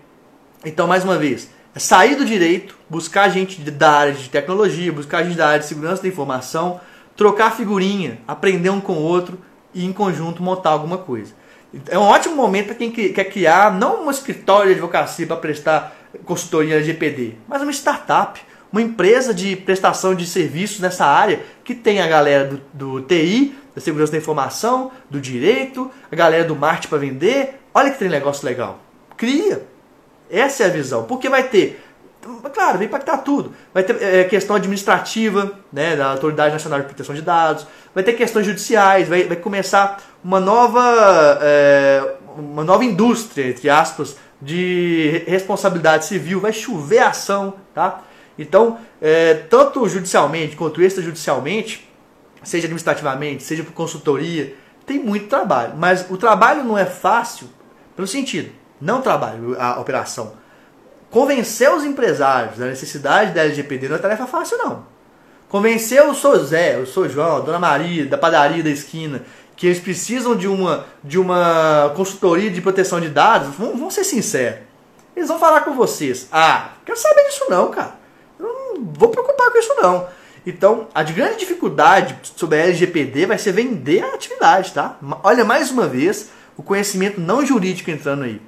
Então, 0.64 0.86
mais 0.86 1.04
uma 1.04 1.18
vez, 1.18 1.50
é 1.74 1.78
sair 1.78 2.14
do 2.14 2.24
direito, 2.24 2.76
buscar 2.88 3.28
gente 3.28 3.60
da 3.70 3.90
área 3.90 4.12
de 4.12 4.28
tecnologia, 4.30 4.92
buscar 4.92 5.24
gente 5.24 5.36
da 5.36 5.48
área 5.48 5.60
de 5.60 5.66
segurança 5.66 6.02
da 6.02 6.08
informação, 6.08 6.80
trocar 7.16 7.56
figurinha, 7.56 8.20
aprender 8.26 8.70
um 8.70 8.80
com 8.80 8.94
o 8.94 9.02
outro 9.02 9.38
e 9.74 9.84
em 9.84 9.92
conjunto 9.92 10.42
montar 10.42 10.70
alguma 10.70 10.98
coisa. 10.98 11.32
É 11.88 11.98
um 11.98 12.02
ótimo 12.02 12.36
momento 12.36 12.66
para 12.66 12.74
quem 12.74 12.90
quer 12.90 13.24
criar 13.24 13.72
não 13.72 14.06
um 14.06 14.10
escritório 14.10 14.68
de 14.68 14.72
advocacia 14.72 15.26
para 15.26 15.36
prestar 15.36 15.96
consultoria 16.24 16.74
LGPD, 16.74 17.36
mas 17.48 17.62
uma 17.62 17.72
startup, 17.72 18.40
uma 18.70 18.82
empresa 18.82 19.32
de 19.32 19.56
prestação 19.56 20.14
de 20.14 20.26
serviços 20.26 20.80
nessa 20.80 21.06
área 21.06 21.40
que 21.64 21.74
tem 21.74 22.00
a 22.00 22.06
galera 22.06 22.46
do, 22.46 22.60
do 22.72 23.02
TI, 23.02 23.54
da 23.74 23.80
segurança 23.80 24.12
da 24.12 24.18
informação, 24.18 24.90
do 25.08 25.20
direito, 25.20 25.90
a 26.10 26.16
galera 26.16 26.44
do 26.44 26.54
marketing 26.54 26.88
para 26.88 26.98
vender. 26.98 27.60
Olha 27.72 27.90
que 27.90 27.98
tem 27.98 28.08
negócio 28.08 28.44
legal. 28.44 28.80
Cria. 29.16 29.66
Essa 30.30 30.64
é 30.64 30.66
a 30.66 30.70
visão. 30.70 31.04
Porque 31.04 31.28
vai 31.28 31.44
ter 31.44 31.82
Claro, 32.54 32.78
vai 32.78 32.86
impactar 32.86 33.18
tudo. 33.18 33.52
Vai 33.74 33.82
ter 33.82 34.00
é, 34.00 34.24
questão 34.24 34.54
administrativa, 34.54 35.58
né, 35.72 35.96
da 35.96 36.06
Autoridade 36.12 36.52
Nacional 36.52 36.80
de 36.80 36.86
Proteção 36.86 37.14
de 37.14 37.22
Dados, 37.22 37.66
vai 37.92 38.04
ter 38.04 38.12
questões 38.12 38.46
judiciais, 38.46 39.08
vai, 39.08 39.24
vai 39.24 39.36
começar 39.36 40.00
uma 40.22 40.38
nova, 40.38 41.38
é, 41.42 42.14
uma 42.36 42.62
nova 42.62 42.84
indústria, 42.84 43.48
entre 43.48 43.68
aspas, 43.68 44.16
de 44.40 45.24
responsabilidade 45.26 46.04
civil, 46.04 46.40
vai 46.40 46.52
chover 46.52 47.00
ação, 47.00 47.54
tá? 47.74 48.02
Então, 48.38 48.78
é, 49.00 49.34
tanto 49.34 49.86
judicialmente 49.88 50.54
quanto 50.54 50.80
extrajudicialmente, 50.80 51.88
seja 52.42 52.66
administrativamente, 52.66 53.42
seja 53.42 53.64
por 53.64 53.72
consultoria, 53.72 54.54
tem 54.86 54.98
muito 54.98 55.26
trabalho. 55.26 55.74
Mas 55.76 56.06
o 56.08 56.16
trabalho 56.16 56.62
não 56.64 56.78
é 56.78 56.84
fácil 56.84 57.48
pelo 57.96 58.06
sentido, 58.06 58.50
não 58.80 59.02
trabalho, 59.02 59.56
a 59.60 59.80
operação 59.80 60.40
Convencer 61.12 61.70
os 61.70 61.84
empresários 61.84 62.56
da 62.56 62.64
necessidade 62.64 63.34
da 63.34 63.42
LGPD 63.42 63.86
não 63.86 63.96
é 63.96 63.98
tarefa 63.98 64.26
fácil, 64.26 64.56
não. 64.56 64.86
Convencer 65.46 66.02
o 66.02 66.14
sou 66.14 66.42
Zé, 66.42 66.78
o 66.78 66.86
sou 66.86 67.06
João, 67.06 67.36
a 67.36 67.40
Dona 67.40 67.58
Maria, 67.58 68.06
da 68.06 68.16
padaria 68.16 68.62
da 68.62 68.70
esquina, 68.70 69.22
que 69.54 69.66
eles 69.66 69.78
precisam 69.78 70.34
de 70.34 70.48
uma, 70.48 70.86
de 71.04 71.18
uma 71.18 71.92
consultoria 71.94 72.50
de 72.50 72.62
proteção 72.62 72.98
de 72.98 73.10
dados, 73.10 73.54
vamos, 73.56 73.78
vamos 73.78 73.92
ser 73.92 74.04
sinceros. 74.04 74.60
Eles 75.14 75.28
vão 75.28 75.38
falar 75.38 75.60
com 75.60 75.74
vocês. 75.74 76.28
Ah, 76.32 76.70
quero 76.86 76.98
saber 76.98 77.24
disso 77.24 77.44
não, 77.50 77.70
cara. 77.70 77.92
Eu 78.40 78.46
não 78.46 78.82
vou 78.82 79.10
preocupar 79.10 79.50
com 79.50 79.58
isso 79.58 79.74
não. 79.82 80.08
Então, 80.46 80.88
a 80.94 81.02
grande 81.02 81.40
dificuldade 81.40 82.16
sobre 82.34 82.58
a 82.58 82.64
LGPD 82.64 83.26
vai 83.26 83.36
ser 83.36 83.52
vender 83.52 84.02
a 84.02 84.14
atividade, 84.14 84.72
tá? 84.72 84.96
Olha, 85.22 85.44
mais 85.44 85.70
uma 85.70 85.86
vez, 85.86 86.30
o 86.56 86.62
conhecimento 86.62 87.20
não 87.20 87.44
jurídico 87.44 87.90
entrando 87.90 88.24
aí. 88.24 88.40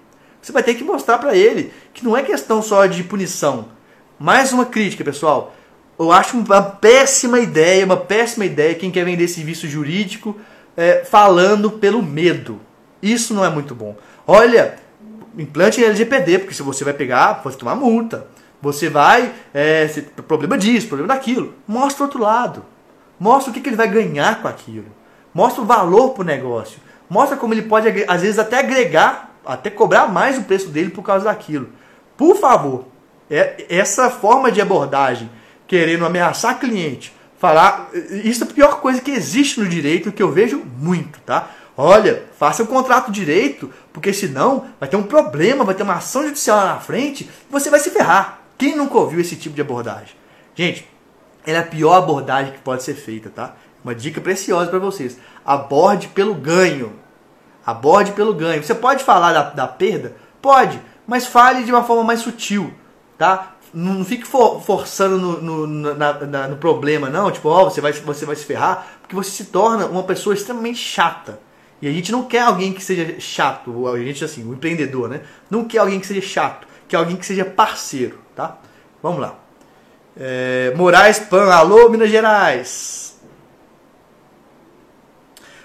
Você 0.44 0.52
vai 0.52 0.62
ter 0.62 0.74
que 0.74 0.85
mostrar 0.85 1.16
para 1.16 1.35
ele 1.35 1.72
que 1.94 2.04
não 2.04 2.14
é 2.14 2.22
questão 2.22 2.61
só 2.61 2.85
de 2.85 3.02
punição. 3.02 3.70
Mais 4.18 4.52
uma 4.52 4.66
crítica, 4.66 5.02
pessoal. 5.02 5.54
Eu 5.98 6.12
acho 6.12 6.37
uma 6.37 6.61
péssima 6.61 7.40
ideia, 7.40 7.87
uma 7.87 7.96
péssima 7.96 8.44
ideia 8.44 8.74
quem 8.74 8.90
quer 8.90 9.07
vender 9.07 9.26
serviço 9.26 9.66
jurídico 9.66 10.38
é, 10.76 11.02
falando 11.02 11.70
pelo 11.70 12.02
medo. 12.02 12.61
Isso 13.03 13.32
não 13.32 13.42
é 13.42 13.49
muito 13.49 13.74
bom. 13.74 13.97
Olha, 14.26 14.74
implante 15.38 15.80
em 15.80 15.84
LGPD, 15.84 16.40
porque 16.40 16.55
se 16.55 16.62
você 16.62 16.84
vai 16.84 16.92
pegar, 16.92 17.40
você 17.42 17.57
tomar 17.57 17.74
multa. 17.74 18.26
Você 18.61 18.90
vai, 18.90 19.32
é, 19.55 19.86
problema 20.28 20.59
disso, 20.59 20.88
problema 20.88 21.14
daquilo. 21.14 21.55
Mostra 21.66 22.03
o 22.03 22.07
outro 22.07 22.20
lado. 22.20 22.66
Mostra 23.18 23.51
o 23.51 23.55
que, 23.55 23.62
que 23.62 23.70
ele 23.70 23.76
vai 23.76 23.88
ganhar 23.88 24.42
com 24.42 24.49
aquilo. 24.49 24.88
Mostra 25.32 25.62
o 25.62 25.66
valor 25.66 26.11
para 26.11 26.20
o 26.20 26.26
negócio. 26.26 26.80
Mostra 27.09 27.34
como 27.34 27.55
ele 27.55 27.62
pode, 27.62 27.88
às 28.07 28.20
vezes, 28.20 28.38
até 28.38 28.59
agregar 28.59 29.34
até 29.45 29.70
cobrar 29.70 30.09
mais 30.09 30.38
o 30.38 30.42
preço 30.42 30.68
dele 30.68 30.90
por 30.90 31.03
causa 31.03 31.26
daquilo. 31.26 31.68
Por 32.16 32.36
favor, 32.36 32.86
é, 33.30 33.64
essa 33.68 34.11
forma 34.11 34.51
de 34.51 34.61
abordagem, 34.61 35.30
querendo 35.66 36.05
ameaçar 36.05 36.59
cliente, 36.59 37.14
falar. 37.38 37.90
Isso 38.24 38.45
é 38.45 38.47
a 38.47 38.51
pior 38.51 38.80
coisa 38.80 39.01
que 39.01 39.11
existe 39.11 39.61
no 39.61 39.68
direito, 39.68 40.12
que 40.12 40.22
eu 40.22 40.30
vejo 40.30 40.62
muito, 40.78 41.20
tá? 41.20 41.51
Olha, 41.76 42.24
faça 42.38 42.62
o 42.62 42.66
contrato 42.66 43.11
direito, 43.11 43.70
porque 43.92 44.12
senão 44.12 44.66
vai 44.78 44.88
ter 44.88 44.97
um 44.97 45.03
problema, 45.03 45.64
vai 45.64 45.74
ter 45.74 45.82
uma 45.82 45.95
ação 45.95 46.22
judicial 46.22 46.57
lá 46.57 46.74
na 46.74 46.80
frente, 46.80 47.24
e 47.24 47.53
você 47.53 47.68
vai 47.68 47.80
se 47.80 47.90
ferrar. 47.90 48.40
Quem 48.57 48.76
nunca 48.76 48.97
ouviu 48.97 49.20
esse 49.20 49.34
tipo 49.34 49.57
de 49.57 49.61
abordagem? 49.61 50.14
Gente, 50.55 50.88
ela 51.45 51.59
é 51.59 51.61
a 51.61 51.66
pior 51.66 51.95
abordagem 51.95 52.53
que 52.53 52.61
pode 52.61 52.84
ser 52.84 52.95
feita, 52.95 53.28
tá? 53.28 53.57
uma 53.84 53.95
dica 53.95 54.20
preciosa 54.20 54.70
para 54.70 54.78
vocês. 54.78 55.18
Aborde 55.45 56.09
pelo 56.09 56.34
ganho. 56.34 56.95
Aborde 57.66 58.12
pelo 58.12 58.34
ganho. 58.34 58.62
Você 58.62 58.74
pode 58.74 59.02
falar 59.02 59.32
da, 59.32 59.42
da 59.50 59.66
perda? 59.66 60.16
Pode, 60.40 60.80
mas 61.06 61.26
fale 61.26 61.64
de 61.64 61.72
uma 61.72 61.84
forma 61.84 62.04
mais 62.04 62.20
sutil, 62.20 62.72
tá? 63.16 63.52
Não 63.72 64.04
fique 64.04 64.26
for, 64.26 64.62
forçando 64.62 65.18
no, 65.18 65.66
no, 65.66 65.94
na, 65.94 66.12
na, 66.12 66.48
no 66.48 66.56
problema, 66.56 67.08
não. 67.08 67.30
Tipo, 67.30 67.48
ó, 67.48 67.62
oh, 67.62 67.70
você, 67.70 67.80
vai, 67.80 67.92
você 67.92 68.24
vai 68.24 68.36
se 68.36 68.44
ferrar, 68.44 68.86
porque 69.00 69.16
você 69.16 69.30
se 69.30 69.46
torna 69.46 69.86
uma 69.86 70.02
pessoa 70.02 70.34
extremamente 70.34 70.78
chata. 70.78 71.40
E 71.82 71.88
a 71.88 71.92
gente 71.92 72.12
não 72.12 72.22
quer 72.22 72.42
alguém 72.42 72.72
que 72.72 72.82
seja 72.82 73.18
chato, 73.18 73.88
a 73.88 73.98
gente 73.98 74.24
assim, 74.24 74.48
o 74.48 74.54
empreendedor, 74.54 75.08
né? 75.08 75.22
Não 75.50 75.64
quer 75.64 75.78
alguém 75.78 75.98
que 75.98 76.06
seja 76.06 76.22
chato, 76.22 76.66
quer 76.88 76.96
alguém 76.96 77.16
que 77.16 77.26
seja 77.26 77.44
parceiro, 77.44 78.20
tá? 78.34 78.58
Vamos 79.02 79.20
lá. 79.20 79.34
É, 80.16 80.72
Moraes 80.76 81.18
Pan, 81.18 81.52
alô 81.52 81.88
Minas 81.88 82.10
Gerais. 82.10 83.13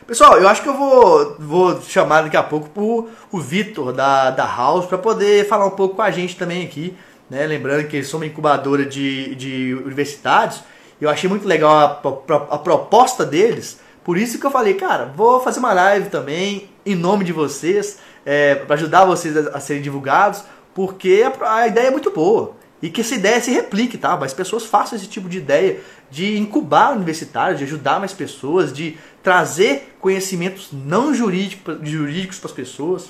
Pessoal, 0.10 0.40
eu 0.40 0.48
acho 0.48 0.64
que 0.64 0.68
eu 0.68 0.74
vou, 0.74 1.36
vou 1.38 1.82
chamar 1.84 2.24
daqui 2.24 2.36
a 2.36 2.42
pouco 2.42 2.68
pro, 2.70 3.10
o 3.32 3.40
Vitor 3.40 3.94
da, 3.94 4.32
da 4.32 4.44
House 4.44 4.88
para 4.88 4.98
poder 4.98 5.48
falar 5.48 5.68
um 5.68 5.76
pouco 5.76 5.98
com 5.98 6.02
a 6.02 6.10
gente 6.10 6.36
também 6.36 6.66
aqui. 6.66 6.98
Né? 7.30 7.46
Lembrando 7.46 7.88
que 7.88 7.98
eles 7.98 8.08
são 8.08 8.20
uma 8.20 8.26
incubadora 8.26 8.88
de, 8.88 9.36
de 9.36 9.76
universidades. 9.86 10.64
Eu 11.00 11.12
achei 11.12 11.30
muito 11.30 11.48
legal 11.48 11.72
a, 11.72 12.34
a, 12.34 12.56
a 12.56 12.58
proposta 12.58 13.24
deles. 13.24 13.80
Por 14.04 14.18
isso 14.18 14.40
que 14.40 14.46
eu 14.48 14.50
falei, 14.50 14.74
cara, 14.74 15.14
vou 15.16 15.42
fazer 15.42 15.60
uma 15.60 15.74
live 15.74 16.10
também 16.10 16.72
em 16.84 16.96
nome 16.96 17.24
de 17.24 17.32
vocês, 17.32 18.00
é, 18.26 18.56
para 18.56 18.74
ajudar 18.78 19.06
vocês 19.06 19.38
a, 19.38 19.58
a, 19.58 19.60
serem 19.60 19.84
divulgados, 19.84 20.44
porque 20.74 21.24
a, 21.24 21.54
a 21.54 21.68
ideia 21.68 21.90
é 21.90 21.92
muito 21.92 22.10
boa. 22.10 22.56
E 22.82 22.90
que 22.90 23.02
essa 23.02 23.14
ideia 23.14 23.40
se 23.40 23.52
replique, 23.52 23.96
tá? 23.96 24.18
Mas 24.18 24.34
pessoas 24.34 24.66
façam 24.66 24.98
esse 24.98 25.08
tipo 25.08 25.30
de 25.30 25.38
ideia 25.38 25.82
de 26.10 26.38
incubar 26.38 26.94
universitários, 26.94 27.60
de 27.60 27.66
ajudar 27.66 28.00
mais 28.00 28.14
pessoas, 28.14 28.74
de 28.74 28.98
trazer 29.22 29.96
conhecimentos 30.00 30.70
não 30.72 31.14
jurídicos, 31.14 31.78
jurídicos 31.84 32.40
para 32.40 32.50
as 32.50 32.56
pessoas. 32.56 33.10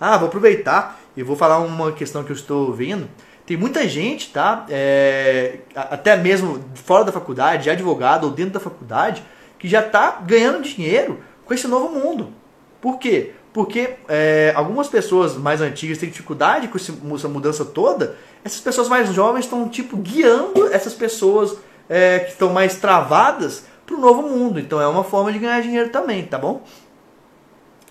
Ah, 0.00 0.16
vou 0.16 0.28
aproveitar 0.28 1.00
e 1.16 1.22
vou 1.22 1.36
falar 1.36 1.58
uma 1.58 1.92
questão 1.92 2.22
que 2.22 2.30
eu 2.30 2.36
estou 2.36 2.72
vendo. 2.72 3.08
Tem 3.46 3.56
muita 3.56 3.86
gente, 3.88 4.30
tá? 4.30 4.66
É, 4.68 5.60
até 5.74 6.16
mesmo 6.16 6.64
fora 6.74 7.04
da 7.04 7.12
faculdade, 7.12 7.70
advogado 7.70 8.24
ou 8.24 8.30
dentro 8.30 8.54
da 8.54 8.60
faculdade, 8.60 9.22
que 9.58 9.68
já 9.68 9.80
está 9.80 10.20
ganhando 10.26 10.62
dinheiro 10.62 11.20
com 11.44 11.54
esse 11.54 11.68
novo 11.68 11.88
mundo. 11.88 12.32
Por 12.80 12.98
quê? 12.98 13.32
Porque 13.52 13.94
é, 14.08 14.52
algumas 14.54 14.88
pessoas 14.88 15.36
mais 15.36 15.60
antigas 15.60 15.96
têm 15.96 16.10
dificuldade 16.10 16.68
com 16.68 17.14
essa 17.14 17.28
mudança 17.28 17.64
toda. 17.64 18.16
Essas 18.44 18.60
pessoas 18.60 18.88
mais 18.88 19.12
jovens 19.14 19.44
estão 19.44 19.68
tipo 19.68 19.96
guiando 19.96 20.66
essas 20.72 20.92
pessoas 20.92 21.56
é, 21.88 22.20
que 22.20 22.32
estão 22.32 22.52
mais 22.52 22.76
travadas 22.76 23.66
para 23.84 23.96
o 23.96 24.00
novo 24.00 24.22
mundo. 24.22 24.58
Então 24.58 24.80
é 24.80 24.86
uma 24.86 25.04
forma 25.04 25.32
de 25.32 25.38
ganhar 25.38 25.60
dinheiro 25.62 25.90
também, 25.90 26.24
tá 26.24 26.38
bom? 26.38 26.62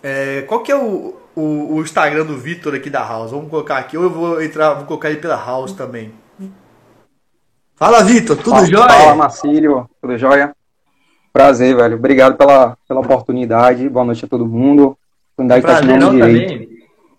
É, 0.04 0.44
qual 0.44 0.62
que 0.62 0.72
é 0.72 0.76
o, 0.76 1.16
o, 1.36 1.76
o 1.76 1.82
Instagram 1.82 2.26
do 2.26 2.38
Vitor 2.38 2.76
aqui 2.76 2.90
da 2.90 3.04
House? 3.04 3.32
Vamos 3.32 3.50
colocar 3.50 3.78
aqui, 3.78 3.98
ou 3.98 4.04
eu 4.04 4.10
vou 4.10 4.42
entrar, 4.42 4.74
vou 4.74 4.86
colocar 4.86 5.10
ele 5.10 5.20
pela 5.20 5.36
House 5.36 5.74
também. 5.74 6.12
Fala, 7.76 8.04
Vitor, 8.04 8.38
tudo 8.38 8.52
fala, 8.52 8.66
jóia? 8.68 8.90
Fala, 8.90 9.16
Marcílio, 9.16 9.90
tudo 10.00 10.18
jóia? 10.18 10.56
Prazer, 11.34 11.76
velho. 11.76 11.98
Obrigado 11.98 12.38
pela, 12.38 12.78
pela 12.88 13.02
oportunidade. 13.02 13.90
Boa 13.90 14.06
noite 14.06 14.24
a 14.24 14.28
todo 14.28 14.46
mundo. 14.46 14.98
Oportunidade 15.34 15.62
tá 15.62 15.68
Prazerão 15.68 16.18
também. 16.18 16.70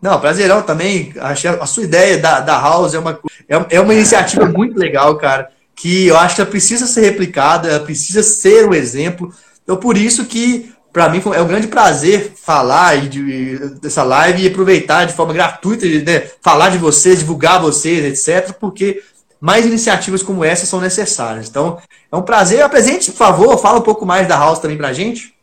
Não, 0.00 0.20
prazerão 0.20 0.62
também. 0.62 1.12
Achei 1.20 1.50
a 1.50 1.66
sua 1.66 1.82
ideia 1.82 2.16
da, 2.16 2.40
da 2.40 2.58
House 2.58 2.94
é 2.94 2.98
uma, 2.98 3.18
é, 3.46 3.76
é 3.76 3.80
uma 3.80 3.92
iniciativa 3.92 4.46
muito 4.48 4.78
legal, 4.78 5.16
cara. 5.16 5.50
Que 5.76 6.06
eu 6.06 6.16
acho 6.16 6.34
que 6.34 6.40
ela 6.40 6.50
precisa 6.50 6.86
ser 6.86 7.02
replicada, 7.02 7.68
ela 7.68 7.84
precisa 7.84 8.22
ser 8.22 8.66
um 8.66 8.74
exemplo. 8.74 9.32
Então, 9.62 9.76
por 9.76 9.96
isso 9.96 10.24
que, 10.24 10.72
para 10.92 11.08
mim, 11.08 11.22
é 11.34 11.40
um 11.40 11.46
grande 11.46 11.68
prazer 11.68 12.32
falar 12.34 13.08
de, 13.08 13.58
dessa 13.80 14.02
live 14.02 14.42
e 14.42 14.48
aproveitar 14.48 15.04
de 15.04 15.12
forma 15.12 15.34
gratuita, 15.34 15.86
né, 15.86 16.28
falar 16.40 16.70
de 16.70 16.78
vocês, 16.78 17.18
divulgar 17.18 17.60
vocês, 17.60 18.04
etc. 18.04 18.54
Porque 18.58 19.02
mais 19.40 19.66
iniciativas 19.66 20.22
como 20.22 20.44
essa 20.44 20.66
são 20.66 20.80
necessárias. 20.80 21.48
Então, 21.48 21.78
é 22.10 22.16
um 22.16 22.22
prazer. 22.22 22.62
Apresente, 22.62 23.12
por 23.12 23.18
favor, 23.18 23.58
fala 23.58 23.78
um 23.78 23.82
pouco 23.82 24.06
mais 24.06 24.26
da 24.26 24.36
House 24.36 24.58
também 24.58 24.76
para 24.76 24.92
gente. 24.92 25.34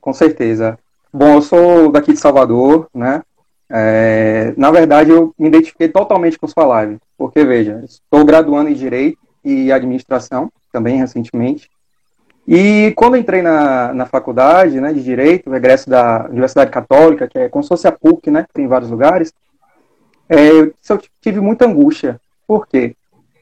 Com 0.00 0.12
certeza. 0.12 0.78
Bom, 1.12 1.34
eu 1.34 1.42
sou 1.42 1.92
daqui 1.92 2.12
de 2.12 2.18
Salvador, 2.18 2.88
né? 2.94 3.22
É, 3.70 4.54
na 4.56 4.70
verdade, 4.70 5.10
eu 5.10 5.34
me 5.38 5.48
identifiquei 5.48 5.88
totalmente 5.88 6.38
com 6.38 6.46
sua 6.46 6.66
live, 6.66 6.98
porque, 7.16 7.44
veja, 7.44 7.82
estou 7.84 8.24
graduando 8.24 8.70
em 8.70 8.74
Direito 8.74 9.18
e 9.44 9.70
Administração, 9.70 10.50
também 10.72 10.96
recentemente, 10.96 11.68
e 12.50 12.94
quando 12.96 13.18
entrei 13.18 13.42
na, 13.42 13.92
na 13.92 14.06
faculdade 14.06 14.80
né, 14.80 14.90
de 14.90 15.02
Direito, 15.02 15.50
regresso 15.50 15.90
da 15.90 16.26
Universidade 16.30 16.70
Católica, 16.70 17.28
que 17.28 17.38
é 17.38 17.48
como 17.48 17.62
se 17.62 17.68
fosse 17.68 17.86
a 17.86 17.92
PUC, 17.92 18.30
né, 18.30 18.44
que 18.44 18.54
tem 18.54 18.64
em 18.64 18.68
vários 18.68 18.90
lugares, 18.90 19.34
é, 20.30 20.48
eu 20.48 20.74
tive 21.20 21.40
muita 21.40 21.66
angústia, 21.66 22.18
por 22.46 22.66
quê? 22.66 22.96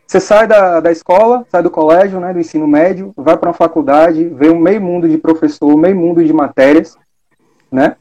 Você 0.07 0.19
sai 0.19 0.49
da, 0.49 0.81
da 0.81 0.91
escola, 0.91 1.47
sai 1.49 1.63
do 1.63 1.71
colégio, 1.71 2.19
né, 2.19 2.33
do 2.33 2.41
ensino 2.41 2.67
médio, 2.67 3.13
vai 3.17 3.37
para 3.37 3.49
uma 3.49 3.55
faculdade, 3.55 4.29
vê 4.29 4.49
um 4.49 4.59
meio 4.59 4.81
mundo 4.81 5.09
de 5.09 5.19
professor, 5.19 5.77
meio 5.77 5.95
mundo 5.95 6.25
de 6.25 6.33
matérias, 6.33 6.99
né? 7.71 7.97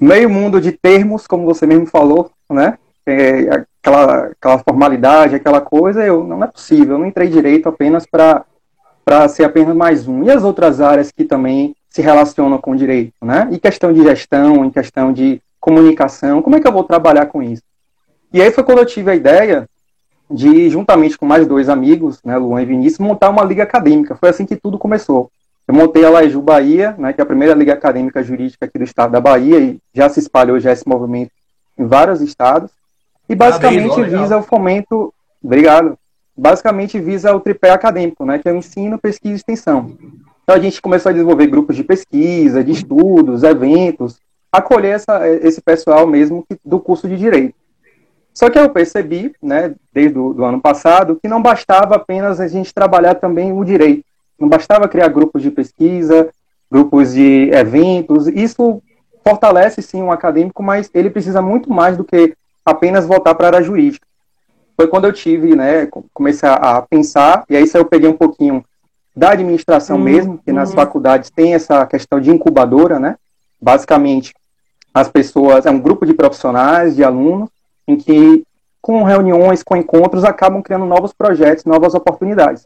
Meio 0.00 0.30
mundo 0.30 0.60
de 0.60 0.72
termos, 0.72 1.26
como 1.26 1.44
você 1.44 1.66
mesmo 1.66 1.86
falou, 1.86 2.30
né? 2.48 2.78
É, 3.04 3.64
aquela, 3.82 4.26
aquela 4.26 4.58
formalidade, 4.58 5.34
aquela 5.34 5.60
coisa, 5.60 6.04
eu 6.04 6.22
não 6.24 6.44
é 6.44 6.46
possível, 6.46 6.94
eu 6.94 6.98
não 6.98 7.06
entrei 7.06 7.28
direito 7.28 7.68
apenas 7.68 8.06
para 8.06 8.44
ser 9.28 9.44
apenas 9.44 9.74
mais 9.74 10.06
um. 10.06 10.24
E 10.24 10.30
as 10.30 10.44
outras 10.44 10.80
áreas 10.80 11.10
que 11.10 11.24
também 11.24 11.74
se 11.88 12.02
relacionam 12.02 12.58
com 12.58 12.72
o 12.72 12.76
direito, 12.76 13.14
né? 13.22 13.48
E 13.50 13.58
questão 13.58 13.92
de 13.92 14.02
gestão, 14.02 14.64
em 14.64 14.70
questão 14.70 15.12
de 15.12 15.40
comunicação, 15.58 16.42
como 16.42 16.56
é 16.56 16.60
que 16.60 16.68
eu 16.68 16.72
vou 16.72 16.84
trabalhar 16.84 17.26
com 17.26 17.42
isso? 17.42 17.62
E 18.32 18.40
aí 18.40 18.50
foi 18.50 18.62
quando 18.62 18.78
eu 18.78 18.86
tive 18.86 19.10
a 19.10 19.16
ideia 19.16 19.68
de, 20.30 20.68
juntamente 20.68 21.16
com 21.16 21.24
mais 21.24 21.46
dois 21.46 21.68
amigos, 21.68 22.22
né, 22.22 22.36
Luan 22.36 22.62
e 22.62 22.66
Vinícius, 22.66 22.98
montar 22.98 23.30
uma 23.30 23.42
liga 23.42 23.62
acadêmica. 23.62 24.14
Foi 24.16 24.28
assim 24.28 24.44
que 24.44 24.56
tudo 24.56 24.78
começou. 24.78 25.30
Eu 25.68 25.74
montei 25.74 26.02
a 26.02 26.08
Laiju 26.08 26.40
Bahia, 26.40 26.94
né, 26.96 27.12
que 27.12 27.20
é 27.20 27.22
a 27.22 27.26
primeira 27.26 27.52
liga 27.52 27.74
acadêmica 27.74 28.22
jurídica 28.22 28.64
aqui 28.64 28.78
do 28.78 28.84
estado 28.84 29.12
da 29.12 29.20
Bahia, 29.20 29.60
e 29.60 29.78
já 29.92 30.08
se 30.08 30.18
espalhou 30.18 30.58
já 30.58 30.72
esse 30.72 30.88
movimento 30.88 31.30
em 31.78 31.84
vários 31.84 32.22
estados. 32.22 32.70
E 33.28 33.34
basicamente 33.34 34.02
visa 34.04 34.38
o 34.38 34.42
fomento. 34.42 35.12
Obrigado. 35.44 35.98
Basicamente 36.34 36.98
visa 36.98 37.34
o 37.34 37.40
tripé 37.40 37.68
acadêmico, 37.70 38.24
né, 38.24 38.38
que 38.38 38.48
é 38.48 38.52
o 38.52 38.56
ensino, 38.56 38.98
pesquisa 38.98 39.34
e 39.34 39.36
extensão. 39.36 39.92
Então 40.42 40.56
a 40.56 40.58
gente 40.58 40.80
começou 40.80 41.10
a 41.10 41.12
desenvolver 41.12 41.46
grupos 41.48 41.76
de 41.76 41.84
pesquisa, 41.84 42.64
de 42.64 42.72
estudos, 42.72 43.42
eventos, 43.42 44.18
acolher 44.50 44.94
essa, 44.94 45.28
esse 45.28 45.60
pessoal 45.60 46.06
mesmo 46.06 46.46
do 46.64 46.80
curso 46.80 47.06
de 47.06 47.18
direito. 47.18 47.54
Só 48.32 48.48
que 48.48 48.58
eu 48.58 48.70
percebi, 48.70 49.34
né, 49.42 49.74
desde 49.92 50.18
o 50.18 50.42
ano 50.42 50.62
passado, 50.62 51.18
que 51.20 51.28
não 51.28 51.42
bastava 51.42 51.96
apenas 51.96 52.40
a 52.40 52.48
gente 52.48 52.72
trabalhar 52.72 53.16
também 53.16 53.52
o 53.52 53.62
direito. 53.64 54.07
Não 54.38 54.48
bastava 54.48 54.88
criar 54.88 55.08
grupos 55.08 55.42
de 55.42 55.50
pesquisa, 55.50 56.28
grupos 56.70 57.12
de 57.12 57.50
eventos. 57.52 58.26
Isso 58.28 58.82
fortalece 59.24 59.82
sim 59.82 60.02
um 60.02 60.12
acadêmico, 60.12 60.62
mas 60.62 60.90
ele 60.94 61.10
precisa 61.10 61.42
muito 61.42 61.72
mais 61.72 61.96
do 61.96 62.04
que 62.04 62.34
apenas 62.64 63.06
voltar 63.06 63.34
para 63.34 63.46
a 63.46 63.50
área 63.56 63.62
jurídica. 63.62 64.06
Foi 64.76 64.86
quando 64.86 65.06
eu 65.06 65.12
tive, 65.12 65.56
né, 65.56 65.88
comecei 66.14 66.48
a 66.48 66.80
pensar, 66.82 67.44
e 67.50 67.56
aí 67.56 67.68
eu 67.74 67.84
peguei 67.84 68.08
um 68.08 68.16
pouquinho 68.16 68.64
da 69.14 69.30
administração 69.30 69.96
uhum. 69.96 70.04
mesmo, 70.04 70.38
que 70.38 70.52
nas 70.52 70.70
uhum. 70.70 70.76
faculdades 70.76 71.30
tem 71.30 71.54
essa 71.54 71.84
questão 71.86 72.20
de 72.20 72.30
incubadora, 72.30 73.00
né? 73.00 73.16
Basicamente, 73.60 74.32
as 74.94 75.08
pessoas, 75.08 75.66
é 75.66 75.70
um 75.70 75.80
grupo 75.80 76.06
de 76.06 76.14
profissionais, 76.14 76.94
de 76.94 77.02
alunos, 77.02 77.50
em 77.86 77.96
que, 77.96 78.44
com 78.80 79.02
reuniões, 79.02 79.64
com 79.64 79.76
encontros, 79.76 80.22
acabam 80.22 80.62
criando 80.62 80.86
novos 80.86 81.12
projetos, 81.12 81.64
novas 81.64 81.94
oportunidades. 81.94 82.64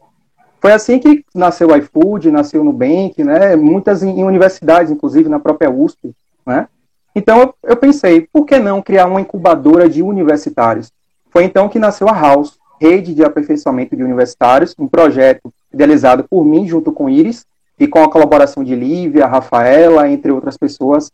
Foi 0.63 0.71
assim 0.71 0.97
que 0.97 1.25
nasceu 1.35 1.67
o 1.67 1.75
iFood, 1.75 2.31
nasceu 2.31 2.61
o 2.61 2.63
Nubank, 2.63 3.21
né? 3.21 3.53
muitas 3.53 4.01
em, 4.01 4.21
em 4.21 4.23
universidades, 4.23 4.93
inclusive 4.93 5.27
na 5.27 5.37
própria 5.37 5.69
USP. 5.69 6.15
Né? 6.45 6.69
Então 7.13 7.41
eu, 7.41 7.55
eu 7.63 7.75
pensei, 7.75 8.29
por 8.31 8.45
que 8.45 8.57
não 8.57 8.81
criar 8.81 9.07
uma 9.07 9.19
incubadora 9.19 9.89
de 9.89 10.01
universitários? 10.01 10.89
Foi 11.31 11.43
então 11.43 11.67
que 11.67 11.77
nasceu 11.77 12.07
a 12.07 12.17
House, 12.17 12.57
Rede 12.79 13.13
de 13.13 13.25
Aperfeiçoamento 13.25 13.93
de 13.93 14.03
Universitários, 14.03 14.73
um 14.79 14.87
projeto 14.87 15.53
idealizado 15.73 16.23
por 16.23 16.45
mim 16.45 16.65
junto 16.65 16.93
com 16.93 17.09
Iris 17.09 17.45
e 17.77 17.85
com 17.85 18.01
a 18.01 18.09
colaboração 18.09 18.63
de 18.63 18.73
Lívia, 18.73 19.27
Rafaela, 19.27 20.09
entre 20.09 20.31
outras 20.31 20.55
pessoas, 20.55 21.11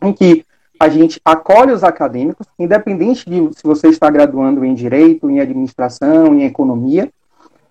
em 0.00 0.12
que 0.12 0.44
a 0.78 0.88
gente 0.88 1.20
acolhe 1.24 1.72
os 1.72 1.82
acadêmicos, 1.82 2.46
independente 2.56 3.28
de 3.28 3.50
se 3.52 3.64
você 3.64 3.88
está 3.88 4.08
graduando 4.10 4.64
em 4.64 4.74
direito, 4.74 5.28
em 5.28 5.40
administração, 5.40 6.36
em 6.36 6.44
economia, 6.44 7.10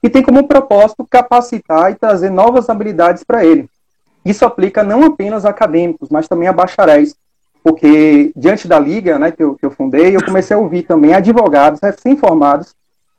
e 0.01 0.09
tem 0.09 0.23
como 0.23 0.47
propósito 0.47 1.05
capacitar 1.09 1.91
e 1.91 1.95
trazer 1.95 2.29
novas 2.29 2.69
habilidades 2.69 3.23
para 3.23 3.45
ele. 3.45 3.69
Isso 4.23 4.45
aplica 4.45 4.83
não 4.83 5.03
apenas 5.03 5.45
a 5.45 5.49
acadêmicos, 5.49 6.09
mas 6.09 6.27
também 6.27 6.47
a 6.47 6.53
bacharéis, 6.53 7.15
porque 7.63 8.31
diante 8.35 8.67
da 8.67 8.79
liga 8.79 9.19
né, 9.19 9.31
que, 9.31 9.43
eu, 9.43 9.55
que 9.55 9.65
eu 9.65 9.71
fundei, 9.71 10.15
eu 10.15 10.23
comecei 10.23 10.55
a 10.55 10.59
ouvir 10.59 10.83
também 10.83 11.13
advogados 11.13 11.79
recém-formados 11.81 12.75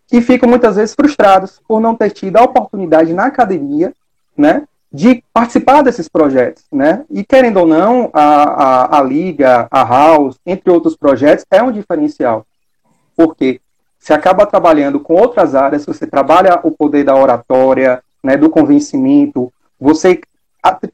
que 0.08 0.20
ficam 0.20 0.48
muitas 0.48 0.76
vezes 0.76 0.94
frustrados 0.94 1.60
por 1.66 1.80
não 1.80 1.94
ter 1.94 2.10
tido 2.10 2.36
a 2.36 2.44
oportunidade 2.44 3.12
na 3.12 3.26
academia 3.26 3.92
né, 4.36 4.64
de 4.92 5.22
participar 5.32 5.82
desses 5.82 6.08
projetos, 6.08 6.64
né? 6.72 7.04
E 7.10 7.24
querendo 7.24 7.58
ou 7.58 7.66
não, 7.66 8.08
a, 8.12 8.94
a, 8.94 8.98
a 8.98 9.02
Liga, 9.02 9.66
a 9.70 9.84
House, 9.84 10.38
entre 10.46 10.70
outros 10.70 10.96
projetos, 10.96 11.44
é 11.50 11.62
um 11.62 11.72
diferencial. 11.72 12.46
Porque 13.16 13.60
você 14.06 14.12
acaba 14.12 14.46
trabalhando 14.46 15.00
com 15.00 15.14
outras 15.14 15.56
áreas, 15.56 15.84
você 15.84 16.06
trabalha 16.06 16.60
o 16.62 16.70
poder 16.70 17.02
da 17.02 17.16
oratória, 17.16 18.00
né, 18.22 18.36
do 18.36 18.48
convencimento, 18.48 19.52
você 19.80 20.20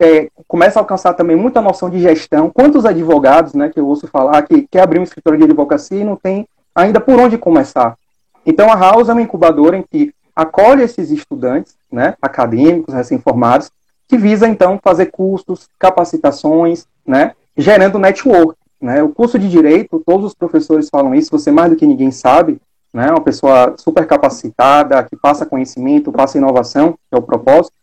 é, 0.00 0.28
começa 0.48 0.78
a 0.78 0.82
alcançar 0.82 1.12
também 1.12 1.36
muita 1.36 1.60
noção 1.60 1.90
de 1.90 2.00
gestão. 2.00 2.48
Quantos 2.48 2.86
advogados, 2.86 3.52
né, 3.52 3.68
que 3.68 3.78
eu 3.78 3.86
ouço 3.86 4.08
falar, 4.08 4.40
que 4.40 4.66
quer 4.66 4.80
abrir 4.80 4.98
um 4.98 5.02
escritório 5.02 5.38
de 5.38 5.44
advocacia 5.44 6.00
e 6.00 6.04
não 6.04 6.16
tem 6.16 6.48
ainda 6.74 7.02
por 7.02 7.20
onde 7.20 7.36
começar? 7.36 7.98
Então 8.46 8.72
a 8.72 8.76
House 8.76 9.10
é 9.10 9.12
uma 9.12 9.20
incubadora 9.20 9.76
em 9.76 9.82
que 9.82 10.14
acolhe 10.34 10.82
esses 10.82 11.10
estudantes, 11.10 11.76
né, 11.92 12.14
acadêmicos, 12.22 12.94
recém-formados, 12.94 13.70
que 14.08 14.16
visa 14.16 14.48
então 14.48 14.80
fazer 14.82 15.10
cursos, 15.10 15.68
capacitações, 15.78 16.86
né, 17.06 17.32
gerando 17.58 17.98
network. 17.98 18.58
Né? 18.80 19.02
O 19.02 19.10
curso 19.10 19.38
de 19.38 19.50
direito, 19.50 20.02
todos 20.06 20.24
os 20.24 20.34
professores 20.34 20.88
falam 20.88 21.14
isso, 21.14 21.30
você 21.30 21.50
mais 21.50 21.70
do 21.70 21.76
que 21.76 21.86
ninguém 21.86 22.10
sabe, 22.10 22.58
né, 22.92 23.08
uma 23.10 23.20
pessoa 23.20 23.74
super 23.78 24.06
capacitada, 24.06 25.02
que 25.04 25.16
passa 25.16 25.46
conhecimento, 25.46 26.12
passa 26.12 26.38
inovação, 26.38 26.92
que 26.92 27.14
é 27.14 27.16
o 27.16 27.22
propósito. 27.22 27.74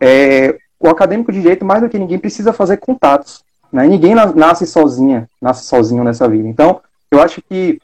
É, 0.00 0.56
o 0.80 0.88
acadêmico 0.88 1.32
de 1.32 1.40
direito, 1.40 1.64
mais 1.64 1.82
do 1.82 1.88
que 1.88 1.98
ninguém, 1.98 2.18
precisa 2.18 2.52
fazer 2.52 2.78
contatos. 2.78 3.44
Né? 3.72 3.86
Ninguém 3.86 4.14
nasce 4.14 4.66
sozinha, 4.66 5.28
nasce 5.40 5.64
sozinho 5.64 6.04
nessa 6.04 6.28
vida. 6.28 6.48
Então, 6.48 6.80
eu 7.10 7.20
acho 7.20 7.42
que 7.42 7.78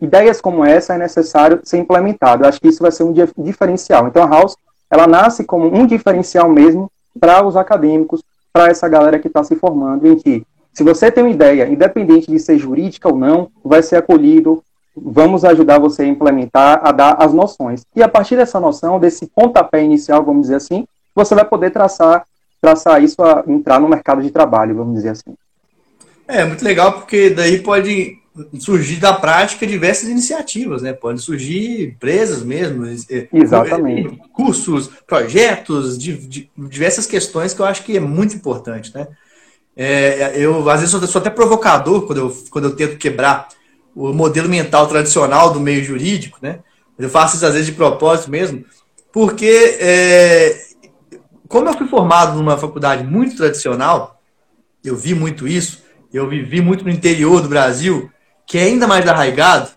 ideias 0.00 0.40
como 0.40 0.64
essa 0.64 0.94
é 0.94 0.98
necessário 0.98 1.60
ser 1.64 1.78
implementado. 1.78 2.44
Eu 2.44 2.48
acho 2.48 2.60
que 2.60 2.68
isso 2.68 2.82
vai 2.82 2.92
ser 2.92 3.02
um 3.02 3.12
diferencial. 3.38 4.06
Então, 4.06 4.22
a 4.22 4.26
House, 4.26 4.56
ela 4.90 5.06
nasce 5.06 5.44
como 5.44 5.66
um 5.74 5.86
diferencial 5.86 6.48
mesmo 6.48 6.90
para 7.18 7.44
os 7.44 7.56
acadêmicos, 7.56 8.22
para 8.52 8.68
essa 8.68 8.88
galera 8.88 9.18
que 9.18 9.28
está 9.28 9.42
se 9.42 9.56
formando, 9.56 10.06
em 10.06 10.16
que, 10.16 10.46
se 10.72 10.84
você 10.84 11.10
tem 11.10 11.24
uma 11.24 11.30
ideia, 11.30 11.66
independente 11.66 12.30
de 12.30 12.38
ser 12.38 12.58
jurídica 12.58 13.08
ou 13.08 13.16
não, 13.16 13.50
vai 13.64 13.82
ser 13.82 13.96
acolhido, 13.96 14.62
vamos 14.96 15.44
ajudar 15.44 15.78
você 15.78 16.02
a 16.02 16.06
implementar, 16.06 16.80
a 16.82 16.92
dar 16.92 17.16
as 17.18 17.32
noções. 17.32 17.84
E 17.94 18.02
a 18.02 18.08
partir 18.08 18.36
dessa 18.36 18.60
noção, 18.60 19.00
desse 19.00 19.26
pontapé 19.26 19.82
inicial, 19.82 20.24
vamos 20.24 20.42
dizer 20.42 20.56
assim, 20.56 20.86
você 21.14 21.34
vai 21.34 21.44
poder 21.44 21.70
traçar, 21.70 22.24
traçar 22.60 23.02
isso 23.02 23.22
a 23.22 23.44
entrar 23.46 23.80
no 23.80 23.88
mercado 23.88 24.22
de 24.22 24.30
trabalho, 24.30 24.76
vamos 24.76 24.94
dizer 24.94 25.10
assim. 25.10 25.34
É, 26.26 26.44
muito 26.44 26.64
legal, 26.64 26.92
porque 26.92 27.30
daí 27.30 27.60
pode 27.60 28.18
surgir 28.58 28.96
da 28.96 29.12
prática 29.12 29.66
diversas 29.66 30.08
iniciativas, 30.08 30.82
né? 30.82 30.92
Podem 30.92 31.18
surgir 31.18 31.88
empresas 31.88 32.42
mesmo, 32.42 32.84
é, 32.86 33.28
exatamente, 33.32 34.18
cursos, 34.32 34.90
projetos, 35.06 35.96
de, 35.96 36.16
de, 36.16 36.50
diversas 36.56 37.06
questões 37.06 37.54
que 37.54 37.60
eu 37.60 37.66
acho 37.66 37.84
que 37.84 37.96
é 37.96 38.00
muito 38.00 38.34
importante, 38.34 38.92
né? 38.94 39.06
É, 39.76 40.32
eu 40.36 40.68
às 40.70 40.80
vezes 40.80 40.90
sou, 40.90 41.04
sou, 41.06 41.20
até 41.20 41.30
provocador 41.30 42.06
quando 42.06 42.18
eu, 42.18 42.36
quando 42.50 42.64
eu 42.66 42.76
tento 42.76 42.96
quebrar 42.96 43.48
o 43.94 44.12
modelo 44.12 44.48
mental 44.48 44.86
tradicional 44.86 45.52
do 45.52 45.60
meio 45.60 45.84
jurídico, 45.84 46.38
né? 46.42 46.60
Eu 46.98 47.08
faço 47.08 47.36
isso 47.36 47.46
às 47.46 47.52
vezes 47.52 47.66
de 47.66 47.72
propósito 47.72 48.30
mesmo, 48.30 48.64
porque 49.12 49.76
é, 49.80 50.60
como 51.48 51.68
eu 51.68 51.74
fui 51.74 51.86
formado 51.86 52.36
numa 52.36 52.56
faculdade 52.56 53.04
muito 53.04 53.36
tradicional, 53.36 54.20
eu 54.84 54.96
vi 54.96 55.14
muito 55.14 55.46
isso, 55.46 55.82
eu 56.12 56.28
vivi 56.28 56.60
muito 56.60 56.84
no 56.84 56.90
interior 56.90 57.40
do 57.40 57.48
Brasil, 57.48 58.10
que 58.46 58.58
é 58.58 58.64
ainda 58.64 58.86
mais 58.86 59.06
arraigado, 59.08 59.70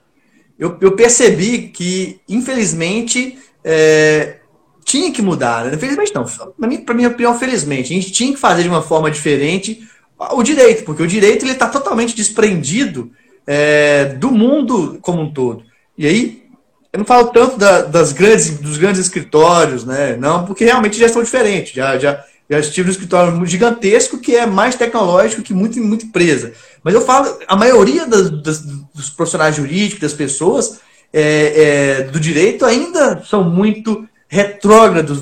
eu, 0.59 0.78
eu 0.82 0.93
percebi 0.93 1.70
que, 1.70 2.20
infelizmente, 2.28 3.38
é, 3.63 4.38
tinha 4.84 5.11
que 5.11 5.22
mudar. 5.22 5.65
Né? 5.65 5.76
Infelizmente 5.76 6.13
não, 6.15 6.24
para 6.24 6.68
mim, 6.68 6.84
minha 6.95 7.09
opinião, 7.09 7.38
felizmente, 7.38 7.93
a 7.93 7.95
gente 7.95 8.11
tinha 8.11 8.34
que 8.34 8.39
fazer 8.39 8.63
de 8.63 8.70
uma 8.70 8.82
forma 8.82 9.11
diferente 9.11 9.88
o 10.32 10.41
direito, 10.41 10.84
porque 10.84 11.03
o 11.03 11.07
direito 11.07 11.45
ele 11.45 11.51
está 11.51 11.68
totalmente 11.68 12.15
desprendido 12.15 13.11
é, 13.48 14.06
do 14.06 14.30
mundo 14.30 15.00
como 15.02 15.22
um 15.22 15.32
todo. 15.32 15.64
E 15.98 16.06
aí, 16.06 16.43
eu 16.91 17.00
não 17.00 17.06
falo 17.06 17.30
tanto 17.30 17.58
da, 17.58 17.82
das 17.84 18.12
grandes, 18.12 18.60
dos 18.60 18.78
grandes 18.78 19.00
escritórios, 19.00 19.86
né? 19.86 20.18
Não, 20.18 20.45
porque 20.45 20.66
realmente 20.66 21.00
já 21.00 21.08
são 21.08 21.24
diferentes. 21.24 21.74
Já, 21.74 21.98
já, 21.98 22.24
já 22.50 22.60
estive 22.60 22.88
no 22.88 22.91
escritório 22.91 23.45
gigantesco 23.45 24.20
que 24.20 24.36
é 24.36 24.45
mais 24.45 24.76
tecnológico 24.76 25.41
que 25.41 25.54
muito, 25.54 25.80
muito 25.80 26.06
empresa. 26.06 26.54
Mas 26.84 26.93
eu 26.93 27.02
falo, 27.02 27.38
a 27.48 27.56
maioria 27.56 28.06
das, 28.06 28.30
das, 28.41 28.62
dos 28.62 29.10
profissionais 29.10 29.56
jurídicos, 29.56 30.02
das 30.02 30.14
pessoas 30.14 30.80
é, 31.14 31.22
é, 31.22 32.04
do 32.04 32.20
direito 32.20 32.66
ainda 32.66 33.24
são 33.24 33.43
muito 33.43 34.08
retrógrados 34.28 35.22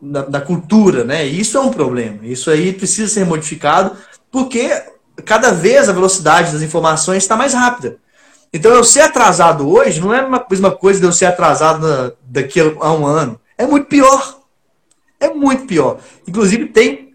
na, 0.00 0.28
na, 0.28 0.40
cultura, 0.40 1.04
né? 1.04 1.24
Isso 1.24 1.56
é 1.56 1.60
um 1.60 1.70
problema. 1.70 2.18
Isso 2.22 2.50
aí 2.50 2.72
precisa 2.72 3.08
ser 3.08 3.24
modificado 3.24 3.96
porque 4.30 4.70
cada 5.24 5.52
vez 5.52 5.88
a 5.88 5.92
velocidade 5.92 6.52
das 6.52 6.62
informações 6.62 7.22
está 7.22 7.36
mais 7.36 7.54
rápida. 7.54 7.98
Então 8.52 8.72
eu 8.72 8.82
ser 8.82 9.00
atrasado 9.00 9.68
hoje 9.68 10.00
não 10.00 10.12
é 10.12 10.20
a 10.20 10.46
mesma 10.50 10.70
coisa 10.70 10.98
de 10.98 11.06
eu 11.06 11.12
ser 11.12 11.26
atrasado 11.26 11.86
na, 11.86 12.12
daqui 12.22 12.60
a 12.60 12.92
um 12.92 13.06
ano. 13.06 13.40
É 13.56 13.66
muito 13.66 13.86
pior. 13.86 14.40
É 15.20 15.28
muito 15.32 15.66
pior. 15.66 15.98
Inclusive, 16.26 16.66
tem 16.66 17.14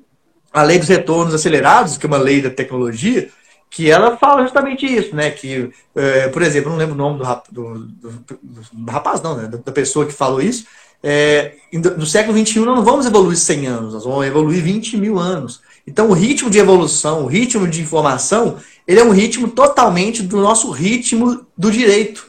a 0.54 0.64
lei 0.64 0.80
dos 0.80 0.88
retornos 0.88 1.34
acelerados, 1.34 1.98
que 1.98 2.06
é 2.06 2.08
uma 2.08 2.18
lei 2.18 2.42
da 2.42 2.50
tecnologia, 2.50 3.30
que 3.70 3.92
ela 3.92 4.16
fala 4.16 4.44
justamente 4.44 4.86
isso, 4.86 5.14
né? 5.14 5.32
Que, 5.32 5.70
é, 5.96 6.30
por 6.30 6.42
exemplo, 6.42 6.70
não 6.70 6.78
lembro 6.78 6.94
o 6.94 6.98
nome 6.98 7.18
do, 7.18 7.24
rap, 7.26 7.44
do, 7.52 7.80
do, 7.80 8.24
do 8.72 8.92
rapaz, 8.92 9.22
não, 9.22 9.36
né? 9.36 9.48
Da, 9.48 9.72
pessoa 9.72 10.06
que 10.06 10.14
falou 10.14 10.42
isso. 10.42 10.66
É, 11.04 11.56
no 11.74 12.06
século 12.06 12.38
XXI 12.38 12.60
não 12.60 12.86
vamos 12.86 13.06
evoluir 13.06 13.38
100 13.38 13.68
anos, 13.68 13.94
nós 13.94 14.06
vamos 14.06 14.26
evoluir 14.26 14.64
20 14.64 14.98
mil 14.98 15.20
anos. 15.20 15.62
Então, 15.88 16.10
o 16.10 16.14
ritmo 16.14 16.50
de 16.50 16.58
evolução, 16.58 17.24
o 17.24 17.28
ritmo 17.28 17.68
de 17.68 17.82
informação, 17.82 18.58
ele 18.88 19.00
é 19.00 19.04
um 19.04 19.12
ritmo 19.12 19.48
totalmente 19.48 20.24
do 20.24 20.38
nosso 20.38 20.72
ritmo 20.72 21.46
do 21.58 21.72
direito. 21.72 22.28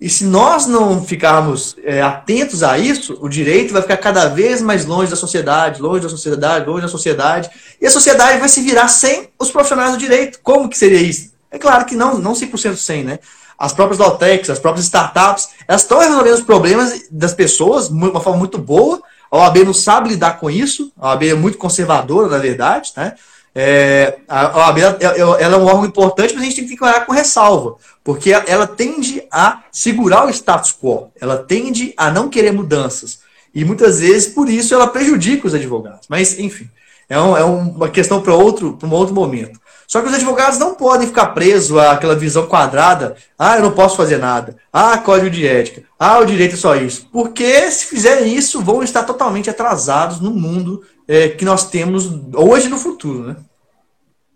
E 0.00 0.10
se 0.10 0.24
nós 0.24 0.66
não 0.66 1.02
ficarmos 1.02 1.74
é, 1.82 2.02
atentos 2.02 2.62
a 2.62 2.78
isso, 2.78 3.16
o 3.20 3.28
direito 3.28 3.72
vai 3.72 3.80
ficar 3.80 3.96
cada 3.96 4.28
vez 4.28 4.60
mais 4.60 4.84
longe 4.84 5.10
da 5.10 5.16
sociedade, 5.16 5.80
longe 5.80 6.02
da 6.02 6.08
sociedade, 6.08 6.68
longe 6.68 6.82
da 6.82 6.88
sociedade. 6.88 7.50
E 7.80 7.86
a 7.86 7.90
sociedade 7.90 8.38
vai 8.38 8.48
se 8.48 8.60
virar 8.60 8.88
sem 8.88 9.30
os 9.38 9.50
profissionais 9.50 9.92
do 9.92 9.98
direito. 9.98 10.38
Como 10.42 10.68
que 10.68 10.76
seria 10.76 11.00
isso? 11.00 11.32
É 11.50 11.58
claro 11.58 11.86
que 11.86 11.96
não, 11.96 12.18
não 12.18 12.32
100% 12.32 12.76
sem, 12.76 13.04
né? 13.04 13.18
As 13.58 13.72
próprias 13.72 13.98
Lautex, 13.98 14.50
as 14.50 14.58
próprias 14.58 14.84
startups, 14.84 15.48
elas 15.66 15.80
estão 15.80 15.98
resolvendo 15.98 16.34
os 16.34 16.42
problemas 16.42 17.04
das 17.10 17.32
pessoas 17.32 17.88
de 17.88 17.94
uma 17.94 18.20
forma 18.20 18.38
muito 18.38 18.58
boa. 18.58 19.00
A 19.30 19.38
OAB 19.38 19.58
não 19.64 19.74
sabe 19.74 20.10
lidar 20.10 20.38
com 20.38 20.50
isso. 20.50 20.92
A 20.98 21.08
OAB 21.08 21.22
é 21.24 21.34
muito 21.34 21.58
conservadora, 21.58 22.28
na 22.28 22.38
verdade, 22.38 22.92
né? 22.96 23.14
É, 23.58 24.18
a 24.28 24.58
OAB 24.58 24.78
ela, 24.78 25.40
é 25.40 25.56
um 25.56 25.64
órgão 25.64 25.86
importante, 25.86 26.34
mas 26.34 26.42
a 26.42 26.46
gente 26.46 26.66
tem 26.66 26.76
que 26.76 26.84
olhar 26.84 27.06
com 27.06 27.12
ressalva, 27.12 27.76
porque 28.04 28.30
ela 28.30 28.66
tende 28.66 29.22
a 29.32 29.62
segurar 29.72 30.26
o 30.26 30.30
status 30.30 30.76
quo, 30.78 31.10
ela 31.18 31.38
tende 31.38 31.94
a 31.96 32.10
não 32.10 32.28
querer 32.28 32.52
mudanças. 32.52 33.20
E 33.54 33.64
muitas 33.64 34.00
vezes, 34.00 34.28
por 34.28 34.50
isso, 34.50 34.74
ela 34.74 34.86
prejudica 34.86 35.46
os 35.46 35.54
advogados. 35.54 36.06
Mas, 36.06 36.38
enfim, 36.38 36.68
é, 37.08 37.18
um, 37.18 37.34
é 37.34 37.44
uma 37.44 37.88
questão 37.88 38.20
para 38.20 38.34
outro, 38.34 38.78
um 38.82 38.90
outro 38.92 39.14
momento. 39.14 39.58
Só 39.86 40.00
que 40.00 40.08
os 40.08 40.14
advogados 40.14 40.58
não 40.58 40.74
podem 40.74 41.06
ficar 41.06 41.26
presos 41.28 41.78
àquela 41.78 42.16
visão 42.16 42.46
quadrada. 42.46 43.16
Ah, 43.38 43.56
eu 43.56 43.62
não 43.62 43.72
posso 43.72 43.96
fazer 43.96 44.18
nada. 44.18 44.56
Ah, 44.72 44.98
código 44.98 45.30
de 45.30 45.46
ética. 45.46 45.82
Ah, 45.98 46.18
o 46.18 46.26
direito 46.26 46.54
é 46.54 46.58
só 46.58 46.74
isso. 46.74 47.08
Porque 47.12 47.70
se 47.70 47.86
fizerem 47.86 48.34
isso, 48.34 48.62
vão 48.62 48.82
estar 48.82 49.04
totalmente 49.04 49.48
atrasados 49.48 50.20
no 50.20 50.30
mundo 50.30 50.82
é, 51.06 51.28
que 51.28 51.44
nós 51.44 51.70
temos 51.70 52.10
hoje 52.34 52.66
e 52.66 52.70
no 52.70 52.78
futuro, 52.78 53.28
né? 53.28 53.36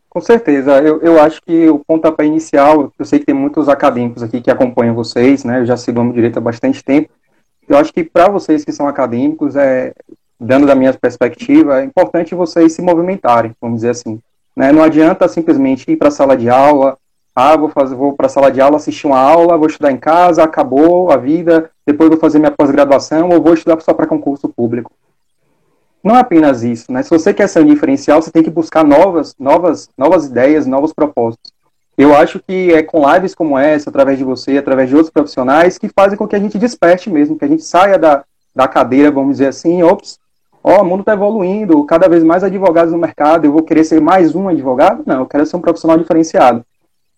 Com 0.08 0.20
certeza. 0.20 0.80
Eu, 0.80 1.00
eu 1.00 1.20
acho 1.20 1.40
que 1.42 1.68
o 1.68 1.78
pontapé 1.78 2.24
inicial, 2.24 2.92
eu 2.98 3.04
sei 3.04 3.18
que 3.18 3.26
tem 3.26 3.34
muitos 3.34 3.68
acadêmicos 3.68 4.22
aqui 4.22 4.40
que 4.40 4.50
acompanham 4.50 4.94
vocês, 4.94 5.44
né? 5.44 5.60
Eu 5.60 5.66
já 5.66 5.76
sigo 5.76 6.00
o 6.00 6.12
direito 6.12 6.38
há 6.38 6.40
bastante 6.40 6.82
tempo. 6.82 7.10
Eu 7.68 7.76
acho 7.76 7.92
que 7.92 8.02
para 8.02 8.28
vocês 8.28 8.64
que 8.64 8.72
são 8.72 8.88
acadêmicos, 8.88 9.54
é, 9.54 9.92
dando 10.38 10.66
da 10.66 10.74
minha 10.74 10.92
perspectiva, 10.92 11.80
é 11.80 11.84
importante 11.84 12.34
vocês 12.34 12.72
se 12.72 12.82
movimentarem, 12.82 13.52
vamos 13.60 13.76
dizer 13.76 13.90
assim. 13.90 14.20
Né? 14.60 14.72
Não 14.72 14.82
adianta 14.82 15.26
simplesmente 15.26 15.90
ir 15.90 15.96
para 15.96 16.08
a 16.08 16.10
sala 16.10 16.36
de 16.36 16.50
aula, 16.50 16.98
ah, 17.34 17.56
vou, 17.56 17.70
fazer, 17.70 17.94
vou 17.94 18.12
para 18.12 18.26
a 18.26 18.28
sala 18.28 18.52
de 18.52 18.60
aula 18.60 18.76
assistir 18.76 19.06
uma 19.06 19.18
aula, 19.18 19.56
vou 19.56 19.66
estudar 19.66 19.90
em 19.90 19.96
casa, 19.96 20.42
acabou 20.42 21.10
a 21.10 21.16
vida, 21.16 21.70
depois 21.86 22.10
vou 22.10 22.18
fazer 22.18 22.38
minha 22.38 22.50
pós-graduação 22.50 23.30
ou 23.30 23.40
vou 23.40 23.54
estudar 23.54 23.80
só 23.80 23.94
para 23.94 24.06
concurso 24.06 24.50
público 24.50 24.92
não 26.02 26.16
é 26.16 26.20
apenas 26.20 26.62
isso, 26.62 26.90
né? 26.90 27.02
Se 27.02 27.10
você 27.10 27.32
quer 27.34 27.46
ser 27.46 27.60
um 27.60 27.66
diferencial, 27.66 28.20
você 28.20 28.30
tem 28.30 28.42
que 28.42 28.50
buscar 28.50 28.82
novas, 28.82 29.34
novas, 29.38 29.90
novas 29.96 30.26
ideias, 30.26 30.66
novos 30.66 30.92
propósitos. 30.92 31.52
Eu 31.96 32.14
acho 32.14 32.40
que 32.40 32.72
é 32.72 32.82
com 32.82 33.06
lives 33.12 33.34
como 33.34 33.58
essa, 33.58 33.90
através 33.90 34.16
de 34.16 34.24
você, 34.24 34.56
através 34.56 34.88
de 34.88 34.96
outros 34.96 35.12
profissionais, 35.12 35.76
que 35.76 35.90
fazem 35.90 36.16
com 36.16 36.26
que 36.26 36.34
a 36.34 36.38
gente 36.38 36.58
desperte 36.58 37.10
mesmo, 37.10 37.38
que 37.38 37.44
a 37.44 37.48
gente 37.48 37.62
saia 37.62 37.98
da, 37.98 38.24
da 38.56 38.66
cadeira, 38.66 39.10
vamos 39.10 39.32
dizer 39.32 39.48
assim, 39.48 39.82
ops, 39.82 40.18
ó, 40.62 40.82
o 40.82 40.84
mundo 40.84 41.00
está 41.00 41.12
evoluindo, 41.12 41.84
cada 41.84 42.08
vez 42.08 42.22
mais 42.22 42.44
advogados 42.44 42.92
no 42.92 42.98
mercado, 42.98 43.44
eu 43.44 43.52
vou 43.52 43.62
querer 43.62 43.84
ser 43.84 44.00
mais 44.00 44.34
um 44.34 44.48
advogado? 44.48 45.02
Não, 45.06 45.20
eu 45.20 45.26
quero 45.26 45.46
ser 45.46 45.56
um 45.56 45.60
profissional 45.60 45.98
diferenciado. 45.98 46.64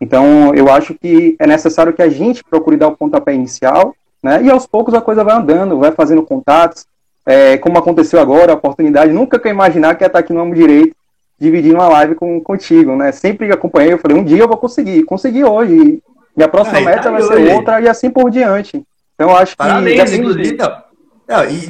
Então, 0.01 0.53
eu 0.55 0.71
acho 0.71 0.95
que 0.95 1.37
é 1.39 1.47
necessário 1.47 1.93
que 1.93 2.03
a 2.03 2.09
gente 2.09 2.43
procure 2.43 2.77
dar 2.77 2.89
o 2.89 2.97
pontapé 2.97 3.35
inicial, 3.35 3.95
né? 4.23 4.43
E 4.43 4.51
aos 4.51 4.67
poucos 4.67 4.95
a 4.95 5.01
coisa 5.01 5.23
vai 5.23 5.37
andando, 5.37 5.79
vai 5.79 5.93
fazendo 5.93 6.23
contatos, 6.23 6.87
é, 7.25 7.57
como 7.59 7.79
aconteceu 7.79 8.21
agora, 8.21 8.53
a 8.53 8.57
oportunidade, 8.57 9.13
nunca 9.13 9.39
que 9.39 9.47
eu 9.47 9.53
imaginar 9.53 9.95
que 9.95 10.03
ia 10.03 10.09
estar 10.09 10.19
aqui 10.19 10.33
no 10.33 10.41
Amo 10.41 10.55
Direito, 10.55 10.95
dividindo 11.39 11.77
uma 11.77 11.89
live 11.89 12.15
com, 12.15 12.41
contigo, 12.41 12.97
né? 12.97 13.13
Sempre 13.13 13.53
acompanhei, 13.53 13.93
eu 13.93 13.99
falei, 13.99 14.17
um 14.17 14.25
dia 14.25 14.43
eu 14.43 14.49
vou 14.49 14.57
conseguir, 14.57 15.03
consegui 15.05 15.45
hoje, 15.45 16.03
minha 16.37 16.49
próxima 16.49 16.81
meta 16.81 17.03
tá 17.03 17.11
vai 17.11 17.23
ser 17.23 17.55
outra 17.55 17.81
e 17.81 17.89
assim 17.89 18.11
por 18.11 18.31
diante. 18.31 18.83
Então 19.15 19.37
acho 19.37 19.57
Parabéns, 19.57 19.91
que... 19.91 19.97
Parabéns, 19.99 20.19
inclusive, 20.19 20.57
não. 20.57 20.92
Não, 21.29 21.45
e 21.45 21.69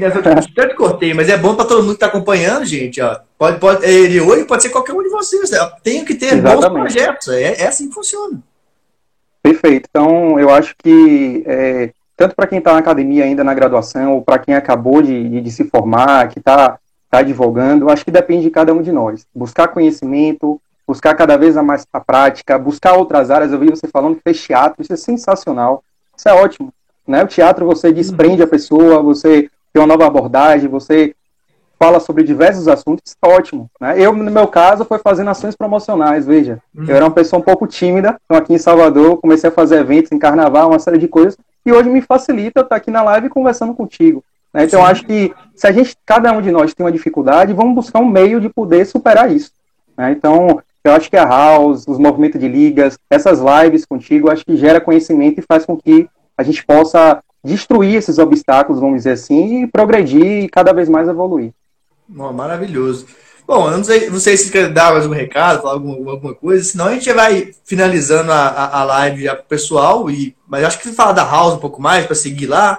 tanto 0.55 0.75
cortei, 0.75 1.15
mas 1.15 1.29
é 1.29 1.37
bom 1.37 1.55
para 1.55 1.67
todo 1.67 1.83
mundo 1.83 1.91
que 1.91 1.95
está 1.95 2.07
acompanhando, 2.07 2.65
gente. 2.65 3.01
Ó. 3.01 3.21
Pode, 3.39 3.59
pode, 3.59 3.85
ele 3.85 4.21
hoje 4.21 4.45
pode 4.45 4.63
ser 4.63 4.71
qualquer 4.71 4.93
um 4.93 5.03
de 5.03 5.11
vocês. 5.11 5.51
Né? 5.51 5.59
Tenho 5.83 6.05
que 6.05 6.15
ter 6.15 6.35
Exatamente. 6.35 6.63
bons 6.63 6.71
projetos. 6.71 7.29
É, 7.29 7.63
é 7.63 7.67
assim 7.67 7.89
que 7.89 7.95
funciona. 7.95 8.41
Perfeito. 9.43 9.89
Então, 9.91 10.39
eu 10.39 10.51
acho 10.51 10.75
que 10.79 11.43
é, 11.47 11.93
tanto 12.17 12.35
para 12.35 12.47
quem 12.47 12.59
está 12.59 12.73
na 12.73 12.79
academia 12.79 13.25
ainda 13.25 13.43
na 13.43 13.55
graduação, 13.55 14.15
ou 14.15 14.23
para 14.23 14.39
quem 14.39 14.55
acabou 14.55 15.03
de, 15.03 15.29
de, 15.29 15.41
de, 15.41 15.51
se 15.51 15.65
formar, 15.65 16.29
que 16.29 16.39
está 16.39 16.79
tá 17.11 17.19
advogando, 17.19 17.91
acho 17.91 18.05
que 18.05 18.11
depende 18.11 18.45
de 18.45 18.51
cada 18.51 18.73
um 18.73 18.81
de 18.81 18.93
nós. 18.93 19.27
Buscar 19.35 19.69
conhecimento, 19.69 20.61
buscar 20.87 21.15
cada 21.15 21.37
vez 21.37 21.57
mais 21.57 21.87
a 21.93 22.01
prática, 22.01 22.59
buscar 22.59 22.95
outras 22.95 23.31
áreas. 23.31 23.53
Eu 23.53 23.59
vi 23.59 23.71
você 23.71 23.89
falando 23.89 24.17
que 24.17 24.23
fez 24.23 24.41
teatro, 24.41 24.83
isso 24.83 24.93
é 24.93 24.97
sensacional, 24.97 25.83
isso 26.17 26.29
é 26.29 26.33
ótimo. 26.33 26.73
Né? 27.07 27.23
O 27.23 27.27
teatro 27.27 27.67
você 27.67 27.93
desprende 27.93 28.43
a 28.43 28.47
pessoa, 28.47 29.03
você 29.03 29.51
tem 29.73 29.83
uma 29.83 29.87
nova 29.87 30.07
abordagem, 30.07 30.69
você 30.69 31.15
fala 31.79 31.99
sobre 31.99 32.23
diversos 32.23 32.69
assuntos, 32.69 33.17
é 33.21 33.29
ótimo. 33.29 33.69
Né? 33.81 33.95
Eu, 33.99 34.13
no 34.13 34.31
meu 34.31 34.47
caso, 34.47 34.85
foi 34.85 34.99
fazendo 34.99 35.31
ações 35.31 35.57
promocionais, 35.57 36.25
veja. 36.25 36.61
Uhum. 36.73 36.85
Eu 36.87 36.95
era 36.95 37.05
uma 37.05 37.11
pessoa 37.11 37.41
um 37.41 37.45
pouco 37.45 37.67
tímida, 37.67 38.17
então 38.25 38.37
aqui 38.37 38.55
em 38.55 38.59
Salvador, 38.59 39.17
comecei 39.17 39.51
a 39.51 39.53
fazer 39.53 39.81
eventos 39.81 40.13
em 40.13 40.19
carnaval, 40.19 40.69
uma 40.69 40.79
série 40.79 40.99
de 40.99 41.09
coisas, 41.09 41.37
e 41.67 41.73
hoje 41.73 41.89
me 41.89 42.01
facilita 42.01 42.61
estar 42.61 42.77
aqui 42.77 42.91
na 42.91 43.03
live 43.03 43.29
conversando 43.29 43.75
contigo. 43.75 44.23
Né? 44.55 44.65
Então, 44.65 44.85
acho 44.85 45.05
que 45.05 45.35
se 45.57 45.67
a 45.67 45.73
gente, 45.73 45.97
cada 46.07 46.33
um 46.33 46.41
de 46.41 46.53
nós 46.53 46.73
tem 46.73 46.85
uma 46.85 46.93
dificuldade, 46.93 47.53
vamos 47.53 47.75
buscar 47.75 47.99
um 47.99 48.09
meio 48.09 48.41
de 48.41 48.49
poder 48.49 48.85
superar 48.85 49.33
isso. 49.33 49.51
Né? 49.97 50.13
Então, 50.13 50.63
eu 50.85 50.93
acho 50.93 51.09
que 51.09 51.17
a 51.17 51.25
House, 51.25 51.85
os 51.89 51.99
movimentos 51.99 52.41
de 52.41 52.49
ligas, 52.49 52.99
essas 53.11 53.41
lives 53.41 53.85
contigo, 53.85 54.31
acho 54.31 54.45
que 54.45 54.57
gera 54.57 54.81
conhecimento 54.81 55.39
e 55.39 55.45
faz 55.47 55.65
com 55.65 55.77
que 55.77 56.09
a 56.37 56.43
gente 56.43 56.65
possa 56.65 57.23
destruir 57.45 57.97
esses 57.97 58.19
obstáculos, 58.19 58.81
vamos 58.81 58.99
dizer 58.99 59.13
assim, 59.13 59.65
e 59.65 59.67
progredir 59.67 60.45
e 60.45 60.49
cada 60.49 60.73
vez 60.73 60.89
mais 60.89 61.09
evoluir. 61.09 61.53
Oh, 62.17 62.33
maravilhoso. 62.33 63.07
Bom, 63.47 63.71
eu 63.71 63.77
não 63.77 63.85
sei, 63.85 64.09
não 64.09 64.21
sei 64.21 64.37
se 64.37 64.51
quer 64.51 64.73
dar 64.73 64.93
mais 64.93 65.05
um 65.05 65.11
recado, 65.11 65.63
falar 65.63 65.75
alguma, 65.75 66.13
alguma 66.13 66.35
coisa, 66.35 66.63
senão 66.63 66.87
a 66.87 66.95
gente 66.95 67.13
vai 67.13 67.53
finalizando 67.65 68.31
a, 68.31 68.49
a, 68.49 68.81
a 68.81 68.85
live 68.85 69.29
pro 69.29 69.45
pessoal, 69.45 70.09
e, 70.09 70.37
mas 70.47 70.65
acho 70.65 70.79
que 70.79 70.89
falar 70.93 71.13
da 71.13 71.25
House 71.25 71.55
um 71.55 71.59
pouco 71.59 71.83
mais 71.83 72.07
para 72.07 72.15
seguir 72.15 72.47
lá. 72.47 72.79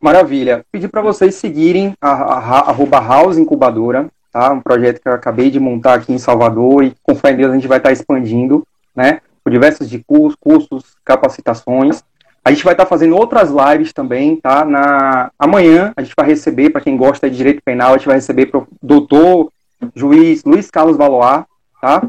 Maravilha. 0.00 0.64
Pedir 0.72 0.88
para 0.88 1.02
vocês 1.02 1.34
seguirem 1.34 1.94
a, 2.00 2.10
a, 2.10 2.70
a 2.70 3.00
House 3.00 3.36
Incubadora, 3.36 4.10
tá? 4.32 4.52
Um 4.52 4.60
projeto 4.60 5.00
que 5.00 5.08
eu 5.08 5.12
acabei 5.12 5.50
de 5.50 5.60
montar 5.60 5.94
aqui 5.94 6.12
em 6.12 6.18
Salvador 6.18 6.84
e 6.84 6.94
com 7.02 7.14
fé 7.14 7.32
em 7.32 7.36
Deus 7.36 7.52
a 7.52 7.54
gente 7.54 7.68
vai 7.68 7.78
estar 7.78 7.92
expandindo, 7.92 8.66
né? 8.96 9.20
Por 9.44 9.52
diversos 9.52 9.88
de 9.88 10.02
cursos, 10.02 10.36
cursos, 10.40 10.96
capacitações. 11.04 12.02
A 12.42 12.50
gente 12.50 12.64
vai 12.64 12.72
estar 12.74 12.84
tá 12.84 12.88
fazendo 12.88 13.16
outras 13.16 13.50
lives 13.50 13.92
também, 13.92 14.36
tá? 14.36 14.64
Na 14.64 15.30
amanhã 15.38 15.92
a 15.96 16.02
gente 16.02 16.14
vai 16.16 16.26
receber, 16.26 16.70
para 16.70 16.80
quem 16.80 16.96
gosta 16.96 17.30
de 17.30 17.36
direito 17.36 17.62
penal, 17.62 17.92
a 17.94 17.98
gente 17.98 18.06
vai 18.06 18.16
receber 18.16 18.50
o 18.54 18.66
doutor 18.82 19.52
juiz 19.94 20.44
Luiz 20.44 20.70
Carlos 20.70 20.96
Valois, 20.96 21.44
tá? 21.80 22.02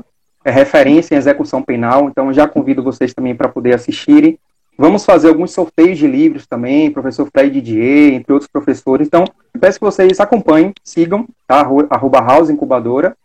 É 0.44 0.52
referência 0.52 1.16
em 1.16 1.18
execução 1.18 1.62
penal, 1.62 2.08
então 2.08 2.32
já 2.32 2.48
convido 2.48 2.84
vocês 2.84 3.14
também 3.14 3.36
para 3.36 3.50
poder 3.50 3.76
assistirem. 3.76 4.40
Vamos 4.78 5.06
fazer 5.06 5.30
alguns 5.30 5.52
sorteios 5.52 5.98
de 5.98 6.06
livros 6.06 6.46
também, 6.46 6.92
professor 6.92 7.28
Fred 7.32 7.50
Didier, 7.50 8.14
entre 8.14 8.34
outros 8.34 8.52
professores. 8.52 9.08
Então, 9.08 9.24
peço 9.60 9.80
que 9.80 9.86
vocês 9.86 10.20
acompanhem, 10.20 10.74
sigam, 10.84 11.26
tá? 11.48 11.66
Arroba 11.90 12.20
House 12.20 12.50
Incubadora. 12.50 13.16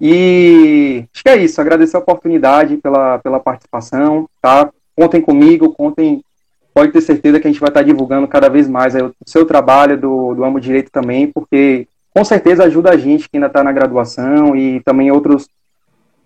E 0.00 1.04
acho 1.12 1.22
que 1.22 1.30
é 1.30 1.36
isso, 1.36 1.60
agradecer 1.60 1.96
a 1.96 2.00
oportunidade 2.00 2.76
pela, 2.76 3.18
pela 3.18 3.40
participação, 3.40 4.28
tá? 4.42 4.70
Contem 4.94 5.20
comigo, 5.20 5.72
contem 5.72 6.22
pode 6.74 6.92
ter 6.92 7.00
certeza 7.00 7.40
que 7.40 7.48
a 7.48 7.50
gente 7.50 7.60
vai 7.60 7.70
estar 7.70 7.82
divulgando 7.82 8.28
cada 8.28 8.50
vez 8.50 8.68
mais 8.68 8.94
o 8.94 9.14
seu 9.24 9.46
trabalho 9.46 9.98
do, 9.98 10.34
do 10.34 10.44
Amo 10.44 10.60
Direito 10.60 10.90
também, 10.90 11.26
porque 11.26 11.88
com 12.12 12.22
certeza 12.22 12.64
ajuda 12.64 12.90
a 12.90 12.96
gente 12.98 13.30
que 13.30 13.38
ainda 13.38 13.46
está 13.46 13.64
na 13.64 13.72
graduação 13.72 14.54
e 14.54 14.80
também 14.80 15.10
outros, 15.10 15.48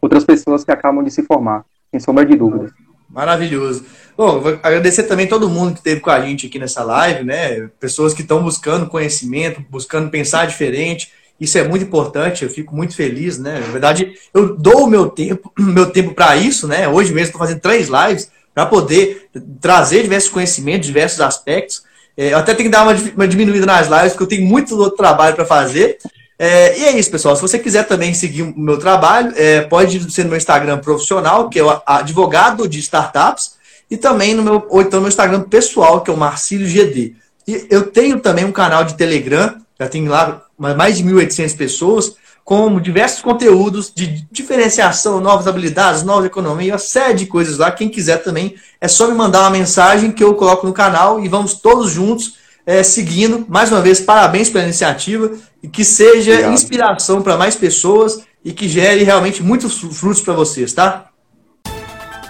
outras 0.00 0.24
pessoas 0.24 0.64
que 0.64 0.72
acabam 0.72 1.04
de 1.04 1.10
se 1.12 1.22
formar, 1.22 1.64
sem 1.92 2.00
sombra 2.00 2.26
de 2.26 2.34
dúvidas. 2.34 2.72
Maravilhoso. 3.08 3.84
Bom, 4.16 4.40
vou 4.40 4.58
agradecer 4.62 5.04
também 5.04 5.26
todo 5.26 5.48
mundo 5.48 5.72
que 5.72 5.78
esteve 5.78 6.00
com 6.00 6.10
a 6.10 6.20
gente 6.20 6.46
aqui 6.46 6.58
nessa 6.58 6.82
live, 6.82 7.24
né? 7.24 7.68
Pessoas 7.80 8.12
que 8.12 8.22
estão 8.22 8.42
buscando 8.42 8.88
conhecimento, 8.88 9.64
buscando 9.68 10.10
pensar 10.10 10.46
diferente. 10.46 11.12
Isso 11.40 11.56
é 11.56 11.66
muito 11.66 11.84
importante, 11.84 12.44
eu 12.44 12.50
fico 12.50 12.76
muito 12.76 12.94
feliz, 12.94 13.38
né? 13.38 13.60
Na 13.60 13.72
verdade, 13.72 14.12
eu 14.34 14.54
dou 14.56 14.84
o 14.84 14.86
meu 14.86 15.08
tempo, 15.08 15.50
meu 15.58 15.86
tempo 15.86 16.12
para 16.14 16.36
isso, 16.36 16.68
né? 16.68 16.86
Hoje 16.86 17.12
mesmo 17.12 17.28
estou 17.28 17.40
fazendo 17.40 17.60
três 17.60 17.88
lives 17.88 18.30
para 18.54 18.66
poder 18.66 19.28
trazer 19.60 20.02
diversos 20.02 20.28
conhecimentos, 20.28 20.86
diversos 20.86 21.20
aspectos. 21.20 21.82
É, 22.16 22.34
eu 22.34 22.38
até 22.38 22.52
tenho 22.52 22.68
que 22.68 22.72
dar 22.72 22.82
uma, 22.82 22.94
uma, 23.14 23.26
diminuída 23.26 23.64
nas 23.64 23.88
lives, 23.88 24.12
porque 24.12 24.24
eu 24.24 24.28
tenho 24.28 24.46
muito 24.46 24.76
outro 24.76 24.98
trabalho 24.98 25.34
para 25.34 25.46
fazer. 25.46 25.96
É, 26.38 26.78
e 26.78 26.84
é 26.84 26.98
isso, 26.98 27.10
pessoal. 27.10 27.34
Se 27.36 27.42
você 27.42 27.58
quiser 27.58 27.86
também 27.86 28.12
seguir 28.12 28.42
o 28.42 28.58
meu 28.58 28.78
trabalho, 28.78 29.32
é, 29.36 29.62
pode 29.62 30.12
ser 30.12 30.24
no 30.24 30.30
meu 30.30 30.36
Instagram 30.36 30.78
profissional, 30.78 31.48
que 31.48 31.58
é 31.58 31.64
o 31.64 31.80
advogado 31.86 32.68
de 32.68 32.78
startups, 32.80 33.52
e 33.90 33.96
também 33.96 34.34
no 34.34 34.42
meu, 34.42 34.66
ou 34.68 34.82
então 34.82 34.98
no 34.98 35.02
meu 35.02 35.08
Instagram 35.08 35.40
pessoal, 35.42 36.02
que 36.02 36.10
é 36.10 36.14
o 36.14 36.16
Marcílio 36.16 36.66
GD. 36.66 37.14
E 37.48 37.66
eu 37.70 37.84
tenho 37.90 38.20
também 38.20 38.44
um 38.44 38.52
canal 38.52 38.84
de 38.84 38.94
Telegram, 38.94 39.56
já 39.80 39.88
tenho 39.88 40.10
lá 40.10 40.42
mais 40.58 40.98
de 40.98 41.04
1.800 41.04 41.56
pessoas, 41.56 42.14
como 42.44 42.80
diversos 42.80 43.22
conteúdos 43.22 43.90
de 43.94 44.26
diferenciação, 44.30 45.20
novas 45.20 45.46
habilidades, 45.46 46.02
nova 46.02 46.26
economia, 46.26 46.74
uma 46.74 46.78
série 46.78 47.14
de 47.14 47.26
coisas 47.26 47.56
lá. 47.56 47.70
Quem 47.70 47.88
quiser 47.88 48.18
também, 48.18 48.56
é 48.78 48.88
só 48.88 49.08
me 49.08 49.14
mandar 49.14 49.40
uma 49.40 49.50
mensagem 49.50 50.12
que 50.12 50.22
eu 50.22 50.34
coloco 50.34 50.66
no 50.66 50.72
canal 50.72 51.24
e 51.24 51.28
vamos 51.28 51.54
todos 51.54 51.90
juntos 51.90 52.34
é, 52.66 52.82
seguindo. 52.82 53.46
Mais 53.48 53.72
uma 53.72 53.80
vez, 53.80 54.00
parabéns 54.00 54.50
pela 54.50 54.64
iniciativa 54.64 55.32
e 55.62 55.68
que 55.68 55.84
seja 55.84 56.32
Obrigado. 56.32 56.52
inspiração 56.52 57.22
para 57.22 57.36
mais 57.38 57.56
pessoas 57.56 58.20
e 58.44 58.52
que 58.52 58.68
gere 58.68 59.02
realmente 59.02 59.42
muitos 59.42 59.78
frutos 59.78 60.20
para 60.20 60.34
vocês, 60.34 60.72
tá? 60.72 61.09